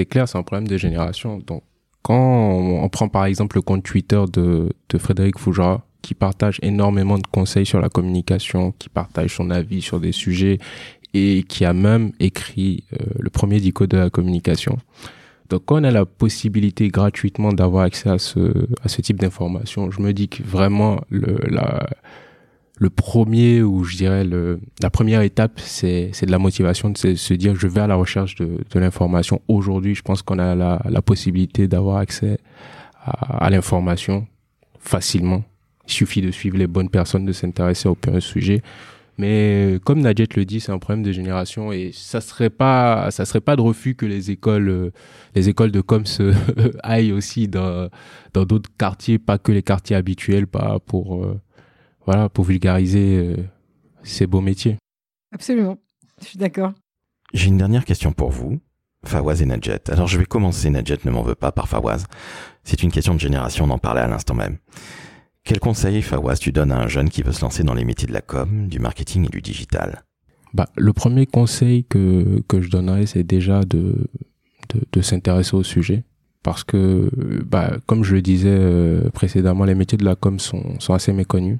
clair, 0.09 0.29
c'est 0.29 0.37
un 0.37 0.43
problème 0.43 0.69
de 0.69 0.77
génération. 0.77 1.39
Donc, 1.39 1.63
quand 2.01 2.15
on, 2.15 2.87
prend 2.87 3.09
par 3.09 3.25
exemple 3.25 3.57
le 3.57 3.61
compte 3.61 3.83
Twitter 3.83 4.23
de, 4.31 4.69
de 4.87 4.97
Frédéric 4.97 5.37
Fougera, 5.37 5.85
qui 6.01 6.13
partage 6.13 6.59
énormément 6.61 7.17
de 7.17 7.27
conseils 7.27 7.65
sur 7.65 7.81
la 7.81 7.89
communication, 7.89 8.73
qui 8.79 8.87
partage 8.87 9.35
son 9.35 9.49
avis 9.49 9.81
sur 9.81 9.99
des 9.99 10.13
sujets 10.13 10.59
et 11.13 11.43
qui 11.43 11.65
a 11.65 11.73
même 11.73 12.13
écrit 12.21 12.85
euh, 12.93 13.05
le 13.19 13.29
premier 13.29 13.59
dico 13.59 13.85
de 13.85 13.97
la 13.97 14.09
communication. 14.09 14.77
Donc, 15.49 15.63
quand 15.65 15.81
on 15.81 15.83
a 15.83 15.91
la 15.91 16.05
possibilité 16.05 16.87
gratuitement 16.87 17.53
d'avoir 17.53 17.83
accès 17.83 18.09
à 18.09 18.17
ce, 18.17 18.67
à 18.83 18.87
ce 18.87 19.01
type 19.01 19.19
d'informations, 19.19 19.91
je 19.91 20.01
me 20.01 20.11
dis 20.13 20.27
que 20.27 20.41
vraiment 20.43 21.01
le, 21.09 21.37
la, 21.47 21.87
le 22.77 22.89
premier 22.89 23.61
ou 23.61 23.83
je 23.83 23.95
dirais 23.95 24.23
le, 24.23 24.59
la 24.81 24.89
première 24.89 25.21
étape, 25.21 25.59
c'est, 25.59 26.09
c'est 26.13 26.25
de 26.25 26.31
la 26.31 26.39
motivation, 26.39 26.89
de 26.89 26.97
se, 26.97 27.33
dire 27.33 27.55
je 27.55 27.67
vais 27.67 27.81
à 27.81 27.87
la 27.87 27.95
recherche 27.95 28.35
de, 28.35 28.57
de 28.69 28.79
l'information. 28.79 29.41
Aujourd'hui, 29.47 29.93
je 29.95 30.01
pense 30.01 30.21
qu'on 30.21 30.39
a 30.39 30.55
la, 30.55 30.81
la 30.89 31.01
possibilité 31.01 31.67
d'avoir 31.67 31.97
accès 31.97 32.39
à, 33.03 33.45
à 33.45 33.49
l'information 33.49 34.27
facilement. 34.79 35.43
Il 35.87 35.93
suffit 35.93 36.21
de 36.21 36.31
suivre 36.31 36.57
les 36.57 36.67
bonnes 36.67 36.89
personnes, 36.89 37.25
de 37.25 37.31
s'intéresser 37.31 37.87
au 37.87 37.95
premier 37.95 38.21
sujet. 38.21 38.63
Mais 39.17 39.75
euh, 39.75 39.79
comme 39.79 40.01
Nadjet 40.01 40.27
le 40.35 40.43
dit, 40.43 40.59
c'est 40.59 40.71
un 40.71 40.79
problème 40.79 41.03
de 41.03 41.11
génération 41.11 41.71
et 41.71 41.91
ça 41.93 42.19
serait 42.19 42.49
pas, 42.49 43.11
ça 43.11 43.25
serait 43.25 43.41
pas 43.41 43.55
de 43.55 43.61
refus 43.61 43.95
que 43.95 44.05
les 44.05 44.29
écoles, 44.29 44.69
euh, 44.69 44.91
les 45.35 45.47
écoles 45.47 45.71
de 45.71 45.81
com 45.81 46.05
se 46.05 46.33
aillent 46.83 47.13
aussi 47.13 47.47
dans 47.47 47.89
dans 48.33 48.45
d'autres 48.45 48.69
quartiers, 48.77 49.17
pas 49.17 49.37
que 49.37 49.51
les 49.51 49.63
quartiers 49.63 49.95
habituels, 49.95 50.47
pas 50.47 50.79
pour 50.79 51.23
euh, 51.23 51.39
voilà, 52.05 52.29
pour 52.29 52.45
vulgariser 52.45 53.17
euh, 53.17 53.37
ces 54.03 54.27
beaux 54.27 54.41
métiers. 54.41 54.77
Absolument. 55.31 55.77
Je 56.21 56.27
suis 56.27 56.37
d'accord. 56.37 56.73
J'ai 57.33 57.47
une 57.47 57.57
dernière 57.57 57.85
question 57.85 58.13
pour 58.13 58.29
vous, 58.29 58.59
Fawaz 59.03 59.41
et 59.41 59.45
Nadjet. 59.45 59.89
Alors 59.89 60.07
je 60.07 60.17
vais 60.17 60.25
commencer, 60.25 60.69
Nadjet 60.69 60.97
ne 61.03 61.11
m'en 61.11 61.23
veut 61.23 61.35
pas 61.35 61.51
par 61.51 61.67
Fawaz. 61.67 62.05
C'est 62.63 62.83
une 62.83 62.91
question 62.91 63.13
de 63.13 63.19
génération, 63.19 63.65
on 63.65 63.69
en 63.69 63.77
parlait 63.77 64.01
à 64.01 64.07
l'instant 64.07 64.35
même. 64.35 64.57
Quel 65.45 65.59
conseil, 65.59 66.01
Fawaz, 66.01 66.39
tu 66.39 66.51
donnes 66.51 66.71
à 66.71 66.79
un 66.79 66.87
jeune 66.87 67.07
qui 67.07 67.21
veut 67.21 67.31
se 67.31 67.41
lancer 67.41 67.63
dans 67.63 67.75
les 67.75 67.85
métiers 67.85 68.07
de 68.07 68.13
la 68.13 68.21
com, 68.21 68.67
du 68.67 68.79
marketing 68.79 69.25
et 69.25 69.29
du 69.29 69.41
digital? 69.41 70.03
Bah, 70.55 70.69
le 70.75 70.91
premier 70.91 71.27
conseil 71.27 71.83
que, 71.85 72.41
que 72.47 72.61
je 72.61 72.71
donnerais, 72.71 73.05
c'est 73.05 73.23
déjà 73.23 73.61
de, 73.61 74.07
de, 74.73 74.81
de 74.91 75.01
s'intéresser 75.01 75.55
au 75.55 75.61
sujet. 75.61 76.03
Parce 76.41 76.63
que, 76.63 77.11
bah, 77.45 77.77
comme 77.85 78.03
je 78.03 78.15
le 78.15 78.23
disais 78.23 78.49
euh, 78.49 79.11
précédemment, 79.11 79.65
les 79.65 79.75
métiers 79.75 79.99
de 79.99 80.05
la 80.05 80.15
com 80.15 80.39
sont, 80.39 80.79
sont 80.79 80.95
assez 80.95 81.13
méconnus. 81.13 81.59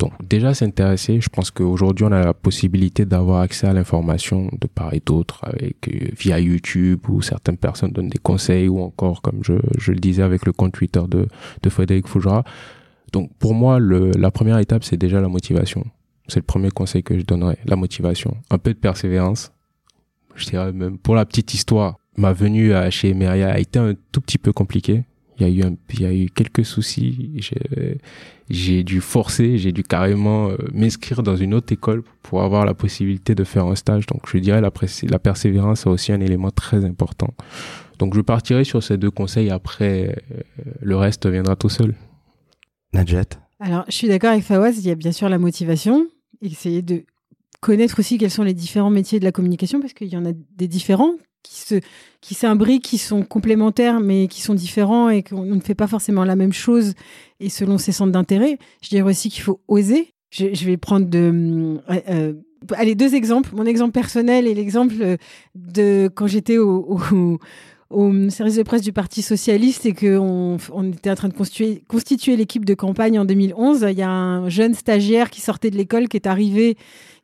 Donc, 0.00 0.12
déjà 0.28 0.52
s'intéresser, 0.52 1.20
je 1.20 1.28
pense 1.28 1.52
qu'aujourd'hui, 1.52 2.04
on 2.04 2.12
a 2.12 2.24
la 2.24 2.34
possibilité 2.34 3.04
d'avoir 3.04 3.42
accès 3.42 3.68
à 3.68 3.72
l'information 3.72 4.50
de 4.60 4.66
part 4.66 4.94
et 4.94 5.02
d'autre, 5.04 5.44
avec, 5.44 5.88
euh, 5.88 6.08
via 6.18 6.40
YouTube, 6.40 6.98
où 7.08 7.22
certaines 7.22 7.56
personnes 7.56 7.92
donnent 7.92 8.10
des 8.10 8.18
conseils, 8.18 8.66
ou 8.66 8.80
encore, 8.80 9.22
comme 9.22 9.44
je, 9.44 9.54
je 9.78 9.92
le 9.92 9.98
disais, 10.00 10.22
avec 10.22 10.44
le 10.44 10.52
compte 10.52 10.72
Twitter 10.72 11.02
de, 11.08 11.28
de 11.62 11.70
Frédéric 11.70 12.08
Fougera. 12.08 12.42
Donc, 13.12 13.30
pour 13.38 13.54
moi, 13.54 13.78
le, 13.78 14.10
la 14.12 14.30
première 14.30 14.58
étape, 14.58 14.84
c'est 14.84 14.96
déjà 14.96 15.20
la 15.20 15.28
motivation. 15.28 15.84
C'est 16.28 16.40
le 16.40 16.44
premier 16.44 16.70
conseil 16.70 17.02
que 17.02 17.18
je 17.18 17.24
donnerais, 17.24 17.58
la 17.66 17.76
motivation. 17.76 18.36
Un 18.50 18.58
peu 18.58 18.72
de 18.72 18.78
persévérance. 18.78 19.52
Je 20.34 20.46
dirais 20.46 20.72
même, 20.72 20.98
pour 20.98 21.14
la 21.14 21.26
petite 21.26 21.52
histoire, 21.52 21.96
ma 22.16 22.32
venue 22.32 22.72
à, 22.72 22.88
chez 22.90 23.10
Emeria 23.10 23.52
a 23.52 23.58
été 23.58 23.78
un 23.78 23.94
tout 24.12 24.20
petit 24.20 24.38
peu 24.38 24.52
compliquée. 24.52 25.04
Il 25.38 25.46
y 25.46 25.50
a 25.50 25.64
eu, 25.64 25.68
un, 25.68 25.74
il 25.92 26.02
y 26.02 26.06
a 26.06 26.14
eu 26.14 26.30
quelques 26.30 26.64
soucis. 26.64 27.40
J'ai, 28.48 28.84
dû 28.84 29.00
forcer, 29.00 29.58
j'ai 29.58 29.72
dû 29.72 29.82
carrément 29.82 30.50
euh, 30.50 30.56
m'inscrire 30.72 31.22
dans 31.22 31.36
une 31.36 31.54
autre 31.54 31.72
école 31.72 32.02
pour 32.22 32.42
avoir 32.42 32.64
la 32.64 32.74
possibilité 32.74 33.34
de 33.34 33.44
faire 33.44 33.66
un 33.66 33.74
stage. 33.74 34.06
Donc, 34.06 34.22
je 34.30 34.38
dirais 34.38 34.60
la, 34.60 34.70
la 35.08 35.18
persévérance 35.18 35.86
est 35.86 35.88
aussi 35.88 36.12
un 36.12 36.20
élément 36.20 36.50
très 36.50 36.84
important. 36.84 37.34
Donc, 37.98 38.14
je 38.14 38.20
partirai 38.20 38.64
sur 38.64 38.82
ces 38.82 38.98
deux 38.98 39.10
conseils. 39.10 39.50
Après, 39.50 40.16
euh, 40.32 40.42
le 40.80 40.96
reste 40.96 41.26
viendra 41.26 41.56
tout 41.56 41.70
seul. 41.70 41.94
Nadjet 42.92 43.28
Alors, 43.60 43.84
je 43.88 43.94
suis 43.94 44.08
d'accord 44.08 44.30
avec 44.30 44.44
Fawaz, 44.44 44.78
il 44.78 44.86
y 44.86 44.90
a 44.90 44.94
bien 44.94 45.12
sûr 45.12 45.28
la 45.28 45.38
motivation, 45.38 46.06
essayer 46.40 46.82
de 46.82 47.04
connaître 47.60 47.98
aussi 48.00 48.18
quels 48.18 48.30
sont 48.30 48.42
les 48.42 48.54
différents 48.54 48.90
métiers 48.90 49.20
de 49.20 49.24
la 49.24 49.32
communication, 49.32 49.80
parce 49.80 49.92
qu'il 49.92 50.08
y 50.08 50.16
en 50.16 50.26
a 50.26 50.32
des 50.32 50.68
différents 50.68 51.14
qui 51.42 51.54
se 51.54 51.80
qui 52.20 52.34
s'imbriquent, 52.34 52.84
qui 52.84 52.98
sont 52.98 53.22
complémentaires, 53.22 54.00
mais 54.00 54.28
qui 54.28 54.42
sont 54.42 54.54
différents 54.54 55.08
et 55.08 55.22
qu'on 55.22 55.44
ne 55.44 55.60
fait 55.60 55.74
pas 55.74 55.88
forcément 55.88 56.24
la 56.24 56.36
même 56.36 56.52
chose 56.52 56.94
et 57.40 57.48
selon 57.48 57.78
ses 57.78 57.92
centres 57.92 58.12
d'intérêt. 58.12 58.58
Je 58.80 58.90
dirais 58.90 59.08
aussi 59.08 59.28
qu'il 59.28 59.42
faut 59.42 59.60
oser. 59.66 60.12
Je, 60.30 60.64
vais 60.64 60.76
prendre 60.76 61.06
de, 61.06 61.78
euh, 61.90 62.00
euh, 62.08 62.32
Allez, 62.74 62.94
deux 62.94 63.14
exemples. 63.14 63.50
Mon 63.54 63.66
exemple 63.66 63.92
personnel 63.92 64.46
et 64.46 64.54
l'exemple 64.54 65.16
de 65.54 66.08
quand 66.14 66.26
j'étais 66.26 66.58
au, 66.58 66.98
au, 67.92 68.30
service 68.30 68.56
de 68.56 68.62
presse 68.62 68.82
du 68.82 68.92
Parti 68.92 69.22
Socialiste 69.22 69.86
et 69.86 69.92
qu'on 69.92 70.56
on 70.72 70.92
était 70.92 71.10
en 71.10 71.14
train 71.14 71.28
de 71.28 71.34
constituer, 71.34 72.36
l'équipe 72.36 72.64
de 72.64 72.74
campagne 72.74 73.18
en 73.18 73.24
2011. 73.24 73.86
Il 73.90 73.98
y 73.98 74.02
a 74.02 74.10
un 74.10 74.48
jeune 74.48 74.74
stagiaire 74.74 75.30
qui 75.30 75.40
sortait 75.40 75.70
de 75.70 75.76
l'école 75.76 76.08
qui 76.08 76.16
est 76.16 76.26
arrivé 76.26 76.76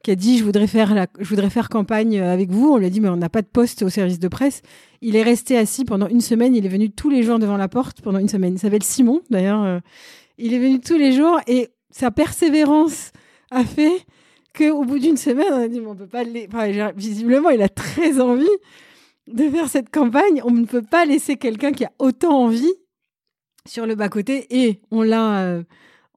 qui 0.04 0.12
a 0.12 0.14
dit 0.14 0.38
je 0.38 0.44
voudrais 0.44 0.68
faire 0.68 1.08
je 1.18 1.28
voudrais 1.28 1.50
faire 1.50 1.68
campagne 1.68 2.20
avec 2.20 2.50
vous. 2.50 2.70
On 2.70 2.76
lui 2.76 2.86
a 2.86 2.90
dit 2.90 3.00
mais 3.00 3.08
on 3.08 3.16
n'a 3.16 3.28
pas 3.28 3.42
de 3.42 3.48
poste 3.48 3.82
au 3.82 3.88
service 3.88 4.18
de 4.18 4.28
presse. 4.28 4.62
Il 5.00 5.16
est 5.16 5.22
resté 5.22 5.56
assis 5.56 5.84
pendant 5.84 6.08
une 6.08 6.20
semaine. 6.20 6.54
Il 6.54 6.64
est 6.64 6.70
venu 6.70 6.90
tous 6.90 7.10
les 7.10 7.22
jours 7.22 7.38
devant 7.38 7.56
la 7.56 7.68
porte 7.68 8.00
pendant 8.00 8.18
une 8.18 8.28
semaine. 8.28 8.54
Il 8.54 8.58
s'appelle 8.58 8.82
Simon 8.82 9.22
d'ailleurs. 9.30 9.62
Euh, 9.62 9.78
il 10.38 10.54
est 10.54 10.58
venu 10.58 10.80
tous 10.80 10.96
les 10.96 11.12
jours 11.12 11.40
et 11.46 11.68
sa 11.90 12.10
persévérance 12.10 13.12
a 13.50 13.64
fait 13.64 14.04
qu'au 14.56 14.84
bout 14.84 14.98
d'une 14.98 15.16
semaine, 15.16 15.48
on 15.52 15.62
a 15.62 15.68
dit, 15.68 15.80
on 15.84 15.94
peut 15.94 16.06
pas 16.06 16.24
visiblement, 16.96 17.50
il 17.50 17.62
a 17.62 17.68
très 17.68 18.20
envie 18.20 18.46
de 19.32 19.48
faire 19.50 19.68
cette 19.68 19.90
campagne. 19.90 20.40
On 20.44 20.50
ne 20.50 20.64
peut 20.64 20.82
pas 20.82 21.04
laisser 21.04 21.36
quelqu'un 21.36 21.72
qui 21.72 21.84
a 21.84 21.92
autant 21.98 22.36
envie 22.38 22.72
sur 23.66 23.86
le 23.86 23.94
bas-côté. 23.94 24.46
Et 24.50 24.80
on 24.90 25.02
l'a, 25.02 25.40
euh, 25.42 25.62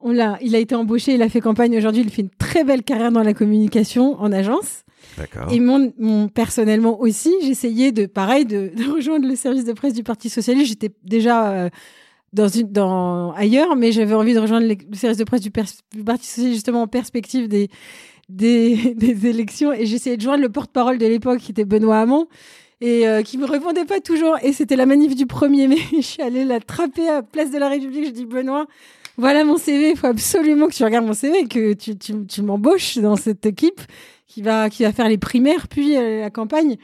on 0.00 0.12
l'a, 0.12 0.38
il 0.40 0.54
a 0.56 0.58
été 0.58 0.74
embauché, 0.74 1.14
il 1.14 1.22
a 1.22 1.28
fait 1.28 1.40
campagne. 1.40 1.76
Aujourd'hui, 1.76 2.02
il 2.02 2.10
fait 2.10 2.22
une 2.22 2.30
très 2.30 2.64
belle 2.64 2.82
carrière 2.82 3.12
dans 3.12 3.22
la 3.22 3.34
communication 3.34 4.20
en 4.20 4.32
agence. 4.32 4.84
Et 5.50 5.60
mon, 5.60 5.92
mon, 5.98 6.28
personnellement 6.28 7.00
aussi, 7.00 7.32
j'essayais 7.42 7.92
de, 7.92 8.06
pareil, 8.06 8.46
de, 8.46 8.72
rejoindre 8.94 9.28
le 9.28 9.36
service 9.36 9.64
de 9.64 9.72
presse 9.72 9.94
du 9.94 10.02
Parti 10.02 10.30
socialiste. 10.30 10.68
J'étais 10.68 10.90
déjà 11.02 11.50
euh, 11.50 11.70
dans 12.32 12.48
une, 12.48 12.70
dans 12.70 13.32
ailleurs, 13.32 13.76
mais 13.76 13.92
j'avais 13.92 14.14
envie 14.14 14.34
de 14.34 14.38
rejoindre 14.38 14.66
le 14.66 14.96
service 14.96 15.18
de 15.18 15.24
presse 15.24 15.40
du, 15.40 15.50
du 15.50 16.04
Parti 16.04 16.26
socialiste 16.26 16.54
justement 16.54 16.82
en 16.82 16.86
perspective 16.86 17.48
des, 17.48 17.68
des, 18.28 18.94
des 18.96 19.26
élections. 19.26 19.72
Et 19.72 19.86
j'essayais 19.86 20.16
de 20.16 20.22
joindre 20.22 20.42
le 20.42 20.50
porte-parole 20.50 20.98
de 20.98 21.06
l'époque, 21.06 21.40
qui 21.40 21.50
était 21.50 21.64
Benoît 21.64 21.98
Hamon 21.98 22.28
et 22.82 23.06
euh, 23.06 23.22
qui 23.22 23.38
me 23.38 23.46
répondait 23.46 23.84
pas 23.84 24.00
toujours. 24.00 24.36
Et 24.42 24.52
c'était 24.52 24.74
la 24.74 24.86
manif 24.86 25.14
du 25.14 25.24
1er 25.24 25.68
mai. 25.68 25.78
je 25.96 26.00
suis 26.00 26.22
allée 26.22 26.44
l'attraper 26.44 27.08
à 27.08 27.22
Place 27.22 27.50
de 27.50 27.58
la 27.58 27.68
République. 27.68 28.06
Je 28.06 28.10
dis 28.10 28.26
Benoît, 28.26 28.66
voilà 29.16 29.44
mon 29.44 29.56
CV. 29.56 29.90
Il 29.90 29.96
faut 29.96 30.08
absolument 30.08 30.66
que 30.66 30.74
tu 30.74 30.84
regardes 30.84 31.06
mon 31.06 31.14
CV 31.14 31.46
que 31.46 31.74
tu, 31.74 32.42
m'embauches 32.42 32.98
dans 32.98 33.16
cette 33.16 33.46
équipe 33.46 33.80
qui 34.26 34.42
va, 34.42 34.68
qui 34.68 34.82
va 34.82 34.92
faire 34.92 35.08
les 35.08 35.18
primaires 35.18 35.68
puis 35.68 35.96
euh, 35.96 36.22
la 36.22 36.30
campagne. 36.30 36.76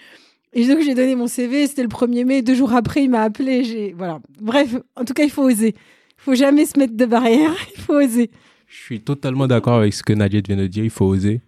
Et 0.52 0.66
donc 0.68 0.80
j'ai 0.80 0.94
donné 0.94 1.16
mon 1.16 1.26
CV. 1.26 1.66
C'était 1.66 1.82
le 1.82 1.88
1er 1.88 2.24
mai. 2.24 2.42
Deux 2.42 2.54
jours 2.54 2.74
après, 2.74 3.02
il 3.02 3.10
m'a 3.10 3.22
appelé. 3.22 3.92
Voilà. 3.98 4.20
Bref, 4.40 4.76
en 4.94 5.04
tout 5.04 5.14
cas, 5.14 5.24
il 5.24 5.30
faut 5.30 5.42
oser. 5.42 5.74
Il 5.74 6.22
faut 6.22 6.34
jamais 6.36 6.64
se 6.64 6.78
mettre 6.78 6.96
de 6.96 7.06
barrière. 7.06 7.54
Il 7.76 7.80
faut 7.80 7.94
oser. 7.94 8.30
Je 8.66 8.76
suis 8.76 9.00
totalement 9.00 9.46
d'accord 9.46 9.76
avec 9.76 9.94
ce 9.94 10.02
que 10.02 10.12
Nadia 10.12 10.40
vient 10.46 10.56
de 10.56 10.66
dire. 10.66 10.84
Il 10.84 10.90
faut 10.90 11.06
oser. 11.06 11.40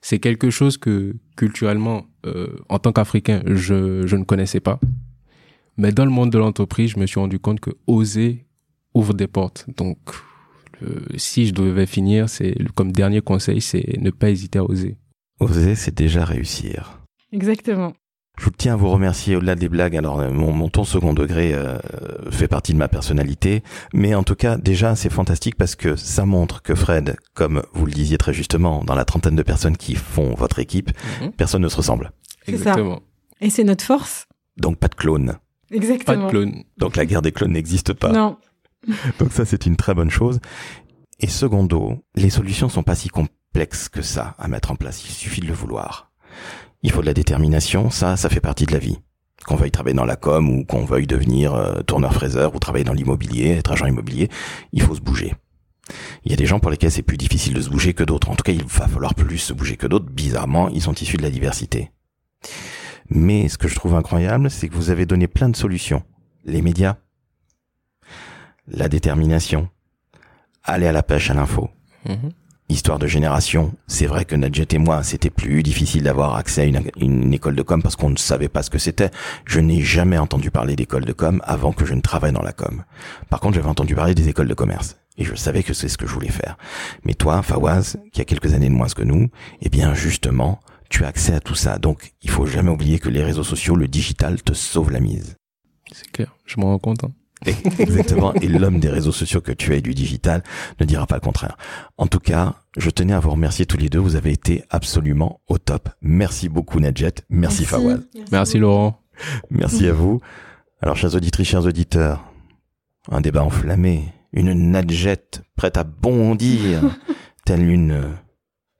C'est 0.00 0.18
quelque 0.18 0.50
chose 0.50 0.76
que 0.76 1.14
culturellement, 1.36 2.06
en 2.68 2.78
tant 2.78 2.92
qu'Africain, 2.92 3.42
je, 3.46 4.06
je 4.06 4.16
ne 4.16 4.24
connaissais 4.24 4.60
pas. 4.60 4.78
Mais 5.76 5.92
dans 5.92 6.04
le 6.04 6.10
monde 6.10 6.30
de 6.30 6.38
l'entreprise, 6.38 6.90
je 6.90 6.98
me 6.98 7.06
suis 7.06 7.20
rendu 7.20 7.38
compte 7.38 7.60
que 7.60 7.70
oser 7.86 8.46
ouvre 8.94 9.12
des 9.14 9.26
portes. 9.26 9.66
Donc, 9.76 9.98
si 11.16 11.46
je 11.46 11.52
devais 11.52 11.86
finir, 11.86 12.28
c'est 12.28 12.54
comme 12.74 12.92
dernier 12.92 13.20
conseil, 13.20 13.60
c'est 13.60 13.98
ne 13.98 14.10
pas 14.10 14.30
hésiter 14.30 14.58
à 14.58 14.64
oser. 14.64 14.96
Oser, 15.40 15.74
c'est 15.74 15.94
déjà 15.94 16.24
réussir. 16.24 17.00
Exactement. 17.32 17.92
Je 18.38 18.50
tiens 18.50 18.74
à 18.74 18.76
vous 18.76 18.90
remercier 18.90 19.36
au-delà 19.36 19.54
des 19.54 19.68
blagues. 19.68 19.96
Alors 19.96 20.20
euh, 20.20 20.30
mon, 20.30 20.52
mon 20.52 20.68
ton 20.68 20.84
second 20.84 21.14
degré 21.14 21.54
euh, 21.54 21.78
fait 22.30 22.48
partie 22.48 22.72
de 22.72 22.78
ma 22.78 22.88
personnalité, 22.88 23.62
mais 23.92 24.14
en 24.14 24.22
tout 24.22 24.34
cas 24.34 24.56
déjà 24.56 24.94
c'est 24.94 25.10
fantastique 25.10 25.56
parce 25.56 25.74
que 25.74 25.96
ça 25.96 26.26
montre 26.26 26.62
que 26.62 26.74
Fred, 26.74 27.16
comme 27.34 27.62
vous 27.72 27.86
le 27.86 27.92
disiez 27.92 28.18
très 28.18 28.34
justement, 28.34 28.84
dans 28.84 28.94
la 28.94 29.04
trentaine 29.04 29.36
de 29.36 29.42
personnes 29.42 29.76
qui 29.76 29.94
font 29.94 30.34
votre 30.34 30.58
équipe, 30.58 30.90
mhm. 31.20 31.32
personne 31.32 31.62
ne 31.62 31.68
se 31.68 31.76
ressemble. 31.76 32.12
Exactement. 32.46 33.00
Et 33.40 33.50
c'est 33.50 33.64
notre 33.64 33.84
force. 33.84 34.26
Donc 34.56 34.78
pas 34.78 34.88
de 34.88 34.94
clone. 34.94 35.36
Exactement. 35.70 36.18
Pas 36.18 36.24
de 36.24 36.30
clone. 36.30 36.64
Donc 36.78 36.96
la 36.96 37.06
guerre 37.06 37.22
des 37.22 37.32
clones 37.32 37.52
n'existe 37.52 37.92
pas. 37.92 38.12
Non. 38.12 38.36
Donc 39.18 39.32
ça 39.32 39.44
c'est 39.44 39.66
une 39.66 39.76
très 39.76 39.94
bonne 39.94 40.10
chose. 40.10 40.40
Et 41.18 41.26
secondo, 41.26 42.04
les 42.14 42.30
solutions 42.30 42.68
sont 42.68 42.82
pas 42.82 42.94
si 42.94 43.08
complexes 43.08 43.88
que 43.88 44.02
ça 44.02 44.34
à 44.38 44.48
mettre 44.48 44.70
en 44.70 44.76
place. 44.76 45.04
Il 45.04 45.12
suffit 45.12 45.40
de 45.40 45.46
le 45.46 45.54
vouloir. 45.54 46.10
Il 46.82 46.90
faut 46.90 47.00
de 47.00 47.06
la 47.06 47.14
détermination, 47.14 47.90
ça, 47.90 48.16
ça 48.16 48.28
fait 48.28 48.40
partie 48.40 48.66
de 48.66 48.72
la 48.72 48.78
vie. 48.78 48.98
Qu'on 49.44 49.56
veuille 49.56 49.70
travailler 49.70 49.96
dans 49.96 50.04
la 50.04 50.16
com 50.16 50.48
ou 50.48 50.64
qu'on 50.64 50.84
veuille 50.84 51.06
devenir 51.06 51.54
euh, 51.54 51.82
tourneur-fraiseur 51.82 52.54
ou 52.54 52.58
travailler 52.58 52.84
dans 52.84 52.92
l'immobilier, 52.92 53.50
être 53.50 53.72
agent 53.72 53.86
immobilier, 53.86 54.28
il 54.72 54.82
faut 54.82 54.94
se 54.94 55.00
bouger. 55.00 55.34
Il 56.24 56.30
y 56.30 56.34
a 56.34 56.36
des 56.36 56.46
gens 56.46 56.58
pour 56.58 56.70
lesquels 56.70 56.90
c'est 56.90 57.02
plus 57.02 57.16
difficile 57.16 57.54
de 57.54 57.60
se 57.60 57.70
bouger 57.70 57.94
que 57.94 58.02
d'autres. 58.02 58.28
En 58.30 58.34
tout 58.34 58.42
cas, 58.42 58.52
il 58.52 58.64
va 58.64 58.88
falloir 58.88 59.14
plus 59.14 59.38
se 59.38 59.52
bouger 59.52 59.76
que 59.76 59.86
d'autres. 59.86 60.10
Bizarrement, 60.10 60.68
ils 60.68 60.82
sont 60.82 60.94
issus 60.94 61.16
de 61.16 61.22
la 61.22 61.30
diversité. 61.30 61.92
Mais 63.08 63.48
ce 63.48 63.56
que 63.56 63.68
je 63.68 63.76
trouve 63.76 63.94
incroyable, 63.94 64.50
c'est 64.50 64.68
que 64.68 64.74
vous 64.74 64.90
avez 64.90 65.06
donné 65.06 65.28
plein 65.28 65.48
de 65.48 65.56
solutions. 65.56 66.02
Les 66.44 66.62
médias, 66.62 66.96
la 68.66 68.88
détermination, 68.88 69.68
aller 70.64 70.88
à 70.88 70.92
la 70.92 71.04
pêche 71.04 71.30
à 71.30 71.34
l'info, 71.34 71.70
mhm 72.08 72.30
histoire 72.68 72.98
de 72.98 73.06
génération. 73.06 73.74
C'est 73.86 74.06
vrai 74.06 74.24
que 74.24 74.34
Nadjet 74.34 74.66
et 74.72 74.78
moi, 74.78 75.02
c'était 75.02 75.30
plus 75.30 75.62
difficile 75.62 76.02
d'avoir 76.02 76.34
accès 76.34 76.62
à 76.62 76.80
une, 77.00 77.32
école 77.32 77.54
de 77.54 77.62
com 77.62 77.82
parce 77.82 77.96
qu'on 77.96 78.10
ne 78.10 78.16
savait 78.16 78.48
pas 78.48 78.62
ce 78.62 78.70
que 78.70 78.78
c'était. 78.78 79.10
Je 79.44 79.60
n'ai 79.60 79.82
jamais 79.82 80.18
entendu 80.18 80.50
parler 80.50 80.76
d'école 80.76 81.04
de 81.04 81.12
com 81.12 81.40
avant 81.44 81.72
que 81.72 81.84
je 81.84 81.94
ne 81.94 82.00
travaille 82.00 82.32
dans 82.32 82.42
la 82.42 82.52
com. 82.52 82.84
Par 83.30 83.40
contre, 83.40 83.54
j'avais 83.54 83.68
entendu 83.68 83.94
parler 83.94 84.14
des 84.14 84.28
écoles 84.28 84.48
de 84.48 84.54
commerce. 84.54 84.96
Et 85.18 85.24
je 85.24 85.34
savais 85.34 85.62
que 85.62 85.72
c'est 85.72 85.88
ce 85.88 85.96
que 85.96 86.06
je 86.06 86.12
voulais 86.12 86.28
faire. 86.28 86.58
Mais 87.04 87.14
toi, 87.14 87.42
Fawaz, 87.42 87.96
qui 88.12 88.20
a 88.20 88.24
quelques 88.24 88.52
années 88.52 88.68
de 88.68 88.74
moins 88.74 88.88
que 88.88 89.02
nous, 89.02 89.28
eh 89.62 89.68
bien, 89.70 89.94
justement, 89.94 90.60
tu 90.90 91.04
as 91.04 91.08
accès 91.08 91.34
à 91.34 91.40
tout 91.40 91.54
ça. 91.54 91.78
Donc, 91.78 92.12
il 92.22 92.30
faut 92.30 92.46
jamais 92.46 92.70
oublier 92.70 92.98
que 92.98 93.08
les 93.08 93.22
réseaux 93.24 93.44
sociaux, 93.44 93.76
le 93.76 93.88
digital, 93.88 94.42
te 94.42 94.52
sauve 94.52 94.90
la 94.90 95.00
mise. 95.00 95.36
C'est 95.92 96.10
clair. 96.10 96.34
Je 96.44 96.60
m'en 96.60 96.66
rends 96.68 96.78
compte. 96.78 97.04
Hein. 97.04 97.12
Exactement. 97.44 98.32
Et 98.34 98.48
l'homme 98.48 98.80
des 98.80 98.88
réseaux 98.88 99.12
sociaux 99.12 99.40
que 99.40 99.52
tu 99.52 99.74
es 99.74 99.80
du 99.80 99.94
digital 99.94 100.42
ne 100.80 100.86
dira 100.86 101.06
pas 101.06 101.16
le 101.16 101.20
contraire. 101.20 101.56
En 101.98 102.06
tout 102.06 102.18
cas, 102.18 102.54
je 102.76 102.90
tenais 102.90 103.12
à 103.12 103.20
vous 103.20 103.30
remercier 103.30 103.66
tous 103.66 103.76
les 103.76 103.88
deux. 103.88 103.98
Vous 103.98 104.16
avez 104.16 104.32
été 104.32 104.64
absolument 104.70 105.40
au 105.48 105.58
top. 105.58 105.88
Merci 106.00 106.48
beaucoup, 106.48 106.80
Nadjet. 106.80 107.14
Merci, 107.28 107.64
Fawad. 107.64 108.04
Merci, 108.32 108.58
Laurent. 108.58 109.00
Merci 109.50 109.86
à 109.86 109.92
vous. 109.92 110.20
Alors, 110.80 110.96
chers 110.96 111.14
auditrices, 111.14 111.48
chers 111.48 111.64
auditeurs, 111.64 112.24
un 113.10 113.20
débat 113.20 113.44
enflammé, 113.44 114.04
une 114.32 114.52
Nadjet 114.70 115.42
prête 115.56 115.76
à 115.76 115.84
bondir, 115.84 116.82
telle 117.44 117.68
une, 117.68 118.16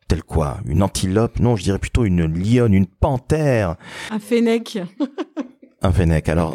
telle 0.09 0.23
quoi? 0.23 0.59
Une 0.67 0.83
antilope? 0.83 1.41
Non, 1.41 1.57
je 1.57 1.63
dirais 1.63 1.79
plutôt 1.79 2.05
une 2.05 2.25
lionne, 2.27 2.75
une 2.75 2.87
panthère. 2.87 3.77
Un 4.11 4.19
fennec. 4.19 4.79
un 5.83 5.93
fennec. 5.93 6.29
Alors, 6.29 6.55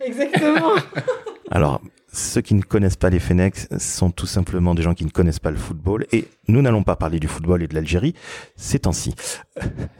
exactement. 0.00 0.72
alors, 1.54 1.80
ceux 2.12 2.40
qui 2.40 2.54
ne 2.54 2.62
connaissent 2.62 2.96
pas 2.96 3.10
les 3.10 3.20
Fennecs 3.20 3.68
sont 3.78 4.10
tout 4.10 4.26
simplement 4.26 4.74
des 4.74 4.82
gens 4.82 4.92
qui 4.92 5.04
ne 5.04 5.10
connaissent 5.10 5.38
pas 5.38 5.52
le 5.52 5.56
football. 5.56 6.04
Et 6.10 6.26
nous 6.48 6.62
n'allons 6.62 6.82
pas 6.82 6.96
parler 6.96 7.20
du 7.20 7.28
football 7.28 7.62
et 7.62 7.68
de 7.68 7.74
l'Algérie 7.74 8.14
ces 8.56 8.80
temps-ci. 8.80 9.14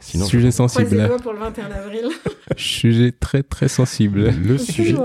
Sinon, 0.01 0.25
sujet 0.25 0.51
sensible. 0.51 1.09
pour 1.23 1.31
le 1.31 1.39
21 1.39 1.71
avril. 1.71 2.09
sujet 2.57 3.13
très 3.13 3.41
très 3.41 3.69
sensible. 3.69 4.31
Le 4.31 4.57
sujet 4.57 4.97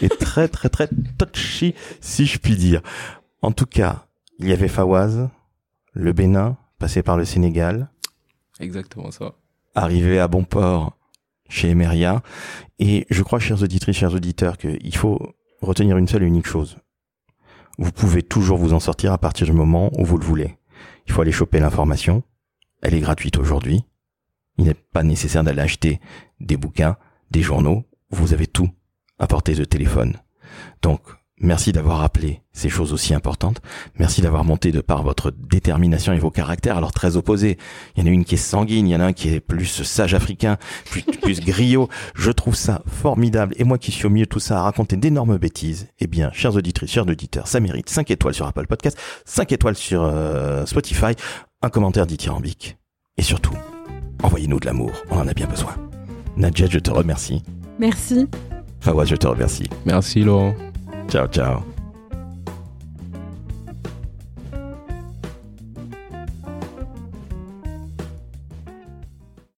est 0.00 0.16
très 0.20 0.46
très 0.46 0.68
très 0.68 0.88
touchy, 1.18 1.74
si 2.00 2.24
je 2.24 2.38
puis 2.38 2.54
dire. 2.54 2.82
En 3.42 3.50
tout 3.50 3.66
cas, 3.66 4.06
il 4.38 4.48
y 4.48 4.52
avait 4.52 4.68
Fawaz, 4.68 5.28
le 5.92 6.12
Bénin, 6.12 6.56
passé 6.78 7.02
par 7.02 7.16
le 7.16 7.24
Sénégal. 7.24 7.90
Exactement 8.60 9.10
ça. 9.10 9.34
Arrivé 9.74 10.20
à 10.20 10.28
bon 10.28 10.44
port 10.44 10.96
chez 11.48 11.70
Emeria. 11.70 12.22
Et 12.78 13.06
je 13.10 13.22
crois, 13.22 13.40
chers 13.40 13.62
auditrices, 13.62 13.96
chers 13.96 14.14
auditeurs, 14.14 14.56
qu'il 14.56 14.96
faut 14.96 15.34
retenir 15.60 15.96
une 15.96 16.08
seule 16.08 16.22
et 16.22 16.26
unique 16.26 16.46
chose. 16.46 16.78
Vous 17.78 17.92
pouvez 17.92 18.22
toujours 18.22 18.58
vous 18.58 18.72
en 18.72 18.80
sortir 18.80 19.12
à 19.12 19.18
partir 19.18 19.46
du 19.46 19.52
moment 19.52 19.90
où 19.98 20.04
vous 20.04 20.18
le 20.18 20.24
voulez. 20.24 20.58
Il 21.06 21.12
faut 21.12 21.22
aller 21.22 21.32
choper 21.32 21.60
l'information. 21.60 22.22
Elle 22.82 22.94
est 22.94 23.00
gratuite 23.00 23.38
aujourd'hui. 23.38 23.84
Il 24.58 24.64
n'est 24.64 24.74
pas 24.74 25.02
nécessaire 25.02 25.44
d'aller 25.44 25.62
acheter 25.62 26.00
des 26.40 26.56
bouquins, 26.56 26.96
des 27.30 27.42
journaux. 27.42 27.84
Vous 28.10 28.32
avez 28.32 28.46
tout 28.46 28.70
à 29.18 29.26
portée 29.26 29.54
de 29.54 29.64
téléphone. 29.64 30.16
Donc, 30.82 31.00
Merci 31.42 31.72
d'avoir 31.72 32.02
appelé 32.02 32.42
ces 32.52 32.68
choses 32.68 32.92
aussi 32.92 33.14
importantes. 33.14 33.62
Merci 33.98 34.20
d'avoir 34.20 34.44
monté 34.44 34.72
de 34.72 34.82
par 34.82 35.02
votre 35.02 35.30
détermination 35.30 36.12
et 36.12 36.18
vos 36.18 36.30
caractères 36.30 36.76
alors 36.76 36.92
très 36.92 37.16
opposés. 37.16 37.56
Il 37.96 38.00
y 38.00 38.06
en 38.06 38.10
a 38.10 38.10
une 38.12 38.26
qui 38.26 38.34
est 38.34 38.38
sanguine, 38.38 38.86
il 38.86 38.90
y 38.90 38.96
en 38.96 39.00
a 39.00 39.06
un 39.06 39.12
qui 39.14 39.30
est 39.30 39.40
plus 39.40 39.82
sage 39.82 40.12
africain, 40.12 40.58
plus, 40.90 41.02
plus 41.02 41.40
griot. 41.44 41.88
Je 42.14 42.30
trouve 42.30 42.54
ça 42.54 42.82
formidable. 42.86 43.54
Et 43.56 43.64
moi 43.64 43.78
qui 43.78 43.90
suis 43.90 44.04
au 44.04 44.10
milieu 44.10 44.26
de 44.26 44.28
tout 44.30 44.38
ça 44.38 44.58
à 44.58 44.62
raconter 44.62 44.96
d'énormes 44.96 45.38
bêtises, 45.38 45.88
eh 45.98 46.06
bien, 46.06 46.30
chers 46.32 46.54
auditrices, 46.56 46.90
chers 46.90 47.08
auditeurs, 47.08 47.48
ça 47.48 47.58
mérite 47.58 47.88
5 47.88 48.10
étoiles 48.10 48.34
sur 48.34 48.46
Apple 48.46 48.66
Podcast, 48.66 48.98
5 49.24 49.50
étoiles 49.52 49.76
sur 49.76 50.02
euh, 50.02 50.66
Spotify, 50.66 51.14
un 51.62 51.70
commentaire 51.70 52.06
dithyrambique. 52.06 52.76
Et 53.16 53.22
surtout, 53.22 53.54
envoyez-nous 54.22 54.60
de 54.60 54.66
l'amour, 54.66 54.92
on 55.10 55.18
en 55.18 55.26
a 55.26 55.32
bien 55.32 55.46
besoin. 55.46 55.74
Nadjet, 56.36 56.68
je 56.70 56.78
te 56.78 56.90
remercie. 56.90 57.42
Merci. 57.78 58.26
Fawaz, 58.80 59.06
je 59.06 59.16
te 59.16 59.26
remercie. 59.26 59.68
Merci 59.86 60.22
Laurent. 60.22 60.54
Ciao, 61.10 61.26
ciao. 61.26 61.79